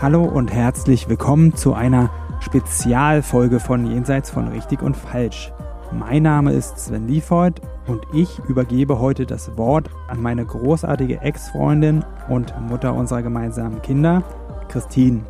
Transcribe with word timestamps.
Hallo 0.00 0.24
und 0.24 0.50
herzlich 0.50 1.10
willkommen 1.10 1.54
zu 1.54 1.74
einer 1.74 2.08
Spezialfolge 2.40 3.60
von 3.60 3.84
Jenseits 3.84 4.30
von 4.30 4.48
Richtig 4.48 4.80
und 4.80 4.96
Falsch. 4.96 5.52
Mein 5.92 6.22
Name 6.22 6.52
ist 6.52 6.78
Sven 6.78 7.06
Liefold 7.06 7.60
und 7.86 8.06
ich 8.14 8.38
übergebe 8.48 8.98
heute 8.98 9.26
das 9.26 9.58
Wort 9.58 9.90
an 10.08 10.22
meine 10.22 10.46
großartige 10.46 11.20
Ex-Freundin 11.20 12.02
und 12.30 12.58
Mutter 12.66 12.94
unserer 12.94 13.20
gemeinsamen 13.20 13.82
Kinder, 13.82 14.22
Christine. 14.68 15.20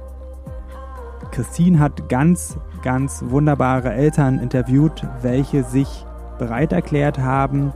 Christine 1.33 1.81
hat 1.81 2.09
ganz, 2.09 2.57
ganz 2.85 3.25
wunderbare 3.27 3.93
Eltern 3.93 4.39
interviewt, 4.39 5.05
welche 5.21 5.65
sich 5.65 6.07
bereit 6.39 6.73
erklärt 6.73 7.19
haben, 7.19 7.73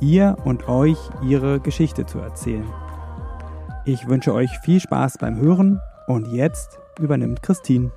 ihr 0.00 0.38
und 0.46 0.66
euch 0.66 0.96
ihre 1.20 1.60
Geschichte 1.60 2.06
zu 2.06 2.20
erzählen. 2.20 2.64
Ich 3.84 4.08
wünsche 4.08 4.32
euch 4.32 4.58
viel 4.60 4.80
Spaß 4.80 5.18
beim 5.18 5.36
Hören 5.36 5.78
und 6.08 6.32
jetzt 6.32 6.78
übernimmt 6.98 7.42
Christine. 7.42 7.92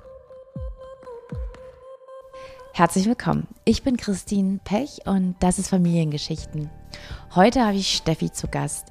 Herzlich 2.74 3.06
willkommen. 3.06 3.48
Ich 3.64 3.82
bin 3.82 3.96
Christine 3.96 4.60
Pech 4.64 5.00
und 5.06 5.34
das 5.40 5.58
ist 5.58 5.68
Familiengeschichten. 5.68 6.70
Heute 7.34 7.64
habe 7.64 7.76
ich 7.76 7.94
Steffi 7.96 8.30
zu 8.30 8.48
Gast. 8.48 8.88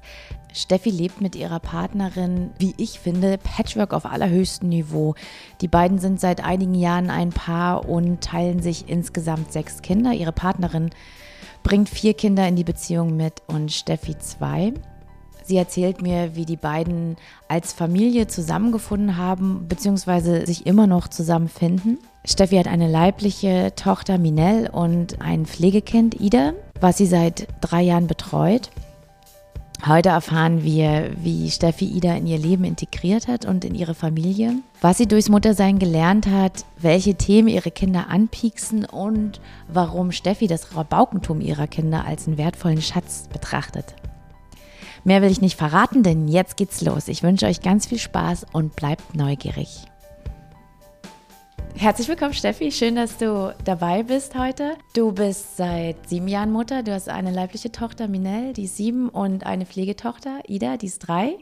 Steffi 0.52 0.90
lebt 0.90 1.20
mit 1.20 1.34
ihrer 1.34 1.60
Partnerin, 1.60 2.50
wie 2.58 2.74
ich 2.76 3.00
finde, 3.00 3.38
Patchwork 3.38 3.92
auf 3.92 4.04
allerhöchstem 4.04 4.68
Niveau. 4.68 5.14
Die 5.60 5.68
beiden 5.68 5.98
sind 5.98 6.20
seit 6.20 6.44
einigen 6.44 6.74
Jahren 6.74 7.10
ein 7.10 7.30
Paar 7.30 7.88
und 7.88 8.22
teilen 8.22 8.60
sich 8.60 8.88
insgesamt 8.88 9.52
sechs 9.52 9.82
Kinder. 9.82 10.12
Ihre 10.12 10.32
Partnerin 10.32 10.90
bringt 11.62 11.88
vier 11.88 12.14
Kinder 12.14 12.46
in 12.46 12.56
die 12.56 12.64
Beziehung 12.64 13.16
mit 13.16 13.42
und 13.46 13.72
Steffi 13.72 14.18
zwei. 14.18 14.74
Sie 15.44 15.56
erzählt 15.56 16.02
mir, 16.02 16.34
wie 16.34 16.44
die 16.44 16.56
beiden 16.56 17.16
als 17.48 17.72
Familie 17.72 18.26
zusammengefunden 18.26 19.16
haben, 19.16 19.66
beziehungsweise 19.68 20.46
sich 20.46 20.66
immer 20.66 20.86
noch 20.86 21.08
zusammenfinden. 21.08 21.98
Steffi 22.24 22.56
hat 22.56 22.68
eine 22.68 22.88
leibliche 22.88 23.72
Tochter 23.74 24.18
Minelle 24.18 24.70
und 24.70 25.20
ein 25.20 25.46
Pflegekind 25.46 26.20
Ida, 26.20 26.52
was 26.80 26.98
sie 26.98 27.06
seit 27.06 27.48
drei 27.60 27.82
Jahren 27.82 28.06
betreut. 28.06 28.70
Heute 29.84 30.10
erfahren 30.10 30.62
wir, 30.62 31.10
wie 31.16 31.50
Steffi 31.50 31.86
Ida 31.86 32.14
in 32.14 32.28
ihr 32.28 32.38
Leben 32.38 32.62
integriert 32.62 33.26
hat 33.26 33.44
und 33.44 33.64
in 33.64 33.74
ihre 33.74 33.94
Familie, 33.94 34.54
was 34.80 34.98
sie 34.98 35.08
durchs 35.08 35.28
Muttersein 35.28 35.80
gelernt 35.80 36.28
hat, 36.28 36.64
welche 36.78 37.16
Themen 37.16 37.48
ihre 37.48 37.72
Kinder 37.72 38.06
anpieksen 38.08 38.84
und 38.84 39.40
warum 39.66 40.12
Steffi 40.12 40.46
das 40.46 40.76
Rabaukentum 40.76 41.40
ihrer 41.40 41.66
Kinder 41.66 42.04
als 42.04 42.28
einen 42.28 42.38
wertvollen 42.38 42.80
Schatz 42.80 43.28
betrachtet. 43.32 43.96
Mehr 45.04 45.20
will 45.20 45.32
ich 45.32 45.40
nicht 45.40 45.58
verraten, 45.58 46.04
denn 46.04 46.28
jetzt 46.28 46.56
geht's 46.56 46.80
los. 46.80 47.08
Ich 47.08 47.24
wünsche 47.24 47.46
euch 47.46 47.60
ganz 47.60 47.86
viel 47.86 47.98
Spaß 47.98 48.46
und 48.52 48.76
bleibt 48.76 49.16
neugierig. 49.16 49.84
Herzlich 51.74 52.06
willkommen, 52.06 52.34
Steffi. 52.34 52.70
Schön, 52.70 52.94
dass 52.94 53.18
du 53.18 53.52
dabei 53.64 54.04
bist 54.04 54.38
heute. 54.38 54.76
Du 54.94 55.10
bist 55.10 55.56
seit 55.56 56.08
sieben 56.08 56.28
Jahren 56.28 56.52
Mutter. 56.52 56.84
Du 56.84 56.92
hast 56.92 57.08
eine 57.08 57.32
leibliche 57.32 57.72
Tochter, 57.72 58.06
Minelle, 58.06 58.52
die 58.52 58.64
ist 58.64 58.76
sieben, 58.76 59.08
und 59.08 59.44
eine 59.44 59.66
Pflegetochter, 59.66 60.40
Ida, 60.46 60.76
die 60.76 60.86
ist 60.86 61.00
drei. 61.00 61.36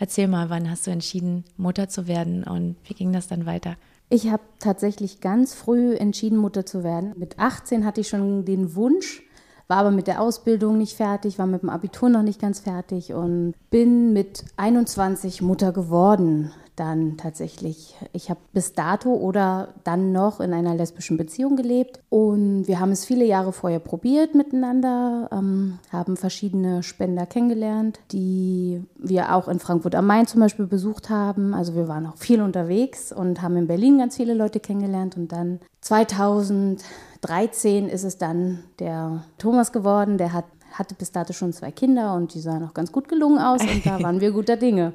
Erzähl 0.00 0.26
mal, 0.26 0.50
wann 0.50 0.68
hast 0.68 0.88
du 0.88 0.90
entschieden, 0.90 1.44
Mutter 1.56 1.88
zu 1.88 2.08
werden 2.08 2.42
und 2.42 2.74
wie 2.84 2.94
ging 2.94 3.12
das 3.12 3.28
dann 3.28 3.46
weiter? 3.46 3.76
Ich 4.08 4.28
habe 4.28 4.42
tatsächlich 4.58 5.20
ganz 5.20 5.54
früh 5.54 5.94
entschieden, 5.94 6.38
Mutter 6.38 6.66
zu 6.66 6.82
werden. 6.82 7.14
Mit 7.16 7.38
18 7.38 7.84
hatte 7.84 8.00
ich 8.00 8.08
schon 8.08 8.44
den 8.44 8.74
Wunsch, 8.74 9.22
war 9.68 9.78
aber 9.78 9.90
mit 9.90 10.06
der 10.06 10.20
Ausbildung 10.20 10.78
nicht 10.78 10.96
fertig, 10.96 11.38
war 11.38 11.46
mit 11.46 11.62
dem 11.62 11.70
Abitur 11.70 12.08
noch 12.08 12.22
nicht 12.22 12.40
ganz 12.40 12.60
fertig 12.60 13.14
und 13.14 13.54
bin 13.70 14.12
mit 14.12 14.44
21 14.56 15.42
Mutter 15.42 15.72
geworden. 15.72 16.52
Dann 16.76 17.16
tatsächlich. 17.16 17.94
Ich 18.12 18.30
habe 18.30 18.40
bis 18.52 18.72
dato 18.72 19.14
oder 19.14 19.74
dann 19.84 20.10
noch 20.12 20.40
in 20.40 20.52
einer 20.52 20.74
lesbischen 20.74 21.16
Beziehung 21.16 21.54
gelebt 21.54 22.00
und 22.08 22.66
wir 22.66 22.80
haben 22.80 22.90
es 22.90 23.04
viele 23.04 23.24
Jahre 23.24 23.52
vorher 23.52 23.78
probiert 23.78 24.34
miteinander, 24.34 25.28
ähm, 25.32 25.78
haben 25.92 26.16
verschiedene 26.16 26.82
Spender 26.82 27.26
kennengelernt, 27.26 28.00
die 28.10 28.82
wir 28.96 29.34
auch 29.34 29.46
in 29.46 29.60
Frankfurt 29.60 29.94
am 29.94 30.06
Main 30.06 30.26
zum 30.26 30.40
Beispiel 30.40 30.66
besucht 30.66 31.10
haben. 31.10 31.54
Also 31.54 31.76
wir 31.76 31.86
waren 31.86 32.06
auch 32.06 32.16
viel 32.16 32.42
unterwegs 32.42 33.12
und 33.12 33.40
haben 33.40 33.56
in 33.56 33.68
Berlin 33.68 33.98
ganz 33.98 34.16
viele 34.16 34.34
Leute 34.34 34.58
kennengelernt 34.58 35.16
und 35.16 35.30
dann 35.30 35.60
2000 35.80 36.82
13 37.24 37.88
ist 37.88 38.04
es 38.04 38.18
dann 38.18 38.64
der 38.78 39.24
Thomas 39.38 39.72
geworden, 39.72 40.18
der 40.18 40.32
hat, 40.34 40.44
hatte 40.72 40.94
bis 40.94 41.10
dato 41.10 41.32
schon 41.32 41.54
zwei 41.54 41.70
Kinder 41.70 42.14
und 42.14 42.34
die 42.34 42.40
sahen 42.40 42.64
auch 42.64 42.74
ganz 42.74 42.92
gut 42.92 43.08
gelungen 43.08 43.38
aus 43.38 43.62
und 43.62 43.86
da 43.86 43.98
waren 44.02 44.20
wir 44.20 44.32
guter 44.32 44.56
Dinge, 44.56 44.92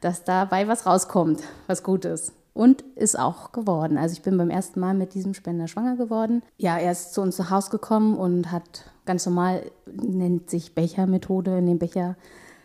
dass 0.00 0.24
dabei 0.24 0.68
was 0.68 0.86
rauskommt, 0.86 1.42
was 1.66 1.82
Gutes. 1.82 2.32
Und 2.52 2.82
ist 2.94 3.18
auch 3.18 3.52
geworden. 3.52 3.98
Also 3.98 4.14
ich 4.14 4.22
bin 4.22 4.38
beim 4.38 4.48
ersten 4.48 4.80
Mal 4.80 4.94
mit 4.94 5.12
diesem 5.12 5.34
Spender 5.34 5.68
schwanger 5.68 5.96
geworden. 5.96 6.42
Ja, 6.56 6.78
er 6.78 6.92
ist 6.92 7.12
zu 7.12 7.20
uns 7.20 7.36
zu 7.36 7.50
Hause 7.50 7.70
gekommen 7.70 8.16
und 8.16 8.50
hat 8.50 8.90
ganz 9.04 9.26
normal, 9.26 9.70
nennt 9.84 10.48
sich 10.48 10.74
Bechermethode, 10.74 11.58
in 11.58 11.66
dem 11.66 11.78
Becher 11.78 12.16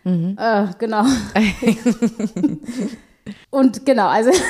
Mhm. 0.03 0.36
Äh, 0.38 0.68
genau. 0.80 1.03
und 3.50 3.86
genau, 3.86 4.08
also. 4.08 4.31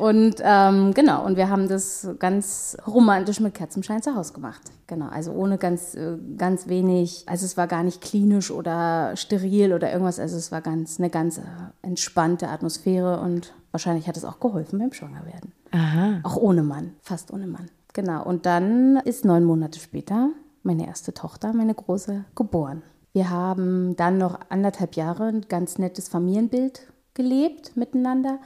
Und 0.00 0.36
ähm, 0.42 0.94
genau, 0.94 1.26
und 1.26 1.36
wir 1.36 1.50
haben 1.50 1.68
das 1.68 2.08
ganz 2.18 2.74
romantisch 2.86 3.38
mit 3.38 3.52
Kerzenschein 3.52 4.02
zu 4.02 4.16
Hause 4.16 4.32
gemacht. 4.32 4.62
Genau, 4.86 5.08
also 5.08 5.32
ohne 5.32 5.58
ganz, 5.58 5.94
äh, 5.94 6.16
ganz 6.38 6.68
wenig, 6.68 7.24
also 7.26 7.44
es 7.44 7.58
war 7.58 7.66
gar 7.66 7.82
nicht 7.82 8.00
klinisch 8.00 8.50
oder 8.50 9.14
steril 9.16 9.74
oder 9.74 9.92
irgendwas, 9.92 10.18
also 10.18 10.38
es 10.38 10.50
war 10.50 10.62
ganz 10.62 10.98
eine 10.98 11.10
ganz 11.10 11.36
äh, 11.36 11.42
entspannte 11.82 12.48
Atmosphäre 12.48 13.20
und 13.20 13.52
wahrscheinlich 13.72 14.08
hat 14.08 14.16
es 14.16 14.24
auch 14.24 14.40
geholfen 14.40 14.78
beim 14.78 14.94
Schwangerwerden. 14.94 15.52
Aha. 15.72 16.20
Auch 16.22 16.36
ohne 16.36 16.62
Mann, 16.62 16.94
fast 17.02 17.30
ohne 17.30 17.46
Mann. 17.46 17.70
Genau, 17.92 18.24
und 18.24 18.46
dann 18.46 18.96
ist 19.04 19.26
neun 19.26 19.44
Monate 19.44 19.80
später 19.80 20.30
meine 20.62 20.86
erste 20.86 21.12
Tochter, 21.12 21.52
meine 21.52 21.74
große, 21.74 22.24
geboren. 22.34 22.82
Wir 23.12 23.28
haben 23.28 23.96
dann 23.96 24.16
noch 24.16 24.40
anderthalb 24.48 24.96
Jahre 24.96 25.24
ein 25.24 25.42
ganz 25.48 25.76
nettes 25.76 26.08
Familienbild 26.08 26.86
gelebt 27.12 27.76
miteinander. 27.76 28.38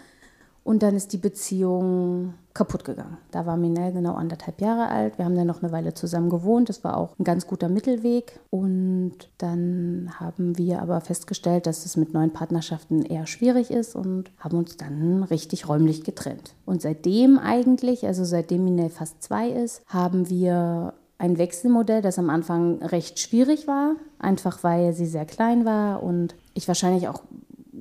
Und 0.64 0.82
dann 0.82 0.96
ist 0.96 1.12
die 1.12 1.18
Beziehung 1.18 2.34
kaputt 2.54 2.84
gegangen. 2.84 3.18
Da 3.32 3.44
war 3.44 3.56
Minel 3.58 3.92
genau 3.92 4.14
anderthalb 4.14 4.60
Jahre 4.60 4.88
alt. 4.88 5.18
Wir 5.18 5.26
haben 5.26 5.34
dann 5.34 5.46
noch 5.46 5.62
eine 5.62 5.72
Weile 5.72 5.92
zusammen 5.92 6.30
gewohnt. 6.30 6.70
Das 6.70 6.82
war 6.82 6.96
auch 6.96 7.18
ein 7.18 7.24
ganz 7.24 7.46
guter 7.46 7.68
Mittelweg. 7.68 8.40
Und 8.48 9.12
dann 9.38 10.10
haben 10.18 10.56
wir 10.56 10.80
aber 10.80 11.00
festgestellt, 11.02 11.66
dass 11.66 11.84
es 11.84 11.96
mit 11.96 12.14
neuen 12.14 12.32
Partnerschaften 12.32 13.02
eher 13.02 13.26
schwierig 13.26 13.70
ist 13.70 13.94
und 13.94 14.30
haben 14.38 14.56
uns 14.56 14.78
dann 14.78 15.24
richtig 15.24 15.68
räumlich 15.68 16.02
getrennt. 16.02 16.54
Und 16.64 16.80
seitdem 16.80 17.38
eigentlich, 17.38 18.06
also 18.06 18.24
seitdem 18.24 18.64
Minel 18.64 18.88
fast 18.88 19.22
zwei 19.22 19.50
ist, 19.50 19.82
haben 19.86 20.30
wir 20.30 20.94
ein 21.18 21.38
Wechselmodell, 21.38 22.02
das 22.02 22.18
am 22.18 22.30
Anfang 22.30 22.82
recht 22.82 23.18
schwierig 23.18 23.66
war, 23.66 23.96
einfach 24.18 24.62
weil 24.64 24.92
sie 24.92 25.06
sehr 25.06 25.26
klein 25.26 25.64
war 25.64 26.02
und 26.02 26.34
ich 26.54 26.68
wahrscheinlich 26.68 27.08
auch 27.08 27.22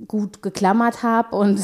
gut 0.07 0.41
geklammert 0.41 1.03
habe 1.03 1.35
und 1.35 1.59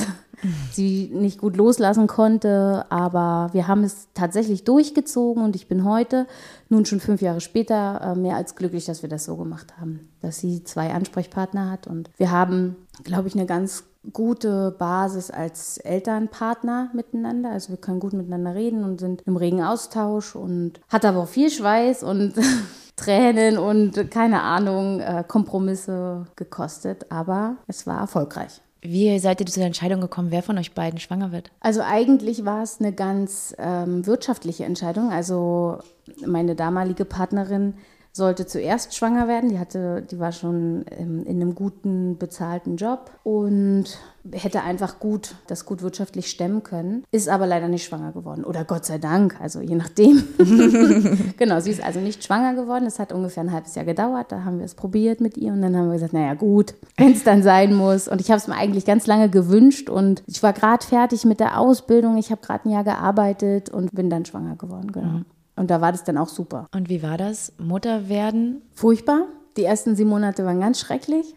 sie 0.71 1.11
nicht 1.13 1.39
gut 1.39 1.57
loslassen 1.57 2.07
konnte. 2.07 2.85
Aber 2.89 3.49
wir 3.53 3.67
haben 3.67 3.83
es 3.83 4.07
tatsächlich 4.13 4.63
durchgezogen 4.63 5.43
und 5.43 5.55
ich 5.55 5.67
bin 5.67 5.83
heute, 5.83 6.27
nun 6.69 6.85
schon 6.85 6.99
fünf 6.99 7.21
Jahre 7.21 7.41
später, 7.41 8.01
äh, 8.01 8.15
mehr 8.15 8.35
als 8.35 8.55
glücklich, 8.55 8.85
dass 8.85 9.01
wir 9.01 9.09
das 9.09 9.25
so 9.25 9.35
gemacht 9.35 9.79
haben. 9.79 10.09
Dass 10.21 10.39
sie 10.39 10.63
zwei 10.63 10.93
Ansprechpartner 10.93 11.69
hat 11.71 11.87
und 11.87 12.09
wir 12.17 12.31
haben, 12.31 12.75
glaube 13.03 13.27
ich, 13.27 13.35
eine 13.35 13.45
ganz 13.45 13.83
gute 14.13 14.71
Basis 14.77 15.29
als 15.29 15.77
Elternpartner 15.77 16.89
miteinander. 16.93 17.51
Also 17.51 17.69
wir 17.69 17.77
können 17.77 17.99
gut 17.99 18.13
miteinander 18.13 18.55
reden 18.55 18.83
und 18.83 18.99
sind 18.99 19.23
im 19.25 19.35
regen 19.35 19.61
Austausch 19.61 20.35
und 20.35 20.79
hat 20.89 21.05
aber 21.05 21.19
auch 21.19 21.27
viel 21.27 21.49
Schweiß 21.49 22.03
und 22.03 22.33
Tränen 22.95 23.57
und 23.57 24.11
keine 24.11 24.41
Ahnung, 24.41 24.99
äh, 24.99 25.23
Kompromisse 25.27 26.25
gekostet. 26.35 27.11
Aber 27.11 27.57
es 27.67 27.87
war 27.87 27.99
erfolgreich. 27.99 28.61
Wie 28.81 29.19
seid 29.19 29.41
ihr 29.41 29.45
zu 29.45 29.59
der 29.59 29.67
Entscheidung 29.67 29.99
gekommen, 29.99 30.31
wer 30.31 30.41
von 30.41 30.57
euch 30.57 30.73
beiden 30.73 30.99
schwanger 30.99 31.31
wird? 31.31 31.51
Also 31.59 31.81
eigentlich 31.81 32.45
war 32.45 32.63
es 32.63 32.79
eine 32.79 32.93
ganz 32.93 33.53
ähm, 33.57 34.05
wirtschaftliche 34.05 34.63
Entscheidung. 34.63 35.11
Also 35.11 35.79
meine 36.25 36.55
damalige 36.55 37.05
Partnerin 37.05 37.73
sollte 38.19 38.45
zuerst 38.45 38.95
schwanger 38.95 39.27
werden. 39.27 39.49
Die 39.49 39.57
hatte, 39.57 40.03
die 40.03 40.19
war 40.19 40.31
schon 40.31 40.83
in 40.83 41.27
einem 41.27 41.55
guten 41.55 42.19
bezahlten 42.19 42.75
Job 42.75 43.09
und 43.23 43.85
hätte 44.31 44.61
einfach 44.61 44.99
gut 44.99 45.35
das 45.47 45.65
gut 45.65 45.81
wirtschaftlich 45.81 46.29
stemmen 46.29 46.61
können, 46.61 47.03
ist 47.09 47.29
aber 47.29 47.47
leider 47.47 47.67
nicht 47.67 47.85
schwanger 47.85 48.11
geworden 48.11 48.43
oder 48.43 48.65
Gott 48.65 48.85
sei 48.85 48.97
Dank, 48.97 49.39
also 49.41 49.61
je 49.61 49.75
nachdem. 49.75 50.23
genau, 51.37 51.59
sie 51.61 51.71
ist 51.71 51.83
also 51.83 51.99
nicht 51.99 52.23
schwanger 52.23 52.53
geworden. 52.53 52.85
Es 52.85 52.99
hat 52.99 53.11
ungefähr 53.11 53.43
ein 53.43 53.51
halbes 53.51 53.73
Jahr 53.75 53.85
gedauert. 53.85 54.31
Da 54.31 54.43
haben 54.43 54.59
wir 54.59 54.65
es 54.65 54.75
probiert 54.75 55.21
mit 55.21 55.37
ihr 55.37 55.53
und 55.53 55.61
dann 55.61 55.75
haben 55.75 55.87
wir 55.87 55.93
gesagt, 55.93 56.13
naja 56.13 56.33
gut, 56.33 56.75
wenn 56.97 57.13
es 57.13 57.23
dann 57.23 57.41
sein 57.41 57.73
muss. 57.73 58.07
Und 58.07 58.21
ich 58.21 58.29
habe 58.29 58.37
es 58.37 58.47
mir 58.47 58.55
eigentlich 58.55 58.85
ganz 58.85 59.07
lange 59.07 59.29
gewünscht 59.29 59.89
und 59.89 60.21
ich 60.27 60.43
war 60.43 60.53
gerade 60.53 60.85
fertig 60.85 61.25
mit 61.25 61.39
der 61.39 61.59
Ausbildung. 61.59 62.17
Ich 62.17 62.29
habe 62.29 62.41
gerade 62.41 62.67
ein 62.67 62.71
Jahr 62.71 62.83
gearbeitet 62.83 63.69
und 63.69 63.91
bin 63.93 64.09
dann 64.09 64.25
schwanger 64.25 64.55
geworden. 64.55 64.91
Genau. 64.91 65.07
Mhm. 65.07 65.25
Und 65.59 65.69
da 65.69 65.81
war 65.81 65.91
das 65.91 66.05
dann 66.05 66.17
auch 66.17 66.29
super. 66.29 66.67
Und 66.73 66.87
wie 66.87 67.03
war 67.03 67.17
das? 67.17 67.51
Mutter 67.57 68.07
werden? 68.07 68.61
Furchtbar 68.73 69.25
Die 69.57 69.65
ersten 69.65 69.93
sieben 69.93 70.09
Monate 70.09 70.45
waren 70.45 70.61
ganz 70.61 70.79
schrecklich. 70.79 71.35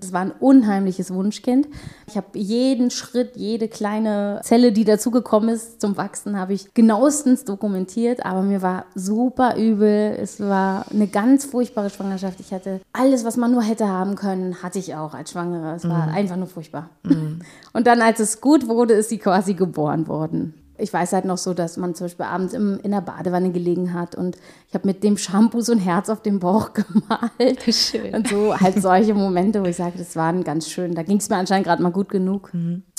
Es 0.00 0.10
war 0.12 0.22
ein 0.22 0.30
unheimliches 0.30 1.12
Wunschkind. 1.12 1.68
Ich 2.06 2.16
habe 2.16 2.38
jeden 2.38 2.90
Schritt, 2.90 3.36
jede 3.36 3.68
kleine 3.68 4.40
Zelle, 4.42 4.72
die 4.72 4.84
dazugekommen 4.84 5.50
ist 5.50 5.82
zum 5.82 5.98
Wachsen, 5.98 6.38
habe 6.38 6.54
ich 6.54 6.72
genauestens 6.72 7.44
dokumentiert. 7.44 8.24
Aber 8.24 8.40
mir 8.40 8.62
war 8.62 8.86
super 8.94 9.56
übel. 9.58 10.16
Es 10.18 10.40
war 10.40 10.86
eine 10.90 11.08
ganz 11.08 11.44
furchtbare 11.44 11.90
Schwangerschaft. 11.90 12.40
Ich 12.40 12.52
hatte 12.52 12.80
alles, 12.94 13.26
was 13.26 13.36
man 13.36 13.52
nur 13.52 13.62
hätte 13.62 13.86
haben 13.86 14.14
können, 14.14 14.62
hatte 14.62 14.78
ich 14.78 14.94
auch 14.94 15.12
als 15.12 15.32
Schwangere. 15.32 15.74
Es 15.74 15.86
war 15.86 16.08
einfach 16.08 16.36
nur 16.36 16.46
furchtbar. 16.46 16.88
Und 17.74 17.86
dann, 17.86 18.00
als 18.00 18.18
es 18.20 18.40
gut 18.40 18.66
wurde, 18.66 18.94
ist 18.94 19.10
sie 19.10 19.18
quasi 19.18 19.52
geboren 19.52 20.06
worden 20.08 20.54
ich 20.78 20.92
weiß 20.92 21.12
halt 21.12 21.24
noch 21.24 21.38
so, 21.38 21.54
dass 21.54 21.76
man 21.76 21.94
zum 21.94 22.06
Beispiel 22.06 22.26
abends 22.26 22.54
im, 22.54 22.78
in 22.82 22.92
der 22.92 23.00
Badewanne 23.00 23.50
gelegen 23.50 23.92
hat 23.92 24.14
und 24.14 24.36
ich 24.68 24.74
habe 24.74 24.86
mit 24.86 25.02
dem 25.02 25.16
Shampoo 25.16 25.60
so 25.60 25.72
ein 25.72 25.78
Herz 25.78 26.08
auf 26.08 26.22
dem 26.22 26.38
Bauch 26.38 26.72
gemalt. 26.74 27.62
Schön. 27.74 28.14
Und 28.14 28.28
so 28.28 28.58
halt 28.58 28.80
solche 28.80 29.14
Momente, 29.14 29.62
wo 29.62 29.66
ich 29.66 29.76
sage, 29.76 29.98
das 29.98 30.16
waren 30.16 30.44
ganz 30.44 30.68
schön. 30.68 30.94
Da 30.94 31.02
ging 31.02 31.18
es 31.18 31.28
mir 31.28 31.36
anscheinend 31.36 31.66
gerade 31.66 31.82
mal 31.82 31.90
gut 31.90 32.08
genug. 32.08 32.52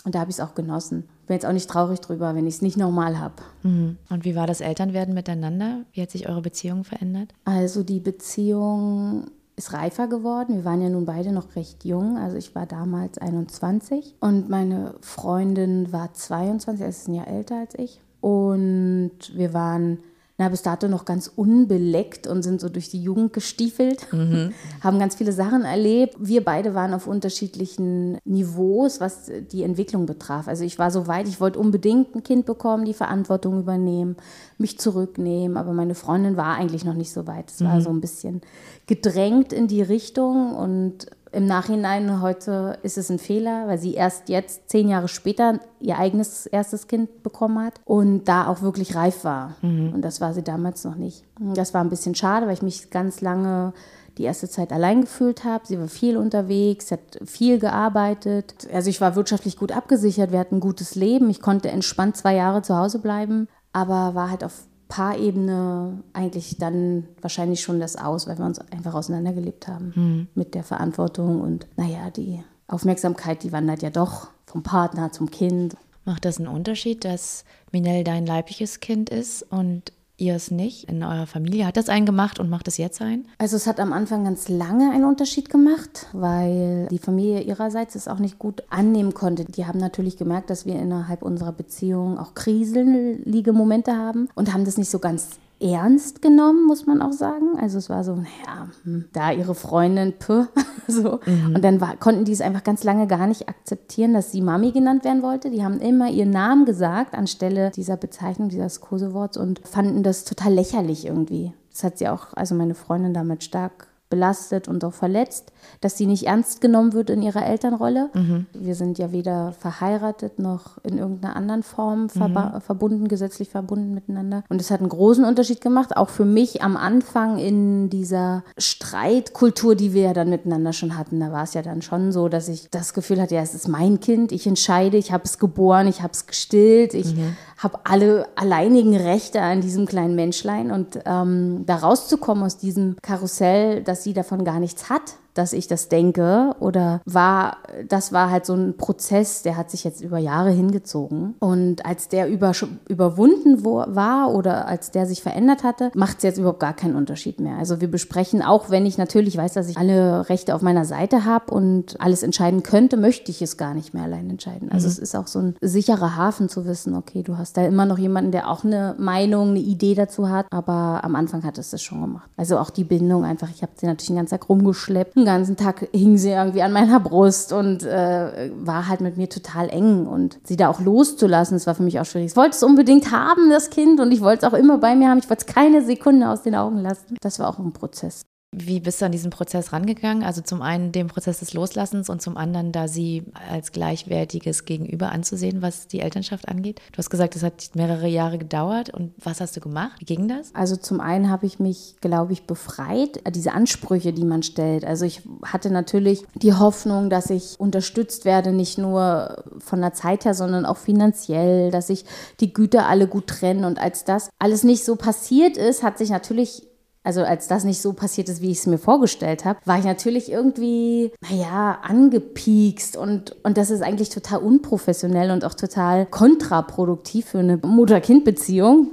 Und 0.05 0.15
da 0.15 0.19
habe 0.19 0.31
ich 0.31 0.37
es 0.37 0.41
auch 0.41 0.55
genossen. 0.55 1.07
Bin 1.27 1.35
jetzt 1.35 1.45
auch 1.45 1.53
nicht 1.53 1.69
traurig 1.69 1.99
drüber, 1.99 2.35
wenn 2.35 2.47
ich 2.47 2.55
es 2.55 2.61
nicht 2.61 2.77
normal 2.77 3.19
habe. 3.19 3.35
Mhm. 3.63 3.97
Und 4.09 4.25
wie 4.25 4.35
war 4.35 4.47
das 4.47 4.61
Elternwerden 4.61 5.13
miteinander? 5.13 5.85
Wie 5.93 6.01
hat 6.01 6.11
sich 6.11 6.27
eure 6.27 6.41
Beziehung 6.41 6.83
verändert? 6.83 7.33
Also 7.45 7.83
die 7.83 7.99
Beziehung 7.99 9.29
ist 9.59 9.73
reifer 9.73 10.07
geworden. 10.07 10.55
Wir 10.55 10.65
waren 10.65 10.81
ja 10.81 10.89
nun 10.89 11.05
beide 11.05 11.31
noch 11.33 11.55
recht 11.57 11.83
jung. 11.83 12.17
Also 12.17 12.37
ich 12.37 12.55
war 12.55 12.65
damals 12.65 13.17
21 13.17 14.15
und 14.21 14.49
meine 14.49 14.95
Freundin 15.01 15.91
war 15.91 16.13
22, 16.13 16.81
er 16.81 16.89
ist 16.89 17.07
ein 17.07 17.13
Jahr 17.13 17.27
älter 17.27 17.59
als 17.59 17.75
ich. 17.75 17.99
Und 18.21 19.11
wir 19.33 19.53
waren 19.53 19.99
na, 20.39 20.47
bis 20.47 20.61
dato 20.61 20.87
noch 20.87 21.03
ganz 21.03 21.29
unbeleckt 21.35 22.25
und 22.25 22.43
sind 22.43 22.61
so 22.61 22.69
durch 22.69 22.89
die 22.89 23.03
Jugend 23.03 23.33
gestiefelt, 23.33 24.07
haben 24.81 24.97
ganz 24.97 25.15
viele 25.15 25.33
Sachen 25.33 25.65
erlebt. 25.65 26.15
Wir 26.17 26.45
beide 26.45 26.73
waren 26.73 26.93
auf 26.93 27.07
unterschiedlichen 27.07 28.17
Niveaus, 28.23 29.01
was 29.01 29.29
die 29.51 29.63
Entwicklung 29.63 30.05
betraf. 30.05 30.47
Also 30.47 30.63
ich 30.63 30.79
war 30.79 30.91
so 30.91 31.07
weit, 31.07 31.27
ich 31.27 31.41
wollte 31.41 31.59
unbedingt 31.59 32.15
ein 32.15 32.23
Kind 32.23 32.45
bekommen, 32.45 32.85
die 32.85 32.93
Verantwortung 32.93 33.59
übernehmen, 33.59 34.15
mich 34.57 34.79
zurücknehmen, 34.79 35.57
aber 35.57 35.73
meine 35.73 35.93
Freundin 35.93 36.37
war 36.37 36.55
eigentlich 36.55 36.85
noch 36.85 36.93
nicht 36.93 37.11
so 37.11 37.27
weit. 37.27 37.51
Es 37.51 37.61
war 37.61 37.81
so 37.81 37.89
ein 37.89 37.99
bisschen 37.99 38.39
gedrängt 38.87 39.51
in 39.51 39.67
die 39.67 39.81
Richtung 39.81 40.55
und 40.55 41.07
im 41.31 41.45
Nachhinein 41.45 42.21
heute 42.21 42.77
ist 42.83 42.97
es 42.97 43.09
ein 43.09 43.19
Fehler, 43.19 43.67
weil 43.67 43.77
sie 43.77 43.93
erst 43.93 44.29
jetzt, 44.29 44.69
zehn 44.69 44.89
Jahre 44.89 45.07
später, 45.07 45.59
ihr 45.79 45.97
eigenes 45.97 46.45
erstes 46.45 46.87
Kind 46.87 47.23
bekommen 47.23 47.63
hat 47.63 47.79
und 47.85 48.25
da 48.25 48.47
auch 48.47 48.61
wirklich 48.61 48.95
reif 48.95 49.23
war. 49.23 49.55
Und 49.93 50.01
das 50.01 50.21
war 50.21 50.33
sie 50.33 50.43
damals 50.43 50.83
noch 50.83 50.95
nicht. 50.95 51.23
Das 51.39 51.73
war 51.73 51.81
ein 51.81 51.89
bisschen 51.89 52.15
schade, 52.15 52.47
weil 52.47 52.53
ich 52.53 52.61
mich 52.61 52.89
ganz 52.89 53.21
lange 53.21 53.73
die 54.17 54.23
erste 54.23 54.49
Zeit 54.49 54.73
allein 54.73 55.01
gefühlt 55.01 55.45
habe. 55.45 55.65
Sie 55.65 55.79
war 55.79 55.87
viel 55.87 56.17
unterwegs, 56.17 56.89
sie 56.89 56.95
hat 56.95 57.19
viel 57.25 57.57
gearbeitet. 57.59 58.67
Also 58.73 58.89
ich 58.89 58.99
war 58.99 59.15
wirtschaftlich 59.15 59.57
gut 59.57 59.71
abgesichert, 59.71 60.31
wir 60.31 60.39
hatten 60.39 60.57
ein 60.57 60.61
gutes 60.61 60.95
Leben. 60.95 61.29
Ich 61.29 61.41
konnte 61.41 61.69
entspannt 61.69 62.17
zwei 62.17 62.35
Jahre 62.35 62.61
zu 62.61 62.75
Hause 62.75 62.99
bleiben, 62.99 63.47
aber 63.71 64.15
war 64.15 64.29
halt 64.29 64.43
auf 64.43 64.68
Paarebene 64.89 66.03
eigentlich 66.13 66.57
dann 66.57 67.07
wahrscheinlich 67.21 67.61
schon 67.61 67.79
das 67.79 67.95
aus, 67.95 68.27
weil 68.27 68.37
wir 68.37 68.45
uns 68.45 68.59
einfach 68.59 68.95
auseinandergelebt 68.95 69.67
haben 69.67 70.27
mit 70.35 70.55
der 70.55 70.63
Verantwortung 70.63 71.41
und 71.41 71.67
naja, 71.77 72.09
die 72.09 72.43
Aufmerksamkeit, 72.67 73.43
die 73.43 73.51
wandert 73.51 73.83
ja 73.83 73.91
doch 73.91 74.29
vom 74.45 74.63
Partner 74.63 75.11
zum 75.11 75.29
Kind. 75.29 75.77
Macht 76.05 76.25
das 76.25 76.39
einen 76.39 76.47
Unterschied, 76.47 77.05
dass 77.05 77.45
Minel 77.71 78.03
dein 78.03 78.25
leibliches 78.25 78.79
Kind 78.79 79.11
ist 79.11 79.43
und 79.43 79.93
ihr 80.19 80.35
es 80.35 80.51
nicht 80.51 80.85
in 80.85 81.03
eurer 81.03 81.27
Familie? 81.27 81.65
Hat 81.65 81.77
das 81.77 81.89
einen 81.89 82.05
gemacht 82.05 82.39
und 82.39 82.49
macht 82.49 82.67
es 82.67 82.77
jetzt 82.77 83.01
einen? 83.01 83.27
Also 83.37 83.55
es 83.55 83.67
hat 83.67 83.79
am 83.79 83.93
Anfang 83.93 84.23
ganz 84.23 84.49
lange 84.49 84.91
einen 84.91 85.05
Unterschied 85.05 85.49
gemacht, 85.49 86.07
weil 86.13 86.87
die 86.91 86.99
Familie 86.99 87.41
ihrerseits 87.41 87.95
es 87.95 88.07
auch 88.07 88.19
nicht 88.19 88.39
gut 88.39 88.63
annehmen 88.69 89.13
konnte. 89.13 89.45
Die 89.45 89.65
haben 89.65 89.79
natürlich 89.79 90.17
gemerkt, 90.17 90.49
dass 90.49 90.65
wir 90.65 90.75
innerhalb 90.75 91.21
unserer 91.21 91.51
Beziehung 91.51 92.17
auch 92.17 92.33
kriselige 92.33 93.53
Momente 93.53 93.95
haben 93.95 94.29
und 94.35 94.53
haben 94.53 94.65
das 94.65 94.77
nicht 94.77 94.89
so 94.89 94.99
ganz 94.99 95.39
ernst 95.59 96.21
genommen, 96.21 96.65
muss 96.65 96.85
man 96.85 97.01
auch 97.01 97.11
sagen. 97.11 97.57
Also 97.59 97.77
es 97.77 97.89
war 97.89 98.03
so, 98.03 98.15
naja, 98.15 98.69
hm, 98.83 99.05
da 99.11 99.31
ihre 99.31 99.55
Freundin, 99.55 100.13
puh, 100.17 100.45
so. 100.87 101.19
Und 101.25 101.61
dann 101.63 101.81
war, 101.81 101.97
konnten 101.97 102.25
die 102.25 102.31
es 102.31 102.41
einfach 102.41 102.63
ganz 102.63 102.83
lange 102.83 103.07
gar 103.07 103.27
nicht 103.27 103.49
akzeptieren, 103.49 104.13
dass 104.13 104.31
sie 104.31 104.41
Mami 104.41 104.71
genannt 104.71 105.03
werden 105.03 105.21
wollte. 105.21 105.49
Die 105.49 105.63
haben 105.63 105.79
immer 105.79 106.09
ihren 106.09 106.31
Namen 106.31 106.65
gesagt 106.65 107.13
anstelle 107.13 107.71
dieser 107.71 107.97
Bezeichnung, 107.97 108.49
dieses 108.49 108.81
Koseworts 108.81 109.37
und 109.37 109.59
fanden 109.67 110.03
das 110.03 110.25
total 110.25 110.53
lächerlich 110.53 111.05
irgendwie. 111.05 111.53
Das 111.71 111.83
hat 111.83 111.97
sie 111.97 112.07
auch, 112.07 112.33
also 112.33 112.55
meine 112.55 112.75
Freundin 112.75 113.13
damit 113.13 113.43
stark 113.43 113.87
belastet 114.09 114.67
und 114.67 114.83
auch 114.83 114.93
verletzt, 114.93 115.51
dass 115.81 115.97
sie 115.97 116.05
nicht 116.05 116.27
ernst 116.27 116.61
genommen 116.61 116.93
wird 116.93 117.09
in 117.09 117.21
ihrer 117.21 117.45
Elternrolle. 117.45 118.09
Wir 118.53 118.75
sind 118.75 118.97
ja 118.97 119.11
weder 119.11 119.53
verheiratet 119.53 120.39
noch 120.39 120.77
in 120.83 120.97
irgendeiner 120.97 121.35
anderen 121.35 121.63
Form 121.63 122.07
verba- 122.07 122.59
verbunden, 122.59 123.07
gesetzlich 123.07 123.49
verbunden 123.49 123.93
miteinander. 123.93 124.43
Und 124.49 124.61
es 124.61 124.71
hat 124.71 124.79
einen 124.79 124.89
großen 124.89 125.25
Unterschied 125.25 125.61
gemacht, 125.61 125.95
auch 125.97 126.09
für 126.09 126.25
mich 126.25 126.61
am 126.61 126.77
Anfang 126.77 127.37
in 127.37 127.89
dieser 127.89 128.43
Streitkultur, 128.57 129.75
die 129.75 129.93
wir 129.93 130.03
ja 130.03 130.13
dann 130.13 130.29
miteinander 130.29 130.73
schon 130.73 130.97
hatten. 130.97 131.19
Da 131.19 131.31
war 131.31 131.43
es 131.43 131.53
ja 131.53 131.61
dann 131.61 131.81
schon 131.81 132.11
so, 132.11 132.29
dass 132.29 132.47
ich 132.47 132.69
das 132.69 132.93
Gefühl 132.93 133.21
hatte, 133.21 133.35
ja, 133.35 133.41
es 133.41 133.53
ist 133.53 133.67
mein 133.67 133.99
Kind, 133.99 134.31
ich 134.31 134.47
entscheide, 134.47 134.97
ich 134.97 135.11
habe 135.11 135.23
es 135.25 135.39
geboren, 135.39 135.87
ich 135.87 136.01
habe 136.01 136.13
es 136.13 136.25
gestillt, 136.25 136.93
ich 136.93 137.15
habe 137.57 137.79
alle 137.83 138.27
alleinigen 138.35 138.95
Rechte 138.95 139.41
an 139.41 139.61
diesem 139.61 139.85
kleinen 139.85 140.15
Menschlein. 140.15 140.71
Und 140.71 140.99
ähm, 141.05 141.63
da 141.65 141.75
rauszukommen 141.75 142.43
aus 142.43 142.57
diesem 142.57 142.95
Karussell, 143.01 143.83
dass 143.83 144.03
sie 144.03 144.13
davon 144.13 144.43
gar 144.45 144.59
nichts 144.59 144.89
hat, 144.89 145.15
dass 145.39 145.53
ich 145.53 145.67
das 145.67 145.87
denke 145.87 146.53
oder 146.59 147.01
war, 147.05 147.57
das 147.87 148.11
war 148.11 148.29
halt 148.29 148.45
so 148.45 148.53
ein 148.53 148.75
Prozess, 148.75 149.41
der 149.41 149.55
hat 149.55 149.71
sich 149.71 149.85
jetzt 149.85 150.01
über 150.01 150.17
Jahre 150.17 150.51
hingezogen. 150.51 151.35
Und 151.39 151.85
als 151.85 152.09
der 152.09 152.29
über, 152.29 152.51
überwunden 152.89 153.63
war 153.63 154.33
oder 154.33 154.67
als 154.67 154.91
der 154.91 155.05
sich 155.05 155.23
verändert 155.23 155.63
hatte, 155.63 155.91
macht 155.95 156.17
es 156.17 156.23
jetzt 156.23 156.37
überhaupt 156.39 156.59
gar 156.59 156.73
keinen 156.73 156.95
Unterschied 156.95 157.39
mehr. 157.39 157.57
Also 157.57 157.79
wir 157.79 157.89
besprechen, 157.89 158.41
auch 158.41 158.69
wenn 158.69 158.85
ich 158.85 158.97
natürlich 158.97 159.37
weiß, 159.37 159.53
dass 159.53 159.69
ich 159.69 159.77
alle 159.77 160.27
Rechte 160.27 160.53
auf 160.53 160.61
meiner 160.61 160.83
Seite 160.83 161.23
habe 161.23 161.53
und 161.53 161.99
alles 162.01 162.21
entscheiden 162.21 162.61
könnte, 162.61 162.97
möchte 162.97 163.31
ich 163.31 163.41
es 163.41 163.55
gar 163.55 163.73
nicht 163.73 163.93
mehr 163.93 164.03
allein 164.03 164.29
entscheiden. 164.29 164.69
Also 164.71 164.87
es 164.87 164.99
ist 164.99 165.15
auch 165.15 165.27
so 165.27 165.39
ein 165.39 165.55
sicherer 165.61 166.17
Hafen 166.17 166.49
zu 166.49 166.65
wissen, 166.65 166.95
okay, 166.95 167.23
du 167.23 167.37
hast 167.37 167.55
da 167.55 167.65
immer 167.65 167.85
noch 167.85 167.97
jemanden, 167.97 168.31
der 168.31 168.49
auch 168.49 168.65
eine 168.65 168.95
Meinung, 168.97 169.51
eine 169.51 169.59
Idee 169.59 169.95
dazu 169.95 170.29
hat, 170.29 170.47
aber 170.51 170.99
am 171.03 171.15
Anfang 171.15 171.43
hat 171.43 171.57
es 171.57 171.69
das 171.69 171.81
schon 171.81 172.01
gemacht. 172.01 172.29
Also 172.35 172.57
auch 172.57 172.71
die 172.71 172.83
Bindung 172.83 173.23
einfach, 173.23 173.49
ich 173.49 173.61
habe 173.61 173.71
sie 173.75 173.85
natürlich 173.85 174.07
den 174.07 174.17
ganzen 174.17 174.37
Tag 174.37 174.49
rumgeschleppt, 174.49 175.15
ganzen 175.29 175.55
Tag 175.57 175.87
hing 175.93 176.17
sie 176.17 176.29
irgendwie 176.29 176.61
an 176.61 176.71
meiner 176.71 176.99
Brust 176.99 177.53
und 177.53 177.83
äh, 177.83 178.51
war 178.55 178.87
halt 178.87 179.01
mit 179.01 179.17
mir 179.17 179.29
total 179.29 179.69
eng 179.69 180.07
und 180.07 180.39
sie 180.43 180.57
da 180.57 180.69
auch 180.69 180.81
loszulassen, 180.81 181.55
das 181.55 181.67
war 181.67 181.75
für 181.75 181.83
mich 181.83 181.99
auch 181.99 182.05
schwierig. 182.05 182.31
Ich 182.31 182.35
wollte 182.35 182.55
es 182.55 182.63
unbedingt 182.63 183.11
haben, 183.11 183.49
das 183.49 183.69
Kind, 183.69 183.99
und 183.99 184.11
ich 184.11 184.21
wollte 184.21 184.45
es 184.45 184.53
auch 184.53 184.57
immer 184.57 184.77
bei 184.77 184.95
mir 184.95 185.09
haben. 185.09 185.19
Ich 185.19 185.29
wollte 185.29 185.45
es 185.47 185.53
keine 185.53 185.83
Sekunde 185.83 186.29
aus 186.29 186.43
den 186.43 186.55
Augen 186.55 186.79
lassen. 186.79 187.17
Das 187.21 187.39
war 187.39 187.49
auch 187.49 187.59
ein 187.59 187.73
Prozess. 187.73 188.25
Wie 188.51 188.79
bist 188.79 188.99
du 188.99 189.05
an 189.05 189.11
diesen 189.11 189.29
Prozess 189.29 189.73
rangegangen? 189.73 190.23
Also 190.23 190.41
zum 190.41 190.63
einen 190.63 190.91
den 190.91 191.05
Prozess 191.05 191.37
des 191.39 191.53
Loslassens 191.53 192.09
und 192.09 192.19
zum 192.19 192.35
anderen 192.35 192.71
da 192.71 192.87
sie 192.87 193.23
als 193.47 193.71
gleichwertiges 193.71 194.65
Gegenüber 194.65 195.11
anzusehen, 195.11 195.61
was 195.61 195.87
die 195.87 195.99
Elternschaft 195.99 196.47
angeht. 196.47 196.81
Du 196.91 196.97
hast 196.97 197.11
gesagt, 197.11 197.35
es 197.35 197.43
hat 197.43 197.69
mehrere 197.75 198.07
Jahre 198.07 198.39
gedauert. 198.39 198.91
Und 198.91 199.13
was 199.23 199.39
hast 199.39 199.55
du 199.55 199.59
gemacht? 199.59 199.97
Wie 199.99 200.05
ging 200.05 200.27
das? 200.27 200.53
Also 200.55 200.75
zum 200.77 200.99
einen 200.99 201.29
habe 201.29 201.45
ich 201.45 201.59
mich, 201.59 201.95
glaube 202.01 202.33
ich, 202.33 202.47
befreit, 202.47 203.21
diese 203.35 203.51
Ansprüche, 203.51 204.13
die 204.13 204.25
man 204.25 204.41
stellt. 204.41 204.83
Also 204.83 205.05
ich 205.05 205.21
hatte 205.45 205.69
natürlich 205.69 206.23
die 206.33 206.53
Hoffnung, 206.53 207.11
dass 207.11 207.29
ich 207.29 207.59
unterstützt 207.59 208.25
werde, 208.25 208.51
nicht 208.51 208.79
nur 208.79 209.43
von 209.59 209.79
der 209.79 209.93
Zeit 209.93 210.25
her, 210.25 210.33
sondern 210.33 210.65
auch 210.65 210.77
finanziell, 210.77 211.69
dass 211.69 211.87
sich 211.87 212.03
die 212.39 212.51
Güter 212.51 212.87
alle 212.87 213.07
gut 213.07 213.27
trennen. 213.27 213.63
Und 213.63 213.77
als 213.77 214.05
das 214.05 214.31
alles 214.39 214.63
nicht 214.63 214.83
so 214.83 214.95
passiert 214.95 215.55
ist, 215.55 215.83
hat 215.83 215.99
sich 215.99 216.09
natürlich 216.09 216.68
also 217.03 217.23
als 217.23 217.47
das 217.47 217.63
nicht 217.63 217.81
so 217.81 217.93
passiert 217.93 218.29
ist, 218.29 218.41
wie 218.41 218.51
ich 218.51 218.59
es 218.59 218.67
mir 218.67 218.77
vorgestellt 218.77 219.45
habe, 219.45 219.59
war 219.65 219.79
ich 219.79 219.85
natürlich 219.85 220.31
irgendwie, 220.31 221.11
naja, 221.29 221.79
angepiekst 221.81 222.97
und, 222.97 223.35
und 223.43 223.57
das 223.57 223.69
ist 223.69 223.81
eigentlich 223.81 224.09
total 224.09 224.39
unprofessionell 224.39 225.31
und 225.31 225.45
auch 225.45 225.53
total 225.53 226.05
kontraproduktiv 226.05 227.27
für 227.27 227.39
eine 227.39 227.57
Mutter-Kind-Beziehung. 227.57 228.91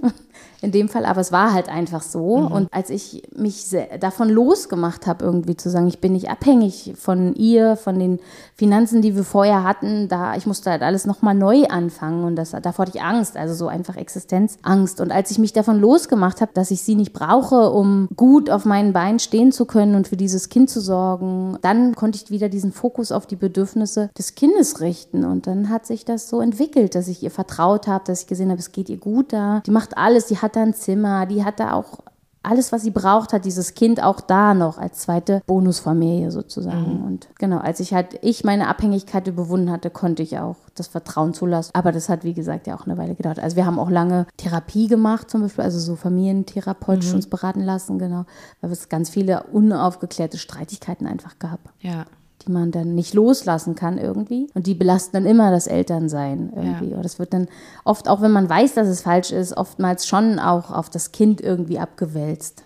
In 0.63 0.73
dem 0.73 0.89
Fall, 0.89 1.05
aber 1.05 1.21
es 1.21 1.33
war 1.33 1.53
halt 1.53 1.69
einfach 1.69 2.03
so. 2.03 2.35
Und 2.35 2.73
als 2.73 2.91
ich 2.91 3.23
mich 3.37 3.67
davon 4.01 4.29
losgemacht 4.29 5.07
habe, 5.07 5.25
irgendwie 5.25 5.57
zu 5.57 5.71
sagen, 5.71 5.87
ich 5.87 6.01
bin 6.01 6.13
nicht 6.13 6.31
abhängig 6.31 6.95
von 6.97 7.35
ihr, 7.35 7.77
von 7.77 7.99
den 7.99 8.21
Finanzen, 8.57 9.03
die 9.03 9.15
wir 9.15 9.25
vorher 9.25 9.65
hatten, 9.65 10.09
da 10.09 10.35
ich 10.35 10.47
musste 10.47 10.71
halt 10.71 10.83
alles 10.83 11.07
nochmal 11.07 11.35
neu 11.35 11.65
anfangen 11.67 12.25
und 12.25 12.37
das, 12.37 12.51
davor 12.51 12.87
hatte 12.87 12.97
ich 12.97 13.03
Angst, 13.03 13.37
also 13.37 13.55
so 13.55 13.69
einfach 13.69 13.97
Existenzangst. 13.97 15.01
Und 15.01 15.13
als 15.13 15.31
ich 15.31 15.39
mich 15.39 15.53
davon 15.53 15.79
losgemacht 15.79 16.41
habe, 16.41 16.53
dass 16.55 16.71
ich 16.71 16.83
sie 16.83 16.95
nicht 16.95 17.13
brauche, 17.13 17.71
um 17.71 18.09
gut 18.17 18.51
auf 18.51 18.65
meinen 18.65 18.93
Beinen 18.93 19.19
stehen 19.19 19.53
zu 19.53 19.67
können 19.67 19.95
und 19.95 20.09
für 20.09 20.17
dieses 20.17 20.49
Kind 20.49 20.71
zu 20.71 20.81
sorgen, 20.81 21.59
dann 21.63 21.95
konnte 21.95 22.19
ich 22.23 22.31
wieder 22.31 22.49
diesen 22.49 22.73
Fokus 22.73 23.13
auf 23.13 23.27
die 23.27 23.37
Bedürfnisse 23.37 24.11
des 24.17 24.35
Kindes 24.35 24.81
richten. 24.81 25.25
Und 25.25 25.47
dann 25.47 25.69
hat 25.69 25.87
sich 25.87 26.05
das 26.05 26.29
so 26.29 26.41
entwickelt, 26.41 26.95
dass 26.95 27.09
ich 27.09 27.23
ihr 27.23 27.31
vertraut 27.31 27.87
habe, 27.87 28.05
dass 28.07 28.23
ich 28.23 28.27
gesehen 28.27 28.51
habe, 28.51 28.61
es 28.61 28.73
geht 28.73 28.89
ihr 28.89 28.99
gut 28.99 29.33
da. 29.33 29.63
Die 29.67 29.71
macht 29.71 29.97
alles, 29.99 30.27
die 30.27 30.39
hat 30.39 30.56
da 30.57 30.63
ein 30.63 30.75
Zimmer, 30.75 31.27
die 31.27 31.45
hat 31.45 31.61
da 31.61 31.73
auch 31.73 32.01
alles, 32.47 32.71
was 32.71 32.83
sie 32.83 32.91
braucht, 32.91 33.33
hat 33.33 33.45
dieses 33.45 33.75
Kind 33.75 34.01
auch 34.03 34.21
da 34.21 34.55
noch 34.55 34.79
als 34.79 35.01
zweite 35.01 35.43
Bonusfamilie 35.47 36.31
sozusagen. 36.31 37.01
Mhm. 37.01 37.05
Und 37.05 37.29
genau, 37.39 37.59
als 37.59 37.81
ich 37.81 37.93
halt, 37.93 38.19
ich 38.23 38.45
meine 38.45 38.69
Abhängigkeit 38.69 39.27
überwunden 39.27 39.71
hatte, 39.71 39.91
konnte 39.91 40.23
ich 40.23 40.39
auch 40.39 40.57
das 40.77 40.87
Vertrauen 40.87 41.35
zulassen. 41.35 41.73
Aber 41.75 41.91
das 41.91 42.09
hat, 42.09 42.23
wie 42.23 42.35
gesagt, 42.35 42.69
ja 42.69 42.77
auch 42.77 42.87
eine 42.87 42.97
Weile 42.99 43.17
gedauert. 43.17 43.41
Also 43.41 43.57
wir 43.57 43.67
haben 43.67 43.81
auch 43.81 43.91
lange 43.91 44.27
Therapie 44.37 44.87
gemacht, 44.87 45.29
zum 45.29 45.43
Beispiel, 45.43 45.65
also 45.65 45.81
so 45.81 45.97
familientherapeutisch 45.97 47.11
mhm. 47.11 47.17
uns 47.17 47.27
beraten 47.27 47.63
lassen, 47.63 47.99
genau, 47.99 48.27
weil 48.61 48.71
es 48.71 48.89
ganz 48.89 49.11
viele 49.11 49.43
unaufgeklärte 49.45 50.39
Streitigkeiten 50.39 51.07
einfach 51.07 51.39
gab. 51.41 51.59
Ja 51.81 52.07
die 52.47 52.53
man 52.53 52.71
dann 52.71 52.95
nicht 52.95 53.15
loslassen 53.15 53.75
kann 53.75 53.99
irgendwie. 53.99 54.49
Und 54.55 54.67
die 54.67 54.75
belasten 54.75 55.13
dann 55.13 55.27
immer 55.27 55.51
das 55.51 55.67
Elternsein 55.67 56.53
irgendwie. 56.55 56.91
Ja. 56.91 56.97
Und 56.97 57.05
das 57.05 57.19
wird 57.19 57.33
dann 57.33 57.49
oft, 57.85 58.09
auch 58.09 58.21
wenn 58.21 58.33
man 58.33 58.49
weiß, 58.49 58.75
dass 58.75 58.89
es 58.89 59.03
falsch 59.03 59.33
ist, 59.33 59.57
oftmals 59.57 60.07
schon 60.07 60.39
auch 60.39 60.71
auf 60.71 60.91
das 60.91 61.13
Kind 61.13 61.41
irgendwie 61.41 61.79
abgewälzt. 61.79 62.65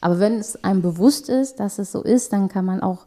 Aber 0.00 0.18
wenn 0.18 0.34
es 0.34 0.62
einem 0.62 0.82
bewusst 0.82 1.28
ist, 1.28 1.60
dass 1.60 1.78
es 1.78 1.92
so 1.92 2.02
ist, 2.02 2.32
dann 2.32 2.48
kann 2.48 2.64
man 2.64 2.82
auch 2.82 3.06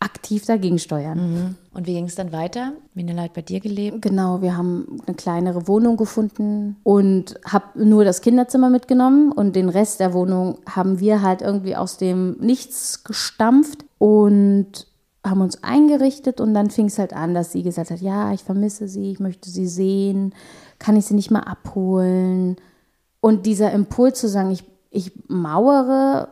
aktiv 0.00 0.46
dagegen 0.46 0.78
steuern. 0.78 1.18
Mhm. 1.18 1.54
Und 1.74 1.86
wie 1.86 1.94
ging 1.94 2.04
es 2.04 2.14
dann 2.14 2.32
weiter? 2.32 2.72
Minela 2.94 3.22
hat 3.22 3.34
bei 3.34 3.42
dir 3.42 3.60
gelebt? 3.60 4.02
Genau, 4.02 4.42
wir 4.42 4.56
haben 4.56 5.00
eine 5.06 5.16
kleinere 5.16 5.66
Wohnung 5.66 5.96
gefunden 5.96 6.76
und 6.84 7.34
habe 7.44 7.84
nur 7.84 8.04
das 8.04 8.20
Kinderzimmer 8.20 8.70
mitgenommen 8.70 9.32
und 9.32 9.56
den 9.56 9.68
Rest 9.68 10.00
der 10.00 10.12
Wohnung 10.12 10.58
haben 10.68 11.00
wir 11.00 11.22
halt 11.22 11.42
irgendwie 11.42 11.76
aus 11.76 11.98
dem 11.98 12.36
Nichts 12.38 13.04
gestampft 13.04 13.84
und 13.98 14.87
haben 15.30 15.40
uns 15.40 15.62
eingerichtet 15.62 16.40
und 16.40 16.54
dann 16.54 16.70
fing 16.70 16.86
es 16.86 16.98
halt 16.98 17.12
an, 17.12 17.34
dass 17.34 17.52
sie 17.52 17.62
gesagt 17.62 17.90
hat, 17.90 18.00
ja, 18.00 18.32
ich 18.32 18.42
vermisse 18.42 18.88
sie, 18.88 19.12
ich 19.12 19.20
möchte 19.20 19.50
sie 19.50 19.66
sehen, 19.66 20.34
kann 20.78 20.96
ich 20.96 21.06
sie 21.06 21.14
nicht 21.14 21.30
mal 21.30 21.40
abholen? 21.40 22.56
Und 23.20 23.46
dieser 23.46 23.72
Impuls 23.72 24.20
zu 24.20 24.28
sagen, 24.28 24.50
ich, 24.50 24.64
ich 24.90 25.12
mauere, 25.28 26.28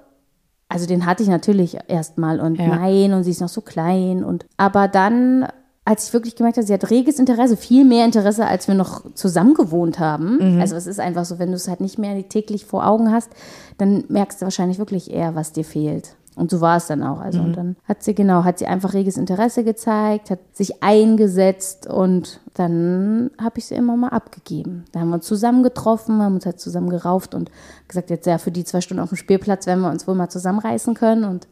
also 0.69 0.87
den 0.87 1.07
hatte 1.07 1.23
ich 1.23 1.29
natürlich 1.29 1.79
erstmal 1.88 2.41
und 2.41 2.57
ja. 2.57 2.69
nein, 2.69 3.12
und 3.12 3.25
sie 3.25 3.31
ist 3.31 3.41
noch 3.41 3.49
so 3.49 3.61
klein 3.61 4.25
und 4.25 4.47
aber 4.57 4.88
dann 4.88 5.47
als 5.87 6.09
ich 6.09 6.12
wirklich 6.12 6.35
gemerkt 6.35 6.57
habe, 6.57 6.67
sie 6.67 6.75
hat 6.75 6.91
reges 6.91 7.21
Interesse, 7.21 7.57
viel 7.57 7.85
mehr 7.85 8.05
Interesse, 8.05 8.45
als 8.45 8.67
wir 8.67 8.75
noch 8.75 9.15
zusammen 9.15 9.55
gewohnt 9.55 10.00
haben. 10.00 10.55
Mhm. 10.55 10.61
Also 10.61 10.75
es 10.75 10.88
ist 10.88 10.99
einfach 10.99 11.25
so, 11.25 11.38
wenn 11.38 11.50
du 11.50 11.55
es 11.55 11.69
halt 11.69 11.81
nicht 11.81 11.97
mehr 11.97 12.29
täglich 12.29 12.67
vor 12.67 12.85
Augen 12.85 13.12
hast, 13.12 13.31
dann 13.79 14.03
merkst 14.09 14.41
du 14.41 14.47
wahrscheinlich 14.47 14.81
wirklich 14.81 15.12
eher, 15.12 15.37
was 15.37 15.53
dir 15.53 15.65
fehlt. 15.65 16.17
Und 16.37 16.50
so 16.50 16.61
war 16.61 16.76
es 16.76 16.87
dann 16.87 17.02
auch. 17.02 17.19
Also, 17.19 17.40
mhm. 17.40 17.45
und 17.47 17.57
dann 17.57 17.76
hat 17.85 18.02
sie, 18.02 18.14
genau, 18.14 18.45
hat 18.45 18.59
sie 18.59 18.66
einfach 18.66 18.93
reges 18.93 19.16
Interesse 19.16 19.64
gezeigt, 19.64 20.31
hat 20.31 20.38
sich 20.52 20.83
eingesetzt 20.83 21.87
und 21.87 22.40
dann 22.52 23.31
habe 23.40 23.59
ich 23.59 23.64
sie 23.66 23.75
immer 23.75 23.97
mal 23.97 24.11
abgegeben. 24.11 24.85
Da 24.93 25.00
haben 25.00 25.09
wir 25.09 25.14
uns 25.14 25.26
zusammen 25.26 25.62
getroffen, 25.62 26.21
haben 26.23 26.35
uns 26.35 26.45
halt 26.45 26.61
zusammen 26.61 26.90
gerauft 26.90 27.35
und 27.35 27.50
gesagt, 27.88 28.11
jetzt 28.11 28.26
ja, 28.26 28.37
für 28.37 28.50
die 28.50 28.64
zwei 28.64 28.83
Stunden 28.83 29.02
auf 29.02 29.09
dem 29.09 29.16
Spielplatz 29.16 29.66
werden 29.66 29.81
wir 29.81 29.90
uns 29.90 30.07
wohl 30.07 30.14
mal 30.14 30.28
zusammenreißen 30.28 30.95
können 30.95 31.25
und 31.25 31.49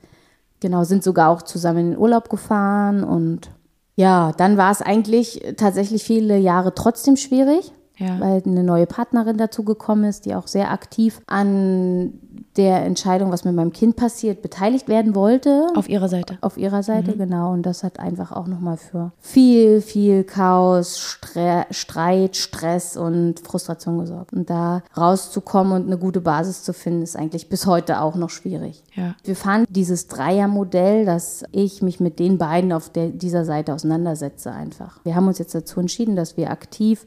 genau, 0.60 0.84
sind 0.84 1.02
sogar 1.02 1.30
auch 1.30 1.40
zusammen 1.40 1.78
in 1.78 1.90
den 1.92 1.98
Urlaub 1.98 2.28
gefahren 2.28 3.04
und 3.04 3.50
ja, 3.96 4.32
dann 4.36 4.58
war 4.58 4.70
es 4.70 4.82
eigentlich 4.82 5.54
tatsächlich 5.56 6.04
viele 6.04 6.36
Jahre 6.36 6.74
trotzdem 6.74 7.16
schwierig 7.16 7.72
ja. 7.98 8.18
weil 8.20 8.42
eine 8.44 8.64
neue 8.64 8.86
Partnerin 8.86 9.36
dazu 9.36 9.64
gekommen 9.64 10.04
ist, 10.04 10.26
die 10.26 10.34
auch 10.34 10.46
sehr 10.46 10.70
aktiv 10.70 11.20
an 11.26 12.14
der 12.56 12.84
Entscheidung, 12.84 13.32
was 13.32 13.44
mit 13.44 13.54
meinem 13.54 13.72
Kind 13.72 13.96
passiert, 13.96 14.40
beteiligt 14.40 14.88
werden 14.88 15.14
wollte. 15.14 15.66
Auf 15.74 15.88
ihrer 15.88 16.08
Seite. 16.08 16.38
Auf 16.40 16.56
ihrer 16.56 16.82
Seite, 16.82 17.12
mhm. 17.12 17.18
genau. 17.18 17.52
Und 17.52 17.62
das 17.62 17.82
hat 17.82 17.98
einfach 17.98 18.30
auch 18.32 18.46
nochmal 18.46 18.76
für 18.76 19.12
viel, 19.18 19.80
viel 19.80 20.24
Chaos, 20.24 20.98
Stre 20.98 21.66
Streit, 21.70 22.36
Stress 22.36 22.96
und 22.96 23.40
Frustration 23.40 23.98
gesorgt. 23.98 24.32
Und 24.32 24.50
da 24.50 24.82
rauszukommen 24.96 25.72
und 25.72 25.86
eine 25.86 25.98
gute 25.98 26.20
Basis 26.20 26.62
zu 26.62 26.72
finden, 26.72 27.02
ist 27.02 27.16
eigentlich 27.16 27.48
bis 27.48 27.66
heute 27.66 28.00
auch 28.00 28.14
noch 28.14 28.30
schwierig. 28.30 28.84
Ja. 28.94 29.16
Wir 29.24 29.34
fahren 29.34 29.64
dieses 29.68 30.06
Dreiermodell, 30.06 31.04
dass 31.04 31.44
ich 31.50 31.82
mich 31.82 31.98
mit 31.98 32.18
den 32.18 32.38
beiden 32.38 32.72
auf 32.72 32.88
der, 32.88 33.08
dieser 33.08 33.44
Seite 33.44 33.74
auseinandersetze 33.74 34.52
einfach. 34.52 35.00
Wir 35.04 35.16
haben 35.16 35.26
uns 35.26 35.38
jetzt 35.38 35.54
dazu 35.54 35.80
entschieden, 35.80 36.14
dass 36.14 36.36
wir 36.36 36.50
aktiv 36.50 37.06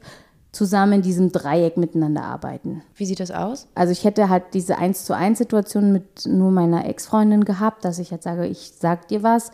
zusammen 0.52 0.94
in 0.94 1.02
diesem 1.02 1.30
Dreieck 1.30 1.76
miteinander 1.76 2.22
arbeiten. 2.22 2.82
Wie 2.94 3.06
sieht 3.06 3.20
das 3.20 3.30
aus? 3.30 3.68
Also 3.74 3.92
ich 3.92 4.04
hätte 4.04 4.28
halt 4.28 4.44
diese 4.54 4.78
eins 4.78 5.04
zu 5.04 5.14
eins 5.14 5.38
Situation 5.38 5.92
mit 5.92 6.26
nur 6.26 6.50
meiner 6.50 6.86
Ex-Freundin 6.86 7.44
gehabt, 7.44 7.84
dass 7.84 7.98
ich 7.98 8.10
jetzt 8.10 8.24
sage, 8.24 8.46
ich 8.46 8.72
sag 8.78 9.08
dir 9.08 9.22
was, 9.22 9.52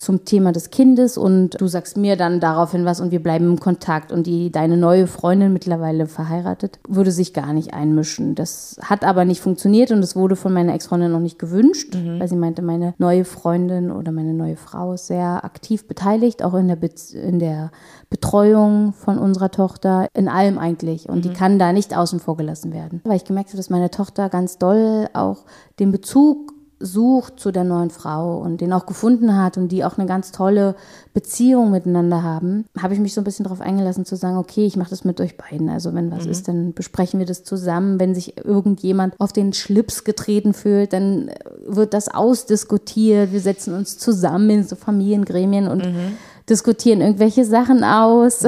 zum 0.00 0.24
Thema 0.24 0.50
des 0.52 0.70
Kindes 0.70 1.18
und 1.18 1.60
du 1.60 1.66
sagst 1.66 1.98
mir 1.98 2.16
dann 2.16 2.40
daraufhin 2.40 2.86
was 2.86 3.02
und 3.02 3.10
wir 3.10 3.22
bleiben 3.22 3.44
im 3.44 3.60
Kontakt. 3.60 4.12
Und 4.12 4.26
die, 4.26 4.50
deine 4.50 4.78
neue 4.78 5.06
Freundin, 5.06 5.52
mittlerweile 5.52 6.06
verheiratet, 6.06 6.78
würde 6.88 7.12
sich 7.12 7.34
gar 7.34 7.52
nicht 7.52 7.74
einmischen. 7.74 8.34
Das 8.34 8.80
hat 8.82 9.04
aber 9.04 9.26
nicht 9.26 9.42
funktioniert 9.42 9.90
und 9.90 9.98
es 9.98 10.16
wurde 10.16 10.36
von 10.36 10.54
meiner 10.54 10.72
Ex-Freundin 10.72 11.12
noch 11.12 11.20
nicht 11.20 11.38
gewünscht, 11.38 11.94
mhm. 11.94 12.18
weil 12.18 12.28
sie 12.28 12.36
meinte, 12.36 12.62
meine 12.62 12.94
neue 12.96 13.26
Freundin 13.26 13.90
oder 13.90 14.10
meine 14.10 14.32
neue 14.32 14.56
Frau 14.56 14.94
ist 14.94 15.06
sehr 15.06 15.44
aktiv 15.44 15.86
beteiligt, 15.86 16.42
auch 16.42 16.54
in 16.54 16.68
der, 16.68 16.76
Be 16.76 16.88
in 17.12 17.38
der 17.38 17.70
Betreuung 18.08 18.94
von 18.94 19.18
unserer 19.18 19.50
Tochter, 19.50 20.08
in 20.14 20.28
allem 20.28 20.58
eigentlich. 20.58 21.10
Und 21.10 21.18
mhm. 21.18 21.22
die 21.22 21.32
kann 21.34 21.58
da 21.58 21.74
nicht 21.74 21.94
außen 21.94 22.20
vor 22.20 22.38
gelassen 22.38 22.72
werden. 22.72 23.02
Weil 23.04 23.16
ich 23.16 23.24
gemerkt 23.26 23.50
habe, 23.50 23.58
dass 23.58 23.68
meine 23.68 23.90
Tochter 23.90 24.30
ganz 24.30 24.56
doll 24.56 25.10
auch 25.12 25.44
den 25.78 25.92
Bezug 25.92 26.54
sucht 26.80 27.38
zu 27.38 27.52
der 27.52 27.64
neuen 27.64 27.90
Frau 27.90 28.38
und 28.38 28.62
den 28.62 28.72
auch 28.72 28.86
gefunden 28.86 29.36
hat 29.36 29.58
und 29.58 29.68
die 29.68 29.84
auch 29.84 29.98
eine 29.98 30.06
ganz 30.06 30.32
tolle 30.32 30.74
Beziehung 31.12 31.70
miteinander 31.70 32.22
haben, 32.22 32.64
habe 32.80 32.94
ich 32.94 33.00
mich 33.00 33.12
so 33.12 33.20
ein 33.20 33.24
bisschen 33.24 33.44
darauf 33.44 33.60
eingelassen 33.60 34.06
zu 34.06 34.16
sagen, 34.16 34.38
okay, 34.38 34.64
ich 34.64 34.76
mache 34.76 34.88
das 34.90 35.04
mit 35.04 35.20
euch 35.20 35.36
beiden. 35.36 35.68
Also 35.68 35.94
wenn 35.94 36.10
was 36.10 36.24
mhm. 36.24 36.30
ist, 36.30 36.48
dann 36.48 36.72
besprechen 36.72 37.20
wir 37.20 37.26
das 37.26 37.44
zusammen. 37.44 38.00
Wenn 38.00 38.14
sich 38.14 38.38
irgendjemand 38.44 39.14
auf 39.20 39.32
den 39.32 39.52
Schlips 39.52 40.04
getreten 40.04 40.54
fühlt, 40.54 40.94
dann 40.94 41.30
wird 41.66 41.92
das 41.92 42.08
ausdiskutiert. 42.08 43.30
Wir 43.30 43.40
setzen 43.40 43.74
uns 43.74 43.98
zusammen 43.98 44.48
in 44.48 44.64
so 44.64 44.74
Familiengremien 44.74 45.68
und 45.68 45.84
mhm. 45.84 46.16
diskutieren 46.48 47.02
irgendwelche 47.02 47.44
Sachen 47.44 47.84
aus. 47.84 48.46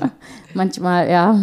Manchmal, 0.54 1.10
ja 1.10 1.38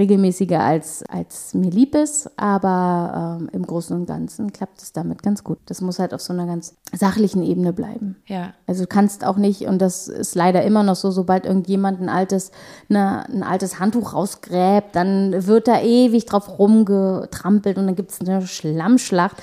regelmäßiger 0.00 0.60
als, 0.60 1.04
als 1.04 1.52
mir 1.52 1.70
lieb 1.70 1.94
ist, 1.94 2.30
aber 2.38 3.38
ähm, 3.38 3.50
im 3.52 3.66
Großen 3.66 3.94
und 3.94 4.06
Ganzen 4.06 4.50
klappt 4.50 4.80
es 4.80 4.92
damit 4.94 5.22
ganz 5.22 5.44
gut. 5.44 5.58
Das 5.66 5.82
muss 5.82 5.98
halt 5.98 6.14
auf 6.14 6.22
so 6.22 6.32
einer 6.32 6.46
ganz 6.46 6.74
sachlichen 6.90 7.42
Ebene 7.42 7.74
bleiben. 7.74 8.16
Ja. 8.26 8.54
Also 8.66 8.84
du 8.84 8.86
kannst 8.88 9.24
auch 9.26 9.36
nicht, 9.36 9.66
und 9.66 9.80
das 9.80 10.08
ist 10.08 10.34
leider 10.34 10.62
immer 10.62 10.82
noch 10.82 10.96
so, 10.96 11.10
sobald 11.10 11.44
irgendjemand 11.44 12.00
ein 12.00 12.08
altes, 12.08 12.50
eine, 12.88 13.28
ein 13.28 13.42
altes 13.42 13.78
Handtuch 13.78 14.14
rausgräbt, 14.14 14.96
dann 14.96 15.46
wird 15.46 15.68
da 15.68 15.80
ewig 15.82 16.24
drauf 16.24 16.58
rumgetrampelt 16.58 17.76
und 17.76 17.86
dann 17.86 17.94
gibt 17.94 18.10
es 18.10 18.20
eine 18.20 18.46
Schlammschlacht 18.46 19.36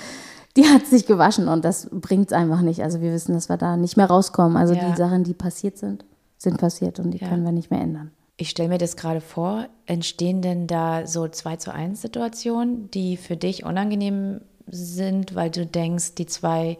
die 0.55 0.65
hat 0.65 0.87
sich 0.87 1.05
gewaschen 1.05 1.49
und 1.49 1.63
das 1.63 1.87
bringt 1.91 2.31
es 2.31 2.33
einfach 2.33 2.61
nicht. 2.61 2.81
Also 2.81 2.99
wir 2.99 3.13
wissen, 3.13 3.33
dass 3.33 3.47
wir 3.47 3.57
da 3.57 3.77
nicht 3.77 3.95
mehr 3.95 4.07
rauskommen. 4.07 4.57
Also 4.57 4.73
ja. 4.73 4.89
die 4.89 4.97
Sachen, 4.97 5.23
die 5.23 5.35
passiert 5.35 5.77
sind, 5.77 6.03
sind 6.39 6.57
passiert 6.57 6.99
und 6.99 7.11
die 7.11 7.19
ja. 7.19 7.29
können 7.29 7.45
wir 7.45 7.51
nicht 7.51 7.69
mehr 7.69 7.79
ändern. 7.79 8.09
Ich 8.39 8.51
stelle 8.51 8.69
mir 8.69 8.77
das 8.77 8.95
gerade 8.95 9.19
vor, 9.19 9.67
entstehen 9.87 10.43
denn 10.43 10.67
da 10.67 11.07
so 11.07 11.27
2 11.27 11.55
zu 11.55 11.73
1 11.73 11.99
Situationen, 12.01 12.91
die 12.91 13.17
für 13.17 13.35
dich 13.35 13.65
unangenehm 13.65 14.41
sind, 14.67 15.33
weil 15.33 15.49
du 15.49 15.65
denkst, 15.65 16.13
die 16.15 16.27
zwei 16.27 16.77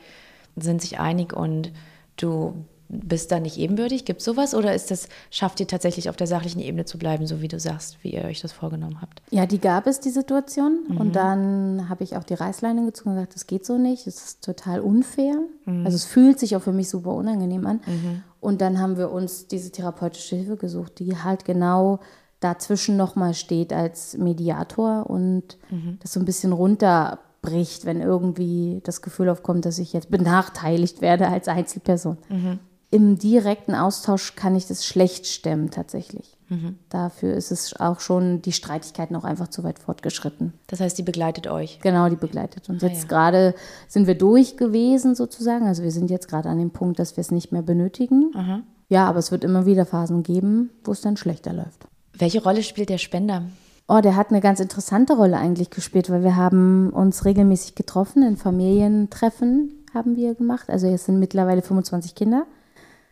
sind 0.56 0.82
sich 0.82 1.00
einig 1.00 1.34
und 1.34 1.72
du 2.16 2.54
bist 2.90 3.32
da 3.32 3.40
nicht 3.40 3.58
ebenbürtig? 3.58 4.06
Gibt 4.06 4.20
es 4.20 4.26
sowas 4.26 4.56
oder 4.56 4.74
ist 4.74 4.92
das, 4.92 5.10
schafft 5.30 5.60
ihr 5.60 5.68
tatsächlich 5.68 6.10
auf 6.10 6.16
der 6.16 6.28
sachlichen 6.28 6.62
Ebene 6.62 6.86
zu 6.86 6.98
bleiben, 6.98 7.28
so 7.28 7.42
wie 7.42 7.48
du 7.48 7.60
sagst, 7.60 7.98
wie 8.04 8.14
ihr 8.14 8.24
euch 8.24 8.42
das 8.42 8.52
vorgenommen 8.52 9.02
habt? 9.02 9.22
Ja, 9.30 9.46
die 9.46 9.60
gab 9.60 9.88
es, 9.88 10.00
die 10.00 10.10
Situation. 10.10 10.86
Mhm. 10.88 10.98
Und 10.98 11.16
dann 11.16 11.90
habe 11.90 12.04
ich 12.04 12.16
auch 12.16 12.24
die 12.24 12.36
Reißleine 12.36 12.86
gezogen 12.86 13.12
und 13.12 13.16
gesagt, 13.16 13.36
das 13.36 13.48
geht 13.48 13.66
so 13.66 13.78
nicht, 13.78 14.08
das 14.08 14.16
ist 14.16 14.44
total 14.44 14.80
unfair. 14.80 15.36
Mhm. 15.66 15.86
Also 15.86 15.96
es 15.96 16.06
fühlt 16.06 16.40
sich 16.40 16.56
auch 16.56 16.62
für 16.62 16.74
mich 16.74 16.90
super 16.90 17.14
unangenehm 17.14 17.66
an. 17.66 17.82
Mhm. 17.86 18.24
Und 18.40 18.62
dann 18.62 18.80
haben 18.80 18.98
wir 18.98 19.12
uns 19.12 19.48
diese 19.48 19.72
therapeutische 19.72 20.36
Hilfe 20.36 20.58
gesucht, 20.58 21.00
die 21.00 21.18
halt 21.18 21.44
genau 21.44 22.00
dazwischen 22.40 22.98
nochmal 22.98 23.34
steht 23.34 23.74
als 23.74 24.18
Mediator 24.18 25.10
und 25.10 25.58
mhm. 25.70 25.98
das 26.02 26.14
so 26.14 26.20
ein 26.20 26.26
bisschen 26.26 26.54
runterbricht, 26.54 27.86
wenn 27.86 28.02
irgendwie 28.02 28.82
das 28.84 29.02
Gefühl 29.02 29.30
aufkommt, 29.30 29.66
dass 29.66 29.80
ich 29.80 29.94
jetzt 29.94 30.12
benachteiligt 30.12 31.02
werde 31.02 31.28
als 31.28 31.48
Einzelperson. 31.48 32.18
Mhm. 32.30 32.60
Im 32.90 33.18
direkten 33.18 33.76
Austausch 33.76 34.36
kann 34.36 34.56
ich 34.56 34.66
das 34.68 34.86
schlecht 34.86 35.28
stemmen 35.28 35.72
tatsächlich. 35.72 36.38
Mhm. 36.50 36.78
Dafür 36.88 37.34
ist 37.34 37.52
es 37.52 37.78
auch 37.78 38.00
schon 38.00 38.42
die 38.42 38.54
Streitigkeit 38.54 39.12
noch 39.12 39.26
einfach 39.26 39.50
zu 39.50 39.66
weit 39.66 39.80
fortgeschritten. 39.80 40.54
Das 40.68 40.80
heißt, 40.80 40.98
die 40.98 41.04
begleitet 41.04 41.48
euch? 41.48 41.80
Genau, 41.82 42.08
die 42.08 42.16
begleitet 42.16 42.70
uns. 42.70 42.82
Ah, 42.82 42.88
jetzt 42.88 43.04
ja. 43.04 43.08
gerade 43.10 43.56
sind 43.90 44.08
wir 44.08 44.16
durch 44.16 44.56
gewesen 44.56 45.16
sozusagen. 45.16 45.66
Also 45.66 45.84
wir 45.84 45.92
sind 45.92 46.10
jetzt 46.10 46.30
gerade 46.30 46.48
an 46.48 46.60
dem 46.60 46.72
Punkt, 46.72 47.00
dass 47.00 47.18
wir 47.18 47.22
es 47.22 47.32
nicht 47.32 47.52
mehr 47.52 47.62
benötigen. 47.62 48.32
Aha. 48.34 48.62
Ja, 48.88 49.08
aber 49.10 49.20
es 49.20 49.32
wird 49.32 49.44
immer 49.44 49.66
wieder 49.66 49.86
Phasen 49.86 50.24
geben, 50.24 50.70
wo 50.86 50.94
es 50.94 51.02
dann 51.02 51.18
schlechter 51.18 51.52
läuft. 51.52 51.88
Welche 52.14 52.42
Rolle 52.42 52.64
spielt 52.64 52.88
der 52.88 53.00
Spender? 53.00 53.44
Oh, 53.90 54.00
der 54.02 54.16
hat 54.16 54.30
eine 54.30 54.40
ganz 54.40 54.62
interessante 54.62 55.14
Rolle 55.14 55.38
eigentlich 55.38 55.70
gespielt, 55.70 56.10
weil 56.10 56.24
wir 56.24 56.38
haben 56.38 56.90
uns 56.92 57.26
regelmäßig 57.26 57.76
getroffen, 57.76 58.24
in 58.24 58.38
Familientreffen 58.38 59.74
haben 59.94 60.16
wir 60.16 60.36
gemacht. 60.36 60.70
Also 60.70 60.88
es 60.88 61.06
sind 61.06 61.20
mittlerweile 61.20 61.62
25 61.62 62.16
Kinder 62.16 62.46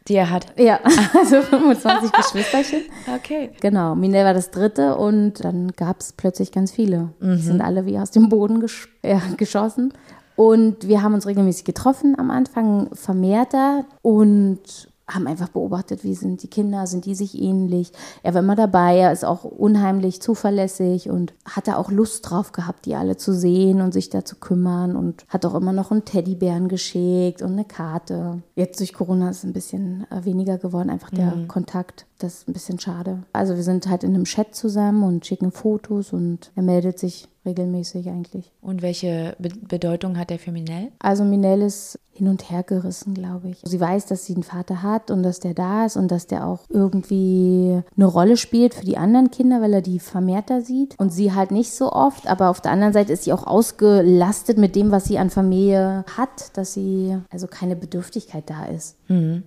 Die 0.07 0.15
er 0.15 0.29
hat. 0.29 0.47
Ja, 0.57 0.79
also 1.13 1.41
25 1.41 2.11
Geschwisterchen. 2.11 2.81
Okay. 3.15 3.49
Genau, 3.59 3.95
Minel 3.95 4.23
war 4.23 4.33
das 4.33 4.51
dritte 4.51 4.95
und 4.97 5.43
dann 5.43 5.71
gab 5.71 6.01
es 6.01 6.13
plötzlich 6.13 6.51
ganz 6.51 6.71
viele. 6.71 7.09
Die 7.19 7.37
sind 7.37 7.61
alle 7.61 7.85
wie 7.85 7.97
aus 7.97 8.11
dem 8.11 8.29
Boden 8.29 8.59
gesch 8.59 8.87
ja, 9.03 9.21
geschossen. 9.37 9.93
Und 10.35 10.87
wir 10.87 11.01
haben 11.01 11.13
uns 11.13 11.25
regelmäßig 11.25 11.63
getroffen 11.63 12.19
am 12.19 12.29
Anfang, 12.29 12.89
vermehrter 12.93 13.85
und 14.01 14.59
haben 15.07 15.27
einfach 15.27 15.49
beobachtet, 15.49 16.03
wie 16.03 16.15
sind 16.15 16.41
die 16.41 16.47
Kinder, 16.47 16.87
sind 16.87 17.05
die 17.05 17.15
sich 17.15 17.39
ähnlich. 17.39 17.91
Er 18.23 18.33
war 18.33 18.41
immer 18.41 18.55
dabei, 18.55 18.97
er 18.97 19.11
ist 19.11 19.23
auch 19.23 19.43
unheimlich 19.43 20.21
zuverlässig 20.21 21.09
und 21.09 21.33
hatte 21.45 21.77
auch 21.77 21.91
Lust 21.91 22.29
drauf 22.29 22.51
gehabt, 22.51 22.85
die 22.85 22.95
alle 22.95 23.15
zu 23.15 23.33
sehen 23.33 23.81
und 23.81 23.93
sich 23.93 24.09
da 24.09 24.25
zu 24.25 24.37
kümmern 24.37 24.95
und 24.95 25.25
hat 25.27 25.45
auch 25.45 25.53
immer 25.53 25.73
noch 25.73 25.91
einen 25.91 26.05
Teddybären 26.05 26.69
geschickt 26.69 27.41
und 27.43 27.51
eine 27.51 27.65
Karte. 27.65 28.41
Jetzt 28.55 28.79
durch 28.79 28.93
Corona 28.93 29.29
ist 29.29 29.39
es 29.39 29.43
ein 29.43 29.53
bisschen 29.53 30.07
äh, 30.09 30.25
weniger 30.25 30.57
geworden, 30.57 30.89
einfach 30.89 31.11
der 31.11 31.33
Kontakt. 31.47 32.05
Das 32.17 32.33
ist 32.35 32.47
ein 32.47 32.53
bisschen 32.53 32.79
schade. 32.79 33.23
Also 33.33 33.55
wir 33.55 33.63
sind 33.63 33.87
halt 33.87 34.03
in 34.03 34.15
einem 34.15 34.23
Chat 34.23 34.55
zusammen 34.55 35.03
und 35.03 35.25
schicken 35.25 35.51
Fotos 35.51 36.13
und 36.13 36.51
er 36.55 36.63
meldet 36.63 36.97
sich 36.97 37.27
regelmäßig 37.45 38.09
eigentlich. 38.09 38.51
Und 38.61 38.81
welche 38.81 39.35
Be 39.37 39.49
Bedeutung 39.49 40.17
hat 40.17 40.29
der 40.29 40.39
für 40.39 40.51
Minel? 40.51 40.91
Also 40.99 41.23
Minel 41.23 41.61
ist 41.61 41.99
hin 42.11 42.29
und 42.29 42.49
her 42.49 42.63
gerissen, 42.63 43.13
glaube 43.13 43.49
ich. 43.49 43.59
Sie 43.63 43.79
weiß, 43.79 44.05
dass 44.05 44.25
sie 44.25 44.33
einen 44.33 44.43
Vater 44.43 44.81
hat 44.81 45.11
und 45.11 45.21
dass 45.21 45.41
der 45.41 45.53
da 45.53 45.85
ist 45.85 45.97
und 45.97 46.09
dass 46.09 46.27
der 46.27 46.47
auch 46.47 46.61
irgendwie 46.69 47.81
eine 47.95 48.05
Rolle 48.05 48.37
spielt 48.37 48.73
für 48.73 48.85
die 48.85 48.97
anderen 48.97 49.31
Kinder, 49.31 49.61
weil 49.61 49.73
er 49.73 49.81
die 49.81 49.99
vermehrter 49.99 50.61
sieht. 50.61 50.97
Und 50.97 51.11
sie 51.11 51.33
halt 51.33 51.51
nicht 51.51 51.73
so 51.73 51.91
oft, 51.91 52.27
aber 52.27 52.49
auf 52.49 52.61
der 52.61 52.71
anderen 52.71 52.93
Seite 52.93 53.11
ist 53.11 53.25
sie 53.25 53.33
auch 53.33 53.45
ausgelastet 53.45 54.57
mit 54.57 54.77
dem, 54.77 54.91
was 54.91 55.05
sie 55.05 55.19
an 55.19 55.29
Familie 55.29 56.05
hat, 56.17 56.57
dass 56.57 56.73
sie 56.73 57.17
also 57.29 57.47
keine 57.47 57.75
Bedürftigkeit 57.75 58.49
da 58.49 58.65
ist. 58.65 58.95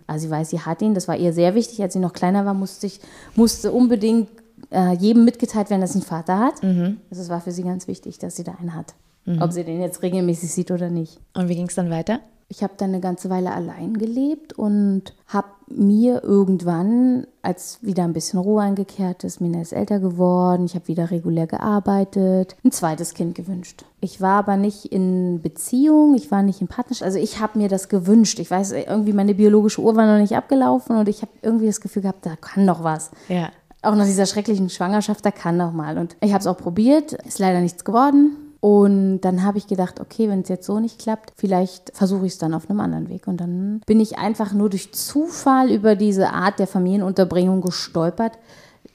Also 0.07 0.27
sie 0.27 0.31
weiß, 0.31 0.51
sie 0.51 0.61
hat 0.61 0.83
ihn. 0.83 0.95
Das 0.95 1.09
war 1.09 1.17
ihr 1.17 1.33
sehr 1.33 1.55
wichtig. 1.55 1.83
Als 1.83 1.95
sie 1.95 1.99
noch 1.99 2.13
kleiner 2.13 2.45
war, 2.45 2.55
musste, 2.59 2.87
ich, 2.87 3.01
musste 3.35 3.73
unbedingt 3.73 4.29
äh, 4.71 4.93
jedem 4.95 5.25
mitgeteilt 5.25 5.71
werden, 5.71 5.81
dass 5.81 5.93
sie 5.93 6.01
einen 6.01 6.07
Vater 6.07 6.39
hat. 6.39 6.63
Also 7.11 7.23
das 7.23 7.29
war 7.29 7.41
für 7.41 7.53
sie 7.53 7.63
ganz 7.63 7.89
wichtig, 7.89 8.19
dass 8.19 8.37
sie 8.37 8.45
da 8.45 8.53
einen 8.61 8.75
hat. 8.75 8.95
Ob 9.43 9.53
sie 9.53 9.63
den 9.65 9.81
jetzt 9.81 10.03
regelmäßig 10.03 10.51
sieht 10.53 10.71
oder 10.71 10.89
nicht. 10.91 11.21
Und 11.35 11.49
wie 11.49 11.55
ging 11.55 11.67
es 11.69 11.75
dann 11.75 11.91
weiter? 11.91 12.21
Ich 12.51 12.63
habe 12.63 12.73
dann 12.79 12.91
eine 12.91 13.01
ganze 13.01 13.29
Weile 13.29 13.53
allein 13.53 13.99
gelebt 13.99 14.55
und 14.55 15.15
habe 15.27 15.49
mir 15.67 16.25
irgendwann, 16.25 17.27
als 17.43 17.79
wieder 17.83 18.05
ein 18.05 18.15
bisschen 18.15 18.39
Ruhe 18.39 18.63
eingekehrt 18.63 19.23
ist, 19.23 19.43
Mina 19.43 19.61
ist 19.61 19.75
älter 19.75 20.01
geworden, 20.01 20.65
ich 20.65 20.75
habe 20.75 20.89
wieder 20.89 21.11
regulär 21.11 21.47
gearbeitet, 21.47 22.57
ein 22.65 22.73
zweites 22.73 23.13
Kind 23.13 23.35
gewünscht. 23.35 23.85
Ich 24.01 24.23
war 24.23 24.39
aber 24.39 24.57
nicht 24.57 24.87
in 24.87 25.43
Beziehung, 25.43 26.15
ich 26.15 26.31
war 26.31 26.43
nicht 26.43 26.63
in 26.63 26.69
Partnerschaft, 26.69 27.05
also 27.05 27.19
ich 27.19 27.39
habe 27.39 27.59
mir 27.59 27.69
das 27.69 27.91
gewünscht. 27.91 28.39
Ich 28.39 28.51
weiß, 28.51 28.73
irgendwie 28.73 29.13
meine 29.13 29.35
biologische 29.35 29.83
Uhr 29.83 29.95
war 29.95 30.07
noch 30.07 30.19
nicht 30.19 30.35
abgelaufen 30.35 30.97
und 30.97 31.09
ich 31.09 31.21
habe 31.21 31.33
irgendwie 31.43 31.67
das 31.67 31.83
Gefühl 31.83 32.01
gehabt, 32.01 32.25
da 32.25 32.37
kann 32.37 32.65
noch 32.65 32.83
was. 32.83 33.11
Ja. 33.29 33.51
Auch 33.83 33.95
nach 33.95 34.07
dieser 34.07 34.25
schrecklichen 34.25 34.71
Schwangerschaft, 34.71 35.23
da 35.25 35.31
kann 35.31 35.59
noch 35.59 35.73
mal. 35.73 35.99
Und 35.99 36.17
ich 36.23 36.33
habe 36.33 36.41
es 36.41 36.47
auch 36.47 36.57
probiert, 36.57 37.13
ist 37.13 37.39
leider 37.39 37.61
nichts 37.61 37.85
geworden. 37.85 38.48
Und 38.61 39.21
dann 39.21 39.45
habe 39.45 39.59
ich 39.59 39.69
gedacht, 39.69 40.01
okay, 40.01 40.29
wenn 40.29 40.41
es 40.41 40.49
jetzt 40.49 40.67
so 40.67 40.81
nicht 40.81 40.99
klappt, 40.99 41.33
vielleicht 41.37 41.97
versuche 41.97 42.27
ich 42.27 42.33
es 42.33 42.39
dann 42.39 42.55
auf 42.55 42.69
einem 42.69 42.81
anderen 42.81 43.09
Weg. 43.09 43.29
Und 43.29 43.41
dann 43.41 43.81
bin 43.87 44.01
ich 44.01 44.19
einfach 44.19 44.53
nur 44.53 44.69
durch 44.69 44.93
Zufall 44.93 45.71
über 45.71 45.95
diese 45.95 46.31
Art 46.31 46.59
der 46.59 46.67
Familienunterbringung 46.67 47.61
gestolpert, 47.61 48.33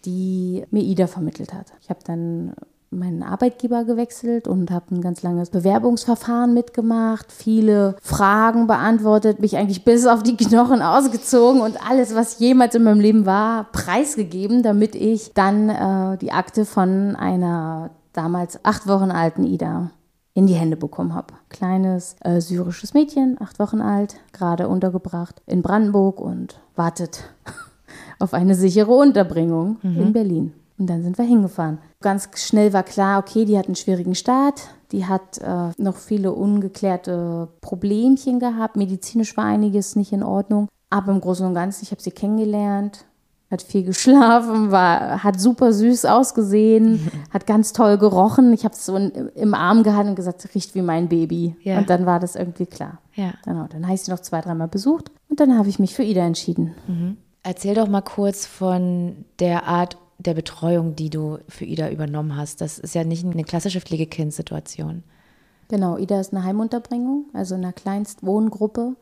die 0.06 0.66
mir 0.72 0.84
Ida 0.84 1.08
vermittelt 1.08 1.54
hat. 1.54 1.68
Ich 1.82 1.90
habe 1.90 2.02
dann 2.06 2.54
meinen 2.92 3.24
Arbeitgeber 3.24 3.86
gewechselt 3.86 4.48
und 4.48 4.70
habe 4.70 4.94
ein 4.94 5.02
ganz 5.02 5.24
langes 5.24 5.50
Bewerbungsverfahren 5.50 6.54
mitgemacht, 6.54 7.32
viele 7.32 7.96
Fragen 8.02 8.68
beantwortet, 8.68 9.40
mich 9.40 9.58
eigentlich 9.58 9.84
bis 9.84 10.06
auf 10.06 10.24
die 10.24 10.38
Knochen 10.38 10.82
ausgezogen 10.82 11.62
und 11.62 11.78
alles, 11.90 12.14
was 12.14 12.40
jemals 12.40 12.76
in 12.76 12.84
meinem 12.84 13.00
Leben 13.00 13.26
war, 13.26 13.72
preisgegeben, 13.72 14.62
damit 14.62 14.94
ich 14.94 15.34
dann 15.34 15.70
äh, 15.70 16.18
die 16.18 16.32
Akte 16.32 16.66
von 16.66 17.16
einer 17.16 17.90
damals 18.14 18.64
acht 18.64 18.88
Wochen 18.88 19.12
alten 19.12 19.44
Ida 19.44 19.92
in 20.34 20.48
die 20.48 20.56
Hände 20.56 20.78
bekommen 20.78 21.14
habe. 21.14 21.34
Kleines 21.50 22.16
äh, 22.22 22.40
syrisches 22.40 22.94
Mädchen, 22.94 23.38
acht 23.40 23.60
Wochen 23.60 23.82
alt, 23.82 24.16
gerade 24.32 24.68
untergebracht 24.68 25.42
in 25.46 25.62
Brandenburg 25.62 26.20
und 26.20 26.60
wartet 26.76 27.24
auf 28.20 28.34
eine 28.34 28.56
sichere 28.56 28.92
Unterbringung 28.92 29.78
in 29.84 30.14
Berlin. 30.14 30.54
Und 30.80 30.88
dann 30.88 31.04
sind 31.04 31.18
wir 31.18 31.26
hingefahren. 31.26 31.78
Ganz 32.02 32.30
schnell 32.36 32.74
war 32.74 32.84
klar, 32.84 33.20
okay, 33.20 33.46
die 33.46 33.58
hat 33.58 33.68
einen 33.68 33.76
schwierigen 33.76 34.16
Start. 34.16 34.70
Die 34.92 35.06
hat 35.06 35.38
äh, 35.38 35.70
noch 35.78 35.98
viele 35.98 36.32
ungeklärte 36.32 37.48
Problemchen 37.62 38.40
gehabt. 38.40 38.76
Medizinisch 38.76 39.38
war 39.38 39.46
einiges 39.46 39.96
nicht 39.96 40.12
in 40.12 40.24
Ordnung. 40.24 40.68
Aber 40.90 41.12
im 41.12 41.22
Großen 41.22 41.46
und 41.46 41.54
Ganzen, 41.54 41.84
ich 41.84 41.92
habe 41.92 42.02
sie 42.02 42.12
kennengelernt, 42.12 43.06
hat 43.54 43.62
viel 43.62 43.84
geschlafen, 43.84 44.72
war, 44.72 45.24
hat 45.24 45.40
super 45.40 45.72
süß 45.72 46.06
ausgesehen, 46.06 47.10
hat 47.30 47.48
ganz 47.48 47.72
toll 47.72 47.98
gerochen. 47.98 48.52
Ich 48.52 48.66
habe 48.66 48.74
es 48.74 48.86
so 48.86 48.98
in, 48.98 49.12
im 49.36 49.54
Arm 49.54 49.84
gehalten 49.84 50.10
und 50.10 50.16
gesagt, 50.16 50.48
riecht 50.54 50.76
wie 50.76 50.82
mein 50.82 51.08
Baby. 51.08 51.56
Ja. 51.64 51.78
Und 51.78 51.90
dann 51.90 52.06
war 52.06 52.20
das 52.20 52.36
irgendwie 52.36 52.66
klar. 52.66 53.00
Ja. 53.16 53.34
Genau, 53.46 53.68
dann 53.72 53.86
habe 53.86 53.96
ich 53.96 54.02
sie 54.02 54.12
noch 54.12 54.20
zwei, 54.20 54.42
dreimal 54.42 54.68
besucht 54.68 55.12
und 55.30 55.40
dann 55.40 55.58
habe 55.58 55.70
ich 55.70 55.80
mich 55.80 55.96
für 55.96 56.04
Ida 56.04 56.26
entschieden. 56.26 56.74
Erzähl 57.44 57.76
doch 57.76 57.88
mal 57.88 58.02
kurz 58.02 58.46
von 58.46 59.26
der 59.40 59.68
Art 59.68 59.98
der 60.18 60.34
Betreuung, 60.34 60.96
die 60.96 61.10
du 61.10 61.40
für 61.48 61.66
Ida 61.66 61.90
übernommen 61.90 62.36
hast. 62.36 62.62
Das 62.62 62.80
ist 62.80 62.96
ja 62.96 63.04
nicht 63.04 63.26
eine 63.26 63.44
klassische 63.44 63.82
Pflegekindssituation. 63.82 65.04
Genau, 65.70 65.98
Ida 65.98 66.20
ist 66.20 66.34
eine 66.34 66.44
Heimunterbringung, 66.44 67.26
also 67.34 67.56
in 67.56 67.64
einer 67.64 67.74
Kleinstwohngruppe. 67.74 68.96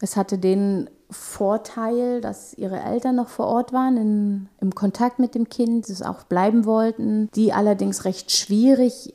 Es 0.00 0.16
hatte 0.16 0.38
den 0.38 0.88
Vorteil, 1.10 2.20
dass 2.20 2.52
ihre 2.54 2.80
Eltern 2.80 3.16
noch 3.16 3.28
vor 3.28 3.46
Ort 3.46 3.72
waren, 3.72 3.96
in, 3.96 4.48
im 4.60 4.74
Kontakt 4.74 5.18
mit 5.18 5.34
dem 5.34 5.48
Kind, 5.48 5.88
es 5.88 6.02
auch 6.02 6.24
bleiben 6.24 6.66
wollten, 6.66 7.30
die 7.34 7.52
allerdings 7.52 8.04
recht 8.04 8.30
schwierig 8.30 9.14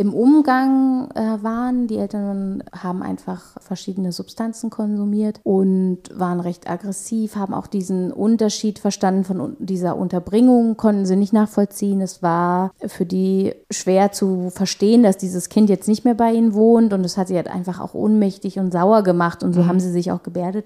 im 0.00 0.14
Umgang 0.14 1.10
äh, 1.14 1.42
waren. 1.42 1.86
Die 1.86 1.98
Eltern 1.98 2.64
haben 2.72 3.02
einfach 3.02 3.60
verschiedene 3.60 4.12
Substanzen 4.12 4.70
konsumiert 4.70 5.40
und 5.44 5.98
waren 6.14 6.40
recht 6.40 6.70
aggressiv, 6.70 7.36
haben 7.36 7.52
auch 7.52 7.66
diesen 7.66 8.10
Unterschied 8.10 8.78
verstanden 8.78 9.24
von 9.24 9.56
dieser 9.58 9.98
Unterbringung, 9.98 10.78
konnten 10.78 11.04
sie 11.04 11.16
nicht 11.16 11.34
nachvollziehen. 11.34 12.00
Es 12.00 12.22
war 12.22 12.72
für 12.86 13.04
die 13.04 13.52
schwer 13.70 14.10
zu 14.10 14.48
verstehen, 14.48 15.02
dass 15.02 15.18
dieses 15.18 15.50
Kind 15.50 15.68
jetzt 15.68 15.86
nicht 15.86 16.06
mehr 16.06 16.14
bei 16.14 16.32
ihnen 16.32 16.54
wohnt 16.54 16.94
und 16.94 17.04
es 17.04 17.18
hat 17.18 17.28
sie 17.28 17.36
halt 17.36 17.48
einfach 17.48 17.78
auch 17.78 17.92
ohnmächtig 17.92 18.58
und 18.58 18.72
sauer 18.72 19.02
gemacht 19.02 19.42
und 19.42 19.52
so 19.52 19.66
haben 19.66 19.80
sie 19.80 19.92
sich 19.92 20.12
auch 20.12 20.22
gebärdet 20.22 20.64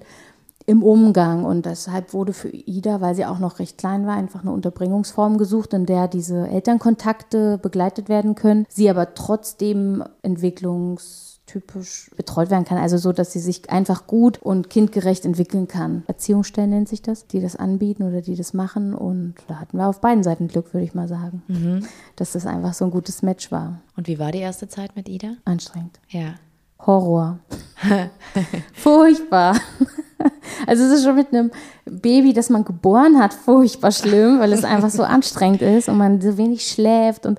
im 0.66 0.83
Umgang. 0.83 1.44
Und 1.44 1.66
deshalb 1.66 2.12
wurde 2.12 2.33
für 2.33 2.48
Ida, 2.48 3.00
weil 3.00 3.14
sie 3.14 3.27
auch 3.27 3.38
noch 3.38 3.59
recht 3.59 3.79
klein 3.79 4.07
war, 4.07 4.16
einfach 4.16 4.42
eine 4.42 4.53
Unterbringungsform 4.53 5.38
gesucht, 5.38 5.72
in 5.74 5.87
der 5.87 6.09
diese 6.09 6.48
Elternkontakte 6.48 7.59
begleitet 7.59 8.09
werden 8.09 8.35
können, 8.35 8.66
sie 8.68 8.88
aber 8.88 9.14
trotzdem 9.14 10.03
entwicklungstypisch 10.22 12.11
betreut 12.16 12.50
werden 12.50 12.64
kann. 12.64 12.79
Also 12.79 12.96
so, 12.96 13.12
dass 13.12 13.33
sie 13.33 13.40
sich 13.40 13.68
einfach 13.70 14.07
gut 14.07 14.38
und 14.38 14.70
kindgerecht 14.70 15.27
entwickeln 15.27 15.68
kann. 15.68 16.05
Erziehungsstellen 16.07 16.70
nennt 16.70 16.88
sich 16.88 17.03
das, 17.03 17.27
die 17.27 17.40
das 17.40 17.57
anbieten 17.57 18.03
oder 18.05 18.22
die 18.22 18.37
das 18.37 18.55
machen. 18.55 18.94
Und 18.94 19.35
da 19.48 19.61
hatten 19.61 19.77
wir 19.77 19.87
auf 19.87 20.00
beiden 20.00 20.24
Seiten 20.24 20.48
Glück, 20.48 20.72
würde 20.72 20.85
ich 20.85 20.94
mal 20.94 21.09
sagen. 21.09 21.42
Dass 22.16 22.33
das 22.33 22.46
einfach 22.46 22.72
so 22.72 22.87
ein 22.87 22.90
gutes 22.90 23.22
Match 23.22 23.53
war. 23.53 23.81
Und 23.96 24.09
wie 24.09 24.18
war 24.18 24.33
die 24.33 24.38
erste 24.38 24.68
Zeit 24.68 24.96
mit 24.96 25.09
Ida? 25.09 25.35
Anstrengend. 25.44 26.00
Ja. 26.09 26.35
Horror. 26.78 27.38
furchtbar. 28.74 29.56
Also 30.66 30.84
es 30.84 30.92
ist 30.92 31.04
schon 31.04 31.16
mit 31.16 31.34
einem 31.34 31.50
Baby, 31.84 32.32
das 32.32 32.48
man 32.48 32.64
geboren 32.64 33.18
hat, 33.20 33.34
furchtbar 33.34 33.90
schlimm, 33.90 34.38
weil 34.38 34.54
es 34.54 34.64
einfach 34.64 34.88
so 34.88 35.02
anstrengend 35.02 35.60
ist 35.60 35.88
und 35.88 35.98
man 35.98 36.20
so 36.20 36.38
wenig 36.38 36.66
schläft 36.66 37.26
und 37.26 37.38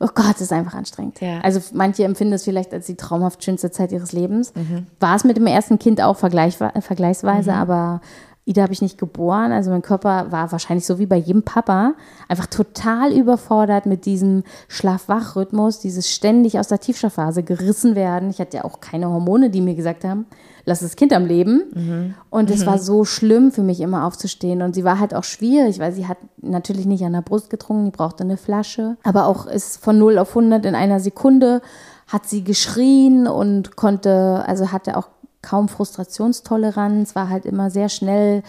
oh 0.00 0.08
Gott, 0.12 0.34
es 0.36 0.40
ist 0.40 0.52
einfach 0.52 0.74
anstrengend. 0.74 1.20
Ja. 1.20 1.40
Also 1.42 1.60
manche 1.74 2.02
empfinden 2.02 2.32
es 2.32 2.42
vielleicht 2.42 2.72
als 2.72 2.86
die 2.86 2.96
traumhaft 2.96 3.44
schönste 3.44 3.70
Zeit 3.70 3.92
ihres 3.92 4.10
Lebens. 4.12 4.52
War 4.98 5.14
es 5.14 5.22
mit 5.22 5.36
dem 5.36 5.46
ersten 5.46 5.78
Kind 5.78 6.02
auch 6.02 6.16
vergleich, 6.16 6.56
vergleichsweise, 6.56 7.52
aber 7.52 8.00
Ida 8.46 8.62
habe 8.62 8.74
ich 8.74 8.82
nicht 8.82 8.98
geboren. 8.98 9.52
Also 9.52 9.70
mein 9.70 9.80
Körper 9.80 10.30
war 10.30 10.52
wahrscheinlich 10.52 10.84
so 10.84 10.98
wie 10.98 11.06
bei 11.06 11.16
jedem 11.16 11.42
Papa 11.42 11.94
einfach 12.28 12.46
total 12.46 13.12
überfordert 13.12 13.86
mit 13.86 14.04
diesem 14.04 14.44
Schlaf-Wach-Rhythmus, 14.68 15.78
dieses 15.80 16.10
ständig 16.10 16.58
aus 16.58 16.68
der 16.68 16.80
Tiefschlafphase 16.80 17.42
gerissen 17.42 17.94
werden. 17.94 18.28
Ich 18.28 18.40
hatte 18.40 18.58
ja 18.58 18.64
auch 18.64 18.80
keine 18.80 19.08
Hormone, 19.08 19.48
die 19.48 19.62
mir 19.62 19.74
gesagt 19.74 20.04
haben, 20.04 20.26
lass 20.66 20.80
das 20.80 20.96
Kind 20.96 21.14
am 21.14 21.24
Leben. 21.24 22.14
Und 22.28 22.50
es 22.50 22.66
war 22.66 22.78
so 22.78 23.06
schlimm 23.06 23.50
für 23.50 23.62
mich 23.62 23.80
immer 23.80 24.04
aufzustehen. 24.04 24.60
Und 24.60 24.74
sie 24.74 24.84
war 24.84 25.00
halt 25.00 25.14
auch 25.14 25.24
schwierig, 25.24 25.78
weil 25.78 25.92
sie 25.92 26.06
hat 26.06 26.18
natürlich 26.42 26.84
nicht 26.84 27.04
an 27.04 27.14
der 27.14 27.22
Brust 27.22 27.48
getrunken, 27.48 27.86
die 27.86 27.96
brauchte 27.96 28.24
eine 28.24 28.36
Flasche. 28.36 28.98
Aber 29.04 29.26
auch 29.26 29.46
ist 29.46 29.82
von 29.82 29.98
0 29.98 30.18
auf 30.18 30.30
100 30.30 30.66
in 30.66 30.74
einer 30.74 31.00
Sekunde 31.00 31.62
hat 32.06 32.26
sie 32.26 32.44
geschrien 32.44 33.26
und 33.26 33.76
konnte, 33.76 34.44
also 34.46 34.70
hatte 34.72 34.98
auch 34.98 35.08
kaum 35.44 35.68
Frustrationstoleranz, 35.68 37.14
war 37.14 37.28
halt 37.28 37.44
immer 37.44 37.70
sehr 37.70 37.88
schnell 37.88 38.42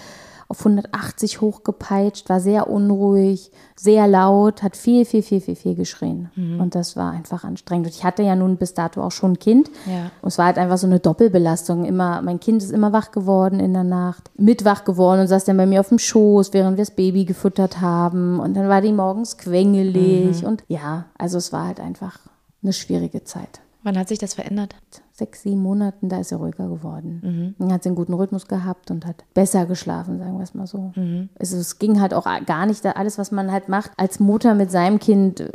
auf 0.48 0.60
180 0.60 1.42
hochgepeitscht, 1.42 2.30
war 2.30 2.40
sehr 2.40 2.70
unruhig, 2.70 3.52
sehr 3.76 4.08
laut, 4.08 4.62
hat 4.62 4.78
viel, 4.78 5.04
viel, 5.04 5.24
viel, 5.24 5.42
viel, 5.42 5.56
viel 5.56 5.76
geschrien. 5.76 6.30
Mhm. 6.36 6.60
Und 6.60 6.76
das 6.76 6.96
war 6.96 7.12
einfach 7.12 7.44
anstrengend. 7.44 7.88
Und 7.88 7.96
ich 7.96 8.04
hatte 8.04 8.22
ja 8.22 8.36
nun 8.36 8.58
bis 8.58 8.76
dato 8.76 9.02
auch 9.02 9.12
schon 9.12 9.34
ein 9.34 9.40
Kind. 9.40 9.72
Ja. 9.88 10.12
Und 10.22 10.28
es 10.28 10.38
war 10.38 10.46
halt 10.46 10.60
einfach 10.60 10.78
so 10.78 10.86
eine 10.86 11.00
Doppelbelastung. 11.00 11.86
Immer, 11.86 12.22
mein 12.22 12.40
Kind 12.40 12.62
ist 12.62 12.72
immer 12.72 12.94
wach 12.94 13.12
geworden 13.12 13.60
in 13.60 13.74
der 13.74 13.84
Nacht, 13.84 14.30
mit 14.38 14.66
wach 14.66 14.86
geworden 14.86 15.22
und 15.22 15.28
saß 15.28 15.46
dann 15.46 15.58
bei 15.58 15.66
mir 15.66 15.80
auf 15.80 15.90
dem 15.90 16.00
Schoß, 16.00 16.54
während 16.54 16.78
wir 16.78 16.86
das 16.86 16.96
Baby 16.96 17.26
gefüttert 17.26 17.82
haben. 17.82 18.40
Und 18.40 18.54
dann 18.56 18.70
war 18.70 18.82
die 18.82 18.94
morgens 18.94 19.38
quengelig. 19.38 20.46
Und 20.46 20.64
ja, 20.68 21.06
also 21.18 21.40
es 21.40 21.52
war 21.52 21.66
halt 21.66 21.80
einfach 21.80 22.20
eine 22.62 22.74
schwierige 22.74 23.24
Zeit 23.24 23.62
Wann 23.86 23.98
hat 23.98 24.10
sich 24.10 24.18
das 24.18 24.34
verändert? 24.34 24.76
sechs, 25.12 25.44
sieben 25.44 25.62
Monaten, 25.62 26.10
da 26.10 26.20
ist 26.20 26.32
er 26.34 26.40
ruhiger 26.40 26.68
geworden. 26.68 27.56
Dann 27.58 27.72
hat 27.72 27.84
sie 27.84 27.90
einen 27.90 27.96
guten 27.96 28.14
Rhythmus 28.14 28.48
gehabt 28.48 28.92
und 28.92 29.06
hat 29.06 29.24
besser 29.34 29.66
geschlafen, 29.66 30.20
sagen 30.20 30.36
wir 30.38 30.44
es 30.44 30.54
mal 30.54 30.68
so. 30.68 30.92
Also 31.40 31.58
es 31.58 31.80
ging 31.80 32.02
halt 32.02 32.14
auch 32.14 32.26
gar 32.46 32.66
nicht, 32.66 32.86
alles, 32.86 33.18
was 33.18 33.32
man 33.32 33.52
halt 33.52 33.70
macht 33.70 33.92
als 33.96 34.20
Mutter 34.20 34.56
mit 34.56 34.72
seinem 34.72 35.00
Kind, 35.00 35.50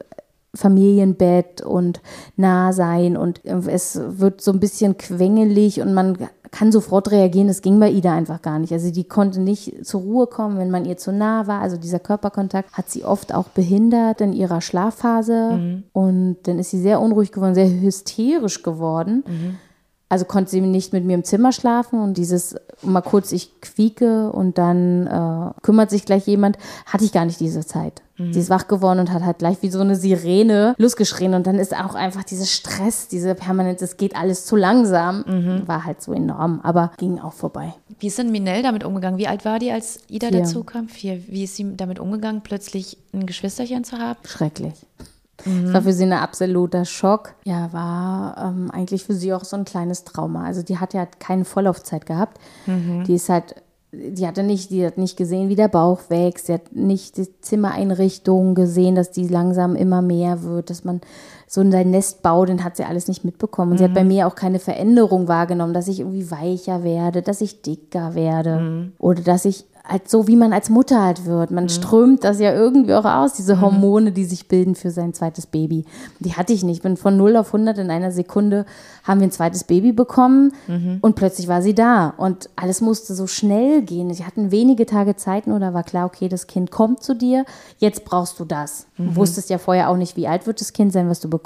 Familienbett 0.55 1.63
und 1.63 2.01
nah 2.37 2.73
sein 2.73 3.17
und 3.17 3.41
es 3.45 4.01
wird 4.03 4.41
so 4.41 4.53
ein 4.53 4.61
bisschen 4.61 4.99
quengelig 4.99 5.81
und 5.81 5.95
man 5.95 6.19
kann 6.51 6.73
sofort 6.73 7.13
reagieren. 7.13 7.47
Das 7.47 7.63
ging 7.63 7.79
bei 7.79 7.91
Ida 7.91 8.13
einfach 8.13 8.43
gar 8.43 8.59
nicht. 8.59 8.73
Also 8.73 8.91
die 8.91 9.05
konnte 9.05 9.41
nicht 9.41 9.87
zur 9.87 10.01
Ruhe 10.01 10.27
kommen, 10.27 10.59
wenn 10.59 10.71
man 10.71 10.85
ihr 10.85 10.97
zu 10.97 11.13
nah 11.13 11.47
war. 11.47 11.61
Also 11.61 11.77
dieser 11.77 12.01
Körperkontakt 12.01 12.73
hat 12.73 12.91
sie 12.91 13.05
oft 13.05 13.33
auch 13.33 13.49
behindert 13.49 14.21
in 14.21 14.33
ihrer 14.33 14.61
Schlafphase 14.61 15.83
und 15.93 16.39
dann 16.43 16.59
ist 16.59 16.71
sie 16.71 16.81
sehr 16.81 17.01
unruhig 17.01 17.31
geworden, 17.31 17.55
sehr 17.55 17.71
hysterisch 17.71 18.63
geworden. 18.65 19.23
Also 20.11 20.27
konnte 20.27 20.51
sie 20.51 20.61
nicht 20.61 20.93
mit 20.93 21.05
mir 21.05 21.15
im 21.15 21.25
Zimmer 21.25 21.53
schlafen 21.53 22.01
und 22.01 22.19
dieses 22.19 22.57
mal 22.83 23.01
kurz 23.01 23.33
ich 23.33 23.61
quieke 23.63 24.31
und 24.31 24.59
dann 24.59 25.07
äh, 25.07 25.61
kümmert 25.63 25.89
sich 25.89 26.05
gleich 26.05 26.27
jemand, 26.27 26.59
hatte 26.85 27.05
ich 27.05 27.13
gar 27.13 27.25
nicht 27.25 27.41
diese 27.41 27.65
Zeit. 27.65 28.03
Sie 28.33 28.39
ist 28.39 28.51
wach 28.51 28.69
geworden 28.69 28.99
und 28.99 29.13
hat 29.13 29.25
halt 29.25 29.39
gleich 29.39 29.63
wie 29.63 29.71
so 29.71 29.81
eine 29.81 29.97
Sirene 29.97 30.75
losgeschrien 30.77 31.33
und 31.33 31.47
dann 31.47 31.59
ist 31.59 31.75
auch 31.75 31.95
einfach 31.95 32.23
dieser 32.23 32.45
Stress, 32.45 33.09
diese 33.09 33.35
permanente, 33.35 33.83
es 33.83 33.97
geht 33.97 34.15
alles 34.15 34.45
zu 34.45 34.57
langsam, 34.57 35.25
war 35.67 35.87
halt 35.87 36.03
so 36.03 36.13
enorm, 36.13 36.61
aber 36.63 36.93
ging 36.99 37.19
auch 37.19 37.33
vorbei. 37.33 37.73
Wie 37.99 38.09
ist 38.09 38.19
denn 38.19 38.31
Minelle 38.31 38.63
damit 38.63 38.85
umgegangen? 38.85 39.19
Wie 39.19 39.27
alt 39.27 39.47
war 39.47 39.59
die, 39.59 39.73
als 39.73 40.01
Ida 40.09 40.29
Vier. 40.29 40.41
dazu 40.41 40.65
kam? 40.65 40.89
Vier. 40.89 41.23
Wie 41.29 41.45
ist 41.45 41.57
sie 41.57 41.75
damit 41.77 41.99
umgegangen, 41.99 42.43
plötzlich 42.43 42.99
ein 43.15 43.25
Geschwisterchen 43.25 43.85
zu 43.85 43.97
haben? 43.97 44.19
Schrecklich. 44.27 44.75
Es 45.45 45.73
war 45.73 45.83
für 45.83 45.93
sie 45.93 46.05
ein 46.05 46.13
absoluter 46.13 46.85
Schock. 46.85 47.35
Ja, 47.45 47.73
war 47.73 48.37
ähm, 48.39 48.71
eigentlich 48.71 49.05
für 49.05 49.15
sie 49.15 49.33
auch 49.33 49.45
so 49.45 49.57
ein 49.57 49.65
kleines 49.65 50.05
Trauma. 50.05 50.45
Also 50.45 50.63
die 50.63 50.79
hat 50.79 50.95
ja 50.95 51.07
keine 51.07 51.45
Vorlaufzeit 51.45 52.07
gehabt. 52.07 52.39
Die 53.07 53.15
ist 53.15 53.29
halt, 53.29 53.55
die 53.93 54.27
hatte 54.27 54.43
nicht, 54.43 54.71
die 54.71 54.85
hat 54.85 54.99
nicht 54.99 55.17
gesehen, 55.17 55.49
wie 55.49 55.57
der 55.57 55.69
Bauch 55.69 56.01
wächst. 56.09 56.47
Sie 56.47 56.55
hat 56.55 56.73
nicht 56.75 57.17
die 57.17 57.29
Zimmereinrichtung 57.41 58.55
gesehen, 58.55 58.95
dass 58.95 59.11
die 59.11 59.27
langsam 59.27 59.77
immer 59.77 60.03
mehr 60.03 60.43
wird, 60.43 60.71
dass 60.71 60.85
man 60.85 61.01
so 61.53 61.61
in 61.63 61.73
sein 61.73 61.91
Nest 61.91 62.23
baut, 62.23 62.49
den 62.49 62.63
hat 62.63 62.77
sie 62.77 62.85
alles 62.85 63.09
nicht 63.09 63.25
mitbekommen. 63.25 63.73
Und 63.73 63.79
sie 63.79 63.85
hat 63.85 63.93
bei 63.93 64.05
mir 64.05 64.29
auch 64.29 64.37
keine 64.37 64.61
Veränderung 64.61 65.27
wahrgenommen, 65.27 65.75
dass 65.75 65.89
ich 65.89 65.99
irgendwie 65.99 66.31
weicher 66.31 66.85
werde, 66.85 67.23
dass 67.23 67.41
ich 67.41 67.61
dicker 67.61 68.15
werde 68.15 68.93
oder 68.99 69.21
dass 69.23 69.45
ich 69.45 69.65
halt 69.91 70.09
so, 70.09 70.29
wie 70.29 70.37
man 70.37 70.53
als 70.53 70.71
Mutter 70.71 71.03
halt 71.03 71.25
wird. 71.25 71.51
Man 71.51 71.69
strömt 71.69 72.23
das 72.23 72.39
ja 72.39 72.53
irgendwie 72.53 72.95
auch 72.95 73.05
aus, 73.05 73.33
diese 73.33 73.61
Hormone, 73.61 74.13
die 74.13 74.25
sich 74.25 74.47
bilden 74.47 74.75
für 74.75 74.91
sein 74.91 75.15
zweites 75.15 75.47
Baby. 75.47 75.85
Die 76.21 76.35
hatte 76.35 76.53
ich 76.53 76.63
nicht. 76.63 76.77
Ich 76.77 76.83
bin 76.83 76.97
von 76.97 77.17
0 77.17 77.37
auf 77.37 77.49
100 77.49 77.79
in 77.79 77.91
einer 77.91 78.13
Sekunde 78.13 78.67
haben 79.03 79.21
wir 79.21 79.27
ein 79.27 79.33
zweites 79.33 79.65
Baby 79.65 79.93
bekommen 79.93 80.53
und 81.01 81.17
plötzlich 81.17 81.49
war 81.49 81.63
sie 81.63 81.75
da. 81.75 82.15
Und 82.17 82.51
alles 82.55 82.81
musste 82.81 83.15
so 83.15 83.27
schnell 83.27 83.83
gehen. 83.83 84.13
Sie 84.15 84.25
hatten 84.25 84.51
wenige 84.51 84.87
Tage 84.87 85.17
Zeit 85.17 85.47
nur, 85.47 85.59
da 85.59 85.75
war 85.75 85.83
klar, 85.83 86.07
okay, 86.07 86.29
das 86.29 86.47
Kind 86.47 86.71
kommt 86.71 87.03
zu 87.03 87.15
dir, 87.15 87.45
jetzt 87.79 88.05
brauchst 88.05 88.39
du 88.39 88.45
das. 88.45 88.87
Du 88.97 89.17
wusstest 89.17 89.51
ja 89.51 89.59
vorher 89.59 89.89
auch 89.89 89.97
nicht, 89.97 90.17
wie 90.17 90.29
alt 90.29 90.47
wird 90.47 90.61
das 90.61 90.73
Kind 90.73 90.93
sein, 90.93 91.09
was 91.09 91.21
du 91.21 91.29
bekommst. 91.29 91.40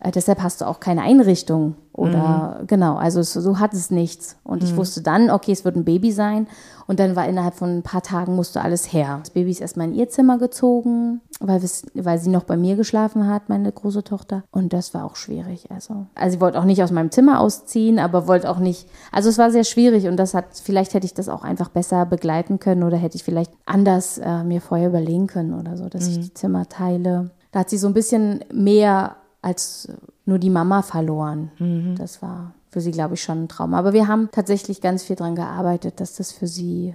Äh, 0.00 0.10
deshalb 0.10 0.42
hast 0.42 0.60
du 0.60 0.66
auch 0.66 0.80
keine 0.80 1.02
Einrichtung. 1.02 1.74
Oder 1.92 2.62
genau, 2.66 2.96
also 2.96 3.20
es, 3.20 3.32
so 3.32 3.58
hat 3.58 3.74
es 3.74 3.90
nichts. 3.90 4.36
Und 4.44 4.62
ich 4.62 4.76
wusste 4.76 5.02
dann, 5.02 5.28
okay, 5.28 5.52
es 5.52 5.64
wird 5.64 5.76
ein 5.76 5.84
Baby 5.84 6.12
sein. 6.12 6.46
Und 6.86 6.98
dann 6.98 7.14
war 7.14 7.28
innerhalb 7.28 7.54
von 7.54 7.78
ein 7.78 7.82
paar 7.82 8.02
Tagen 8.02 8.34
musste 8.34 8.62
alles 8.62 8.92
her. 8.92 9.18
Das 9.20 9.30
Baby 9.30 9.50
ist 9.50 9.60
erstmal 9.60 9.88
in 9.88 9.94
ihr 9.94 10.08
Zimmer 10.08 10.38
gezogen, 10.38 11.20
weil, 11.40 11.60
weil 11.94 12.18
sie 12.18 12.30
noch 12.30 12.44
bei 12.44 12.56
mir 12.56 12.76
geschlafen 12.76 13.28
hat, 13.28 13.48
meine 13.48 13.70
große 13.70 14.02
Tochter. 14.02 14.44
Und 14.50 14.72
das 14.72 14.94
war 14.94 15.04
auch 15.04 15.16
schwierig. 15.16 15.70
Also, 15.70 16.06
also 16.14 16.36
sie 16.36 16.40
wollte 16.40 16.58
auch 16.58 16.64
nicht 16.64 16.82
aus 16.82 16.90
meinem 16.90 17.10
Zimmer 17.10 17.40
ausziehen, 17.40 17.98
aber 17.98 18.26
wollte 18.26 18.48
auch 18.48 18.58
nicht. 18.58 18.88
Also 19.12 19.28
es 19.28 19.36
war 19.36 19.50
sehr 19.50 19.64
schwierig 19.64 20.06
und 20.06 20.16
das 20.16 20.32
hat, 20.32 20.46
vielleicht 20.62 20.94
hätte 20.94 21.06
ich 21.06 21.14
das 21.14 21.28
auch 21.28 21.42
einfach 21.42 21.68
besser 21.68 22.06
begleiten 22.06 22.60
können 22.60 22.82
oder 22.82 22.96
hätte 22.96 23.16
ich 23.16 23.24
vielleicht 23.24 23.52
anders 23.66 24.18
äh, 24.18 24.42
mir 24.42 24.60
vorher 24.60 24.88
überlegen 24.88 25.26
können 25.26 25.54
oder 25.54 25.76
so, 25.76 25.88
dass 25.88 26.08
ich 26.08 26.18
die 26.18 26.34
Zimmer 26.34 26.68
teile. 26.68 27.30
Da 27.52 27.60
hat 27.60 27.70
sie 27.70 27.78
so 27.78 27.88
ein 27.88 27.94
bisschen 27.94 28.44
mehr 28.52 29.16
als 29.42 29.88
nur 30.26 30.38
die 30.38 30.50
Mama 30.50 30.82
verloren. 30.82 31.50
Das 31.96 32.22
war 32.22 32.54
für 32.70 32.80
sie, 32.80 32.90
glaube 32.92 33.14
ich, 33.14 33.22
schon 33.22 33.44
ein 33.44 33.48
Trauma. 33.48 33.78
Aber 33.78 33.92
wir 33.92 34.06
haben 34.06 34.28
tatsächlich 34.30 34.80
ganz 34.80 35.02
viel 35.02 35.16
daran 35.16 35.34
gearbeitet, 35.34 36.00
dass 36.00 36.14
das 36.14 36.32
für 36.32 36.46
sie 36.46 36.94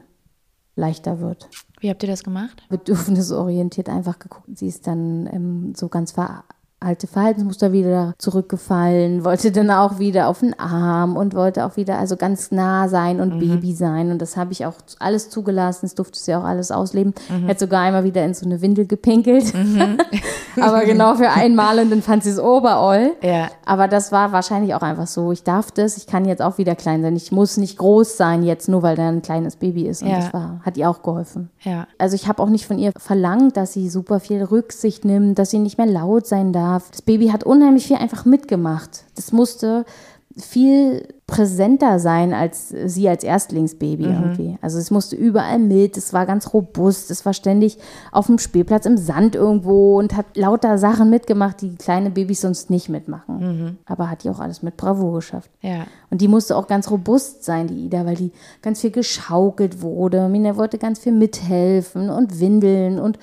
leichter 0.75 1.19
wird. 1.19 1.49
Wie 1.79 1.89
habt 1.89 2.03
ihr 2.03 2.09
das 2.09 2.23
gemacht? 2.23 2.63
Bedürfnisorientiert 2.69 3.89
einfach 3.89 4.19
geguckt. 4.19 4.57
Sie 4.57 4.67
ist 4.67 4.87
dann 4.87 5.27
ähm, 5.31 5.73
so 5.75 5.89
ganz 5.89 6.17
veralte 6.81 7.07
Verhaltensmuster 7.07 7.71
wieder 7.71 8.13
zurückgefallen, 8.19 9.23
wollte 9.23 9.51
dann 9.51 9.71
auch 9.71 9.97
wieder 9.97 10.27
auf 10.27 10.41
den 10.41 10.59
Arm 10.59 11.17
und 11.17 11.33
wollte 11.33 11.65
auch 11.65 11.77
wieder 11.77 11.97
also 11.97 12.15
ganz 12.15 12.51
nah 12.51 12.87
sein 12.89 13.21
und 13.21 13.39
Baby 13.39 13.73
sein. 13.73 14.11
Und 14.11 14.21
das 14.21 14.37
habe 14.37 14.51
ich 14.51 14.65
auch 14.65 14.73
alles 14.99 15.29
zugelassen. 15.29 15.79
Das 15.83 15.95
durfte 15.95 16.19
sie 16.19 16.35
auch 16.35 16.43
alles 16.43 16.71
ausleben. 16.71 17.13
Hat 17.47 17.59
sogar 17.59 17.81
einmal 17.81 18.03
wieder 18.03 18.23
in 18.23 18.33
so 18.33 18.45
eine 18.45 18.61
Windel 18.61 18.85
gepinkelt. 18.85 19.51
Aber 20.61 20.85
genau 20.85 21.15
für 21.15 21.29
einmal 21.29 21.79
und 21.79 21.89
dann 21.89 22.01
fand 22.01 22.23
sie 22.23 22.29
es 22.29 22.39
overall. 22.39 23.13
Ja. 23.21 23.47
Aber 23.65 23.87
das 23.87 24.11
war 24.11 24.31
wahrscheinlich 24.31 24.75
auch 24.75 24.81
einfach 24.81 25.07
so. 25.07 25.31
Ich 25.31 25.43
darf 25.43 25.71
das, 25.71 25.97
ich 25.97 26.05
kann 26.07 26.25
jetzt 26.25 26.41
auch 26.41 26.57
wieder 26.57 26.75
klein 26.75 27.01
sein. 27.01 27.15
Ich 27.15 27.31
muss 27.31 27.57
nicht 27.57 27.77
groß 27.77 28.15
sein 28.17 28.43
jetzt, 28.43 28.69
nur 28.69 28.83
weil 28.83 28.95
da 28.95 29.07
ein 29.07 29.21
kleines 29.21 29.55
Baby 29.55 29.87
ist. 29.87 30.03
Und 30.03 30.09
Ja. 30.09 30.17
das 30.17 30.33
war, 30.33 30.59
hat 30.63 30.77
ihr 30.77 30.89
auch 30.89 31.01
geholfen. 31.01 31.49
Ja. 31.61 31.87
Also 31.97 32.15
ich 32.15 32.27
habe 32.27 32.43
auch 32.43 32.49
nicht 32.49 32.67
von 32.67 32.77
ihr 32.77 32.91
verlangt, 32.97 33.57
dass 33.57 33.73
sie 33.73 33.89
super 33.89 34.19
viel 34.19 34.43
Rücksicht 34.43 35.03
nimmt, 35.03 35.39
dass 35.39 35.49
sie 35.49 35.59
nicht 35.59 35.77
mehr 35.77 35.87
laut 35.87 36.27
sein 36.27 36.53
darf. 36.53 36.64
Das 36.91 37.01
Baby 37.01 37.27
hat 37.27 37.43
unheimlich 37.43 37.87
viel 37.87 37.97
einfach 37.97 38.25
mitgemacht. 38.25 39.05
Das 39.15 39.31
musste 39.31 39.85
viel 40.37 41.07
präsenter 41.27 41.97
sein 41.97 42.33
als 42.33 42.69
sie 42.69 43.07
als 43.09 43.23
Erstlingsbaby 43.23 44.03
irgendwie. 44.03 44.57
Also 44.61 44.77
es 44.77 44.91
musste 44.91 45.15
überall 45.15 45.59
mit, 45.59 45.97
es 45.97 46.13
war 46.13 46.25
ganz 46.25 46.53
robust, 46.53 47.09
es 47.09 47.25
war 47.25 47.33
ständig 47.33 47.77
auf 48.11 48.27
dem 48.27 48.37
Spielplatz 48.37 48.85
im 48.85 48.97
Sand 48.97 49.35
irgendwo 49.35 49.97
und 49.97 50.15
hat 50.15 50.25
lauter 50.35 50.77
Sachen 50.77 51.09
mitgemacht, 51.09 51.61
die 51.61 51.75
kleine 51.75 52.11
Babys 52.11 52.41
sonst 52.41 52.69
nicht 52.69 52.89
mitmachen. 52.89 53.77
Aber 53.85 54.09
hat 54.09 54.23
die 54.23 54.29
auch 54.29 54.39
alles 54.39 54.61
mit 54.61 54.77
Bravour 54.77 55.15
geschafft. 55.15 55.49
Ja. 55.61 55.87
Und 56.11 56.21
die 56.21 56.27
musste 56.27 56.57
auch 56.57 56.67
ganz 56.67 56.91
robust 56.91 57.43
sein, 57.43 57.67
die 57.67 57.85
Ida, 57.85 58.05
weil 58.05 58.15
die 58.15 58.31
ganz 58.61 58.81
viel 58.81 58.91
geschaukelt 58.91 59.81
wurde. 59.81 60.27
Mina 60.27 60.57
wollte 60.57 60.77
ganz 60.77 60.99
viel 60.99 61.13
mithelfen 61.13 62.09
und 62.09 62.39
windeln 62.39 62.99
und 62.99 63.17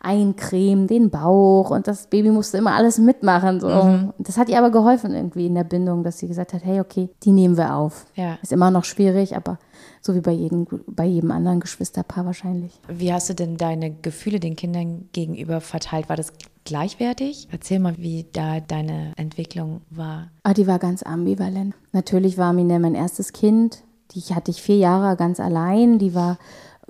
eincremen, 0.00 0.86
den 0.86 1.10
Bauch 1.10 1.70
und 1.70 1.86
das 1.88 2.06
Baby 2.06 2.30
musste 2.30 2.58
immer 2.58 2.74
alles 2.74 2.98
mitmachen. 2.98 3.60
So. 3.60 3.68
Und 3.68 4.14
Das 4.18 4.38
hat 4.38 4.48
ihr 4.48 4.58
aber 4.58 4.70
geholfen 4.70 5.14
irgendwie 5.14 5.46
in 5.46 5.54
der 5.54 5.64
Bindung, 5.64 6.04
dass 6.04 6.18
sie 6.18 6.28
gesagt 6.28 6.52
hat, 6.52 6.64
hey, 6.64 6.80
okay, 6.80 7.08
die 7.24 7.32
nehmen 7.32 7.56
wir 7.56 7.74
auf. 7.74 8.06
Ja. 8.14 8.38
Ist 8.42 8.52
immer 8.52 8.70
noch 8.70 8.84
schwierig, 8.84 9.36
aber 9.36 9.58
so 10.00 10.14
wie 10.14 10.20
bei 10.20 10.32
jedem, 10.32 10.66
bei 10.86 11.04
jedem 11.04 11.30
anderen 11.30 11.60
Geschwisterpaar 11.60 12.24
wahrscheinlich. 12.26 12.80
Wie 12.88 13.12
hast 13.12 13.28
du 13.28 13.34
denn 13.34 13.56
deine 13.56 13.90
Gefühle 13.90 14.40
den 14.40 14.56
Kindern 14.56 15.08
gegenüber 15.12 15.60
verteilt? 15.60 16.08
War 16.08 16.16
das 16.16 16.32
gleichwertig? 16.64 17.48
Erzähl 17.50 17.78
mal, 17.78 17.96
wie 17.98 18.26
da 18.32 18.60
deine 18.60 19.12
Entwicklung 19.16 19.80
war. 19.90 20.28
Ah, 20.44 20.54
die 20.54 20.66
war 20.66 20.78
ganz 20.78 21.02
ambivalent. 21.02 21.74
Natürlich 21.92 22.38
war 22.38 22.52
Mina 22.52 22.78
mein 22.78 22.94
erstes 22.94 23.32
Kind. 23.32 23.82
Die 24.12 24.20
hatte 24.34 24.50
ich 24.50 24.62
vier 24.62 24.76
Jahre 24.76 25.16
ganz 25.16 25.40
allein. 25.40 25.98
Die 25.98 26.14
war 26.14 26.38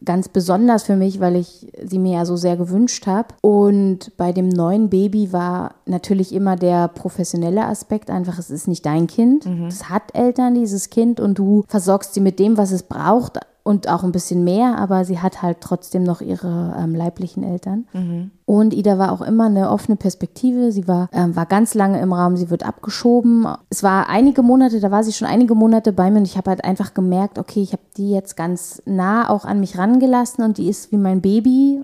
ganz 0.05 0.29
besonders 0.29 0.85
für 0.85 0.97
mich, 0.97 1.21
weil 1.21 1.37
ich 1.37 1.67
sie 1.85 1.99
mir 1.99 2.15
ja 2.19 2.25
so 2.25 2.37
sehr 2.37 2.57
gewünscht 2.57 3.07
habe. 3.07 3.29
Und 3.41 4.17
bei 4.17 4.33
dem 4.33 4.49
neuen 4.49 4.91
Baby 4.91 5.33
war 5.33 5.75
natürlich 5.87 6.33
immer 6.33 6.57
der 6.57 6.89
professionelle 6.89 7.65
Aspekt 7.67 8.11
einfach, 8.11 8.39
es 8.39 8.51
ist 8.51 8.69
nicht 8.69 8.87
dein 8.87 9.07
Kind. 9.07 9.47
Es 9.67 9.89
hat 9.89 10.15
Eltern, 10.15 10.55
dieses 10.55 10.91
Kind, 10.91 11.21
und 11.21 11.39
du 11.39 11.65
versorgst 11.69 12.15
sie 12.15 12.21
mit 12.21 12.39
dem, 12.39 12.57
was 12.57 12.71
es 12.71 12.83
braucht 12.83 13.39
und 13.69 13.87
auch 13.87 14.03
ein 14.03 14.13
bisschen 14.13 14.45
mehr, 14.45 14.79
aber 14.79 15.05
sie 15.05 15.19
hat 15.19 15.43
halt 15.43 15.59
trotzdem 15.61 16.03
noch 16.03 16.23
ihre 16.23 16.75
ähm, 16.79 16.95
leiblichen 16.95 17.43
Eltern. 17.43 17.87
Und 18.47 18.73
Ida 18.73 18.97
war 18.97 19.13
auch 19.13 19.21
immer 19.21 19.45
eine 19.45 19.71
offene 19.71 19.97
Perspektive. 19.97 20.73
Sie 20.73 20.89
war, 20.89 21.11
ähm, 21.13 21.37
war 21.37 21.45
ganz 21.45 21.75
lange 21.75 22.01
im 22.01 22.15
Raum, 22.15 22.39
sie 22.39 22.49
wird 22.49 22.65
abgeschoben. 22.65 23.47
Es 23.69 23.83
war 23.83 24.09
einige 24.09 24.43
Monate, 24.43 24.81
da 24.81 24.91
war 24.91 25.05
sie 25.05 25.13
schon 25.13 25.29
einige 25.29 25.55
Monate 25.55 25.93
bei 25.93 26.11
mir 26.11 26.21
und 26.21 26.25
ich 26.25 26.39
habe 26.39 26.49
halt 26.49 26.65
einfach 26.65 26.95
gemerkt, 26.95 27.39
okay, 27.39 27.61
ich 27.61 27.73
habe 27.73 27.83
die 27.99 28.11
jetzt 28.11 28.39
ganz 28.39 28.81
nah 28.87 29.29
auch 29.29 29.45
an 29.45 29.61
mich 29.61 29.77
rangelassen 29.77 30.45
und 30.45 30.57
die 30.57 30.71
ist 30.71 30.91
wie 30.91 30.97
mein 30.97 31.21
Baby. 31.21 31.81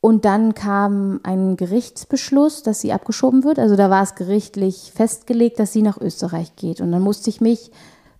Und 0.00 0.24
dann 0.24 0.54
kam 0.54 1.20
ein 1.24 1.58
Gerichtsbeschluss, 1.58 2.62
dass 2.62 2.80
sie 2.80 2.94
abgeschoben 2.94 3.44
wird. 3.44 3.58
Also 3.58 3.76
da 3.76 3.90
war 3.90 4.02
es 4.02 4.14
gerichtlich 4.14 4.92
festgelegt, 4.94 5.58
dass 5.58 5.74
sie 5.74 5.82
nach 5.82 6.00
Österreich 6.00 6.56
geht. 6.56 6.80
Und 6.80 6.90
dann 6.90 7.02
musste 7.02 7.28
ich 7.28 7.42
mich 7.42 7.70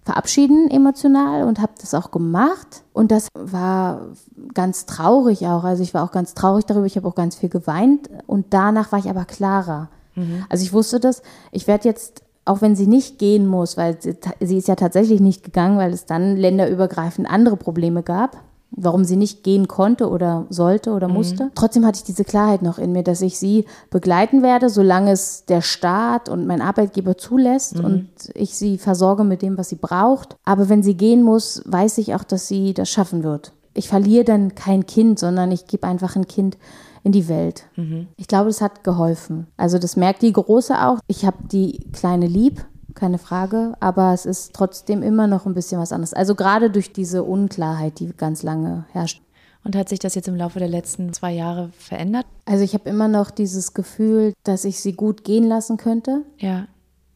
verabschieden 0.08 0.70
emotional 0.70 1.44
und 1.44 1.60
habe 1.60 1.72
das 1.78 1.92
auch 1.92 2.10
gemacht. 2.10 2.82
Und 2.94 3.10
das 3.10 3.28
war 3.34 4.06
ganz 4.54 4.86
traurig 4.86 5.46
auch. 5.46 5.64
Also 5.64 5.82
ich 5.82 5.92
war 5.92 6.02
auch 6.02 6.12
ganz 6.12 6.32
traurig 6.32 6.64
darüber. 6.64 6.86
Ich 6.86 6.96
habe 6.96 7.06
auch 7.06 7.14
ganz 7.14 7.36
viel 7.36 7.50
geweint. 7.50 8.08
Und 8.26 8.46
danach 8.54 8.90
war 8.90 8.98
ich 8.98 9.10
aber 9.10 9.26
klarer. 9.26 9.90
Mhm. 10.14 10.46
Also 10.48 10.64
ich 10.64 10.72
wusste 10.72 10.98
das. 10.98 11.20
Ich 11.52 11.66
werde 11.66 11.86
jetzt 11.86 12.22
auch 12.46 12.62
wenn 12.62 12.74
sie 12.74 12.86
nicht 12.86 13.18
gehen 13.18 13.46
muss, 13.46 13.76
weil 13.76 14.00
sie, 14.00 14.16
sie, 14.40 14.56
ist 14.56 14.68
ja 14.68 14.76
tatsächlich 14.76 15.20
nicht 15.20 15.44
gegangen, 15.44 15.76
weil 15.76 15.92
es 15.92 16.06
dann 16.06 16.38
länderübergreifend 16.38 17.28
andere 17.28 17.58
Probleme 17.58 18.02
gab 18.02 18.38
warum 18.70 19.04
sie 19.04 19.16
nicht 19.16 19.42
gehen 19.42 19.66
konnte 19.66 20.08
oder 20.08 20.46
sollte 20.50 20.92
oder 20.92 21.08
mhm. 21.08 21.14
musste. 21.14 21.44
Mhm. 21.44 21.50
Trotzdem 21.54 21.86
hatte 21.86 21.98
ich 21.98 22.04
diese 22.04 22.24
Klarheit 22.24 22.62
noch 22.62 22.78
in 22.78 22.92
mir, 22.92 23.02
dass 23.02 23.22
ich 23.22 23.38
sie 23.38 23.64
begleiten 23.90 24.42
werde, 24.42 24.68
solange 24.68 25.12
es 25.12 25.44
der 25.46 25.62
Staat 25.62 26.28
und 26.28 26.46
mein 26.46 26.60
Arbeitgeber 26.60 27.16
zulässt 27.16 27.78
mhm. 27.78 27.84
und 27.84 28.08
ich 28.34 28.54
sie 28.54 28.78
versorge 28.78 29.24
mit 29.24 29.42
dem, 29.42 29.58
was 29.58 29.70
sie 29.70 29.76
braucht. 29.76 30.36
Aber 30.44 30.68
wenn 30.68 30.82
sie 30.82 30.96
gehen 30.96 31.22
muss, 31.22 31.62
weiß 31.66 31.98
ich 31.98 32.14
auch, 32.14 32.24
dass 32.24 32.48
sie 32.48 32.74
das 32.74 32.88
schaffen 32.88 33.22
wird. 33.24 33.52
Ich 33.74 33.88
verliere 33.88 34.24
dann 34.24 34.54
kein 34.54 34.86
Kind, 34.86 35.18
sondern 35.18 35.52
ich 35.52 35.66
gebe 35.66 35.86
einfach 35.86 36.16
ein 36.16 36.26
Kind 36.26 36.58
in 37.04 37.12
die 37.12 37.28
Welt. 37.28 37.64
Mhm. 37.76 38.08
Ich 38.16 38.26
glaube, 38.26 38.48
das 38.48 38.60
hat 38.60 38.84
geholfen. 38.84 39.46
Also 39.56 39.78
das 39.78 39.96
merkt 39.96 40.22
die 40.22 40.32
Große 40.32 40.74
auch. 40.84 40.98
Ich 41.06 41.24
habe 41.24 41.36
die 41.50 41.80
Kleine 41.92 42.26
lieb 42.26 42.66
keine 42.98 43.18
Frage, 43.18 43.74
aber 43.80 44.12
es 44.12 44.26
ist 44.26 44.52
trotzdem 44.54 45.02
immer 45.02 45.26
noch 45.26 45.46
ein 45.46 45.54
bisschen 45.54 45.80
was 45.80 45.92
anderes. 45.92 46.12
Also 46.12 46.34
gerade 46.34 46.70
durch 46.70 46.92
diese 46.92 47.22
Unklarheit, 47.22 48.00
die 48.00 48.12
ganz 48.16 48.42
lange 48.42 48.84
herrscht. 48.92 49.22
Und 49.64 49.76
hat 49.76 49.88
sich 49.88 49.98
das 49.98 50.14
jetzt 50.14 50.28
im 50.28 50.36
Laufe 50.36 50.58
der 50.58 50.68
letzten 50.68 51.12
zwei 51.12 51.32
Jahre 51.32 51.70
verändert? 51.78 52.26
Also 52.44 52.64
ich 52.64 52.74
habe 52.74 52.88
immer 52.88 53.08
noch 53.08 53.30
dieses 53.30 53.74
Gefühl, 53.74 54.32
dass 54.44 54.64
ich 54.64 54.80
sie 54.80 54.92
gut 54.92 55.24
gehen 55.24 55.44
lassen 55.44 55.76
könnte. 55.76 56.24
Ja. 56.38 56.66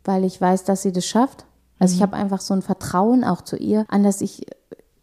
Weil 0.05 0.25
ich 0.25 0.41
weiß, 0.41 0.65
dass 0.65 0.83
sie 0.83 0.93
das 0.93 1.07
schafft. 1.07 1.47
Also 1.79 1.95
mhm. 1.95 1.97
ich 1.97 2.03
habe 2.03 2.17
einfach 2.17 2.41
so 2.41 2.55
ein 2.55 2.63
Vertrauen 2.63 3.25
auch 3.25 3.43
zu 3.43 3.57
ihr, 3.57 3.85
an 3.89 4.03
dass 4.03 4.21
ich, 4.21 4.47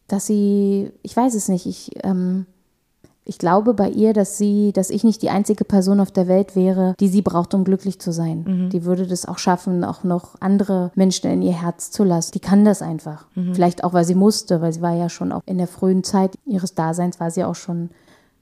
dass 0.08 0.26
sie, 0.26 0.92
ich 1.02 1.16
weiß 1.16 1.34
es 1.34 1.48
nicht, 1.48 1.66
ich, 1.66 1.92
ähm, 2.04 2.46
ich 3.30 3.38
glaube 3.38 3.76
bei 3.76 3.90
ihr, 3.90 4.14
dass 4.14 4.40
sie, 4.40 4.74
dass 4.74 4.90
ich 4.90 5.04
nicht 5.04 5.22
die 5.22 5.30
einzige 5.30 5.64
Person 5.64 6.00
auf 6.00 6.10
der 6.10 6.28
Welt 6.28 6.56
wäre, 6.56 6.96
die 7.00 7.08
sie 7.08 7.22
braucht, 7.22 7.54
um 7.54 7.64
glücklich 7.64 8.00
zu 8.00 8.12
sein. 8.12 8.44
Mhm. 8.46 8.70
Die 8.72 8.86
würde 8.86 9.06
das 9.06 9.28
auch 9.28 9.38
schaffen, 9.38 9.84
auch 9.84 10.04
noch 10.04 10.36
andere 10.40 10.92
Menschen 10.96 11.30
in 11.30 11.44
ihr 11.44 11.62
Herz 11.62 11.92
zu 11.92 12.04
lassen. 12.04 12.32
Die 12.34 12.40
kann 12.40 12.66
das 12.66 12.82
einfach. 12.82 13.28
Mhm. 13.36 13.54
Vielleicht 13.54 13.84
auch, 13.84 13.94
weil 13.94 14.04
sie 14.04 14.16
musste, 14.16 14.62
weil 14.62 14.74
sie 14.74 14.82
war 14.82 14.96
ja 14.96 15.10
schon 15.10 15.32
auch 15.32 15.42
in 15.46 15.60
der 15.60 15.68
frühen 15.68 16.04
Zeit 16.04 16.38
ihres 16.46 16.74
Daseins 16.74 17.20
war 17.20 17.30
sie 17.30 17.44
auch 17.44 17.56
schon 17.56 17.92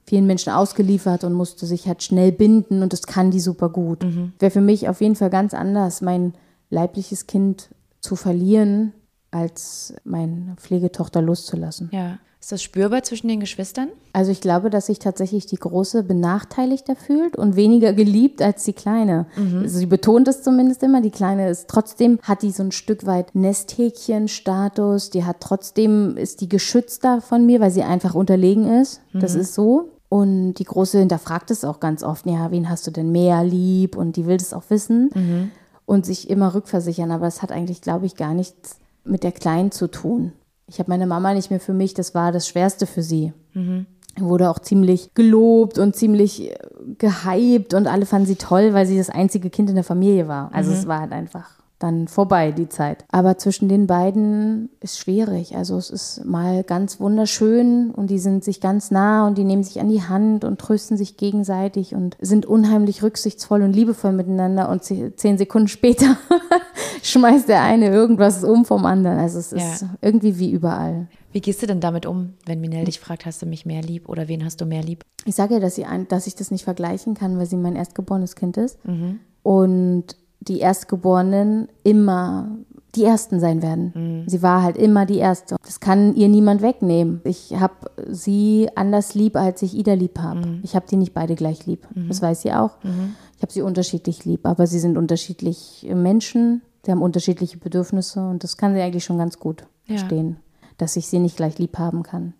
vielen 0.04 0.26
Menschen 0.26 0.54
ausgeliefert 0.54 1.22
und 1.22 1.34
musste 1.34 1.66
sich 1.66 1.86
halt 1.86 2.02
schnell 2.02 2.32
binden 2.32 2.82
und 2.82 2.94
das 2.94 3.02
kann 3.02 3.30
die 3.30 3.40
super 3.40 3.68
gut. 3.68 4.02
Mhm. 4.02 4.32
Wäre 4.38 4.50
für 4.50 4.62
mich 4.62 4.88
auf 4.88 5.02
jeden 5.02 5.16
Fall 5.16 5.28
ganz 5.28 5.52
anders, 5.52 6.00
mein 6.00 6.32
leibliches 6.70 7.26
Kind 7.26 7.68
zu 8.00 8.16
verlieren, 8.16 8.94
als 9.30 9.92
meine 10.04 10.54
Pflegetochter 10.56 11.20
loszulassen. 11.20 11.90
Ja. 11.92 12.18
Ist 12.40 12.52
das 12.52 12.62
spürbar 12.62 13.02
zwischen 13.02 13.26
den 13.26 13.40
Geschwistern? 13.40 13.88
Also 14.12 14.30
ich 14.30 14.40
glaube, 14.40 14.70
dass 14.70 14.86
sich 14.86 15.00
tatsächlich 15.00 15.46
die 15.46 15.56
Große 15.56 16.04
benachteiligter 16.04 16.94
fühlt 16.94 17.36
und 17.36 17.56
weniger 17.56 17.92
geliebt 17.92 18.40
als 18.40 18.62
die 18.64 18.72
Kleine. 18.72 19.26
Mhm. 19.36 19.62
Also 19.62 19.78
sie 19.78 19.86
betont 19.86 20.28
es 20.28 20.42
zumindest 20.42 20.82
immer. 20.84 21.00
Die 21.00 21.10
Kleine 21.10 21.50
ist 21.50 21.66
trotzdem, 21.68 22.20
hat 22.22 22.42
die 22.42 22.52
so 22.52 22.62
ein 22.62 22.70
Stück 22.70 23.06
weit 23.06 23.34
Nesthäkchen-Status. 23.34 25.10
Die 25.10 25.24
hat 25.24 25.40
trotzdem, 25.40 26.16
ist 26.16 26.40
die 26.40 26.48
geschützter 26.48 27.20
von 27.20 27.44
mir, 27.44 27.60
weil 27.60 27.72
sie 27.72 27.82
einfach 27.82 28.14
unterlegen 28.14 28.66
ist. 28.80 29.00
Mhm. 29.12 29.20
Das 29.20 29.34
ist 29.34 29.54
so. 29.54 29.90
Und 30.08 30.54
die 30.54 30.64
Große 30.64 30.98
hinterfragt 30.98 31.50
es 31.50 31.64
auch 31.64 31.80
ganz 31.80 32.04
oft. 32.04 32.24
Ja, 32.24 32.52
wen 32.52 32.70
hast 32.70 32.86
du 32.86 32.92
denn 32.92 33.10
mehr 33.10 33.42
lieb? 33.42 33.96
Und 33.96 34.16
die 34.16 34.26
will 34.26 34.36
das 34.36 34.54
auch 34.54 34.64
wissen 34.68 35.10
mhm. 35.12 35.50
und 35.86 36.06
sich 36.06 36.30
immer 36.30 36.54
rückversichern. 36.54 37.10
Aber 37.10 37.26
es 37.26 37.42
hat 37.42 37.50
eigentlich, 37.50 37.82
glaube 37.82 38.06
ich, 38.06 38.14
gar 38.14 38.32
nichts 38.32 38.76
mit 39.04 39.24
der 39.24 39.32
Kleinen 39.32 39.72
zu 39.72 39.88
tun. 39.88 40.32
Ich 40.68 40.78
habe 40.78 40.90
meine 40.90 41.06
Mama 41.06 41.34
nicht 41.34 41.50
mehr 41.50 41.60
für 41.60 41.72
mich, 41.72 41.94
das 41.94 42.14
war 42.14 42.30
das 42.30 42.46
Schwerste 42.46 42.86
für 42.86 43.02
sie. 43.02 43.32
Mhm. 43.54 43.86
Wurde 44.18 44.50
auch 44.50 44.58
ziemlich 44.58 45.14
gelobt 45.14 45.78
und 45.78 45.96
ziemlich 45.96 46.50
äh, 46.50 46.58
gehypt 46.98 47.74
und 47.74 47.86
alle 47.86 48.06
fanden 48.06 48.26
sie 48.26 48.36
toll, 48.36 48.74
weil 48.74 48.86
sie 48.86 48.98
das 48.98 49.10
einzige 49.10 49.50
Kind 49.50 49.70
in 49.70 49.76
der 49.76 49.84
Familie 49.84 50.28
war. 50.28 50.50
Also 50.52 50.70
mhm. 50.70 50.76
es 50.76 50.86
war 50.86 51.00
halt 51.00 51.12
einfach 51.12 51.57
dann 51.78 52.08
vorbei, 52.08 52.52
die 52.52 52.68
Zeit. 52.68 53.04
Aber 53.10 53.38
zwischen 53.38 53.68
den 53.68 53.86
beiden 53.86 54.68
ist 54.80 54.98
schwierig. 54.98 55.56
Also 55.56 55.76
es 55.76 55.90
ist 55.90 56.24
mal 56.24 56.64
ganz 56.64 56.98
wunderschön 56.98 57.90
und 57.90 58.10
die 58.10 58.18
sind 58.18 58.44
sich 58.44 58.60
ganz 58.60 58.90
nah 58.90 59.26
und 59.26 59.38
die 59.38 59.44
nehmen 59.44 59.62
sich 59.62 59.80
an 59.80 59.88
die 59.88 60.02
Hand 60.02 60.44
und 60.44 60.60
trösten 60.60 60.96
sich 60.96 61.16
gegenseitig 61.16 61.94
und 61.94 62.16
sind 62.20 62.46
unheimlich 62.46 63.02
rücksichtsvoll 63.02 63.62
und 63.62 63.72
liebevoll 63.72 64.12
miteinander 64.12 64.68
und 64.68 64.82
zehn 64.82 65.38
Sekunden 65.38 65.68
später 65.68 66.16
schmeißt 67.02 67.48
der 67.48 67.62
eine 67.62 67.88
irgendwas 67.90 68.44
um 68.44 68.64
vom 68.64 68.84
anderen. 68.84 69.18
Also 69.18 69.38
es 69.38 69.52
ist 69.52 69.82
ja. 69.82 69.88
irgendwie 70.00 70.38
wie 70.38 70.50
überall. 70.50 71.06
Wie 71.30 71.40
gehst 71.40 71.62
du 71.62 71.66
denn 71.66 71.80
damit 71.80 72.06
um, 72.06 72.34
wenn 72.46 72.60
Minel 72.60 72.86
dich 72.86 73.00
fragt, 73.00 73.26
hast 73.26 73.42
du 73.42 73.46
mich 73.46 73.66
mehr 73.66 73.82
lieb 73.82 74.08
oder 74.08 74.28
wen 74.28 74.44
hast 74.44 74.60
du 74.60 74.66
mehr 74.66 74.82
lieb? 74.82 75.04
Ich 75.24 75.34
sage 75.34 75.54
ja, 75.54 75.60
dass, 75.60 75.74
sie 75.74 75.84
ein, 75.84 76.08
dass 76.08 76.26
ich 76.26 76.34
das 76.34 76.50
nicht 76.50 76.64
vergleichen 76.64 77.14
kann, 77.14 77.38
weil 77.38 77.46
sie 77.46 77.56
mein 77.56 77.76
erstgeborenes 77.76 78.34
Kind 78.34 78.56
ist. 78.56 78.84
Mhm. 78.86 79.20
Und 79.42 80.16
die 80.40 80.60
Erstgeborenen 80.60 81.68
immer 81.82 82.48
die 82.94 83.04
Ersten 83.04 83.38
sein 83.38 83.62
werden. 83.62 83.92
Mhm. 83.94 84.28
Sie 84.28 84.42
war 84.42 84.62
halt 84.62 84.76
immer 84.76 85.06
die 85.06 85.18
Erste. 85.18 85.56
Das 85.64 85.80
kann 85.80 86.14
ihr 86.14 86.28
niemand 86.28 86.62
wegnehmen. 86.62 87.20
Ich 87.24 87.54
habe 87.58 87.74
sie 88.08 88.68
anders 88.74 89.14
lieb, 89.14 89.36
als 89.36 89.62
ich 89.62 89.74
Ida 89.74 89.92
lieb 89.92 90.18
habe. 90.18 90.46
Mhm. 90.46 90.60
Ich 90.62 90.74
habe 90.74 90.86
die 90.90 90.96
nicht 90.96 91.14
beide 91.14 91.34
gleich 91.34 91.66
lieb. 91.66 91.86
Mhm. 91.94 92.08
Das 92.08 92.22
weiß 92.22 92.42
sie 92.42 92.52
auch. 92.52 92.82
Mhm. 92.82 93.14
Ich 93.36 93.42
habe 93.42 93.52
sie 93.52 93.62
unterschiedlich 93.62 94.24
lieb, 94.24 94.46
aber 94.46 94.66
sie 94.66 94.78
sind 94.78 94.96
unterschiedlich 94.96 95.86
Menschen. 95.94 96.62
Sie 96.84 96.90
haben 96.90 97.02
unterschiedliche 97.02 97.58
Bedürfnisse 97.58 98.26
und 98.26 98.42
das 98.42 98.56
kann 98.56 98.74
sie 98.74 98.80
eigentlich 98.80 99.04
schon 99.04 99.18
ganz 99.18 99.38
gut 99.38 99.66
ja. 99.86 99.98
verstehen, 99.98 100.36
dass 100.78 100.96
ich 100.96 101.06
sie 101.06 101.18
nicht 101.18 101.36
gleich 101.36 101.58
lieb 101.58 101.78
haben 101.78 102.02
kann. 102.02 102.34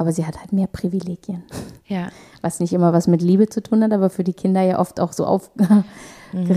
Aber 0.00 0.12
sie 0.12 0.24
hat 0.24 0.40
halt 0.40 0.54
mehr 0.54 0.66
Privilegien. 0.66 1.42
Ja. 1.86 2.08
Was 2.40 2.58
nicht 2.58 2.72
immer 2.72 2.94
was 2.94 3.06
mit 3.06 3.20
Liebe 3.20 3.50
zu 3.50 3.62
tun 3.62 3.84
hat, 3.84 3.92
aber 3.92 4.08
für 4.08 4.24
die 4.24 4.32
Kinder 4.32 4.62
ja 4.62 4.78
oft 4.78 4.98
auch 4.98 5.12
so 5.12 5.26
auf 5.26 5.50
mhm. 5.58 6.48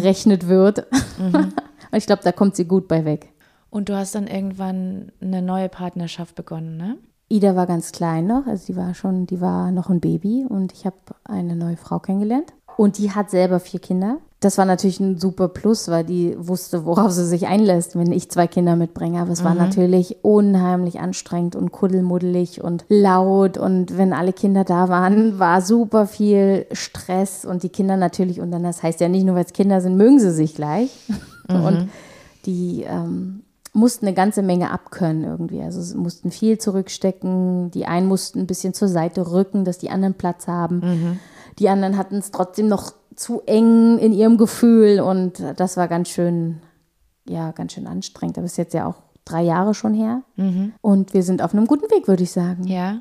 wird. 0.48 0.88
Mhm. 1.20 1.34
Und 1.36 1.98
ich 1.98 2.06
glaube, 2.06 2.22
da 2.24 2.32
kommt 2.32 2.56
sie 2.56 2.64
gut 2.64 2.88
bei 2.88 3.04
weg. 3.04 3.34
Und 3.70 3.90
du 3.90 3.98
hast 3.98 4.16
dann 4.16 4.28
irgendwann 4.28 5.12
eine 5.20 5.42
neue 5.42 5.68
Partnerschaft 5.68 6.36
begonnen, 6.36 6.78
ne? 6.78 6.98
Ida 7.28 7.58
war 7.58 7.68
ganz 7.68 7.92
klein 7.92 8.28
noch, 8.28 8.48
also 8.48 8.66
die 8.68 8.78
war 8.78 8.94
schon, 8.94 9.26
die 9.26 9.42
war 9.42 9.72
noch 9.72 9.90
ein 9.90 10.00
Baby 10.00 10.46
und 10.48 10.72
ich 10.72 10.86
habe 10.86 10.96
eine 11.26 11.58
neue 11.58 11.76
Frau 11.76 12.00
kennengelernt. 12.00 12.54
Und 12.78 12.98
die 12.98 13.12
hat 13.12 13.30
selber 13.30 13.60
vier 13.60 13.82
Kinder. 13.82 14.20
Das 14.44 14.58
war 14.58 14.66
natürlich 14.66 15.00
ein 15.00 15.18
super 15.20 15.48
Plus, 15.48 15.88
weil 15.88 16.04
die 16.04 16.36
wusste, 16.38 16.86
worauf 16.86 17.12
sie 17.12 17.26
sich 17.26 17.48
einlässt, 17.48 17.98
wenn 17.98 18.12
ich 18.12 18.30
zwei 18.30 18.48
Kinder 18.48 18.76
mitbringe. 18.76 19.22
Aber 19.22 19.32
es 19.32 19.42
mhm. 19.42 19.46
war 19.46 19.56
natürlich 19.56 20.18
unheimlich 20.22 21.00
anstrengend 21.00 21.56
und 21.56 21.72
kuddelmuddelig 21.72 22.62
und 22.62 22.84
laut. 22.90 23.58
Und 23.58 23.98
wenn 23.98 24.12
alle 24.12 24.34
Kinder 24.34 24.66
da 24.66 24.90
waren, 24.90 25.40
war 25.40 25.62
super 25.62 26.08
viel 26.08 26.66
Stress. 26.74 27.46
Und 27.46 27.64
die 27.64 27.70
Kinder 27.70 27.96
natürlich, 27.96 28.42
und 28.42 28.52
dann 28.52 28.64
das 28.64 28.84
heißt 28.84 29.00
ja 29.00 29.08
nicht 29.08 29.26
nur, 29.26 29.36
weil 29.36 29.46
es 29.46 29.54
Kinder 29.54 29.80
sind, 29.80 29.96
mögen 29.96 30.20
sie 30.20 30.32
sich 30.32 30.56
gleich. 30.56 30.90
Mhm. 31.50 31.66
Und 31.66 31.90
die 32.46 32.86
ähm, 32.88 33.42
mussten 33.74 34.06
eine 34.06 34.16
ganze 34.16 34.44
Menge 34.44 34.72
abkönnen 34.72 35.26
irgendwie. 35.26 35.62
Also 35.62 35.82
sie 35.82 35.98
mussten 35.98 36.32
viel 36.32 36.58
zurückstecken. 36.58 37.70
Die 37.72 37.86
einen 37.86 38.08
mussten 38.08 38.40
ein 38.40 38.48
bisschen 38.48 38.74
zur 38.74 38.88
Seite 38.88 39.30
rücken, 39.32 39.66
dass 39.66 39.78
die 39.78 39.90
anderen 39.90 40.14
Platz 40.14 40.48
haben. 40.48 40.78
Mhm. 40.78 41.20
Die 41.60 41.70
anderen 41.70 41.98
hatten 41.98 42.16
es 42.16 42.32
trotzdem 42.32 42.68
noch 42.68 42.94
zu 43.16 43.42
eng 43.46 43.98
in 44.00 44.14
ihrem 44.14 44.38
Gefühl 44.38 45.00
und 45.00 45.44
das 45.58 45.78
war 45.78 45.88
ganz 45.88 46.10
schön, 46.10 46.62
ja, 47.28 47.52
ganz 47.52 47.74
schön 47.74 47.88
anstrengend. 47.88 48.38
Aber 48.38 48.46
es 48.46 48.54
ist 48.54 48.58
jetzt 48.58 48.74
ja 48.74 48.88
auch 48.88 49.04
drei 49.26 49.44
Jahre 49.44 49.74
schon 49.74 49.94
her 49.94 50.24
mhm. 50.36 50.74
und 50.82 51.14
wir 51.14 51.24
sind 51.24 51.42
auf 51.42 51.54
einem 51.54 51.68
guten 51.68 51.90
Weg, 51.92 52.08
würde 52.08 52.24
ich 52.24 52.32
sagen. 52.32 52.66
Ja. 52.66 53.00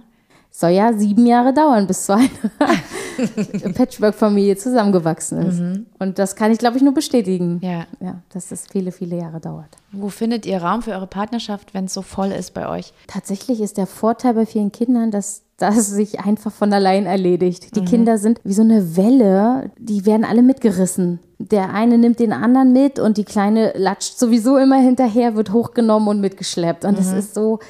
Soll 0.51 0.71
ja 0.71 0.93
sieben 0.93 1.27
Jahre 1.27 1.55
dauern, 1.55 1.87
bis 1.87 2.07
so 2.07 2.13
eine 2.13 2.29
Patchwork-Familie 3.75 4.57
zusammengewachsen 4.57 5.39
ist. 5.39 5.61
Mhm. 5.61 5.87
Und 5.99 6.19
das 6.19 6.37
kann 6.37 6.53
ich, 6.53 6.59
glaube 6.59 6.77
ich, 6.77 6.83
nur 6.83 6.95
bestätigen. 6.95 7.61
Ja. 7.63 7.87
ja. 8.01 8.23
Dass 8.33 8.49
das 8.49 8.67
viele, 8.71 8.93
viele 8.93 9.17
Jahre 9.17 9.41
dauert. 9.41 9.77
Wo 9.93 10.09
findet 10.09 10.47
ihr 10.47 10.63
Raum 10.63 10.83
für 10.83 10.93
eure 10.93 11.07
Partnerschaft, 11.07 11.75
wenn 11.75 11.87
es 11.87 11.95
so 11.95 12.03
voll 12.03 12.33
ist 12.33 12.55
bei 12.55 12.69
euch? 12.69 12.93
Tatsächlich 13.07 13.61
ist 13.61 13.77
der 13.77 13.87
Vorteil 13.87 14.35
bei 14.35 14.47
vielen 14.47 14.73
Kindern, 14.73 15.11
dass 15.11 15.43
das 15.59 15.89
sich 15.89 16.21
einfach 16.21 16.51
von 16.51 16.73
allein 16.73 17.07
erledigt. 17.07 17.77
Die 17.77 17.83
mhm. 17.83 17.87
Kinder 17.87 18.19
sind 18.19 18.41
wie 18.43 18.53
so 18.53 18.63
eine 18.63 18.97
Welle, 18.97 19.71
die 19.79 20.05
werden 20.07 20.25
alle 20.25 20.43
mitgerissen. 20.43 21.21
Der 21.39 21.73
eine 21.73 21.99
nimmt 21.99 22.19
den 22.19 22.33
anderen 22.33 22.73
mit 22.73 22.99
und 22.99 23.17
die 23.17 23.25
Kleine 23.25 23.73
latscht 23.77 24.19
sowieso 24.19 24.57
immer 24.57 24.79
hinterher, 24.79 25.37
wird 25.37 25.53
hochgenommen 25.53 26.09
und 26.09 26.21
mitgeschleppt. 26.21 26.85
Und 26.85 26.99
es 26.99 27.13
mhm. 27.13 27.19
ist 27.19 27.35
so, 27.35 27.61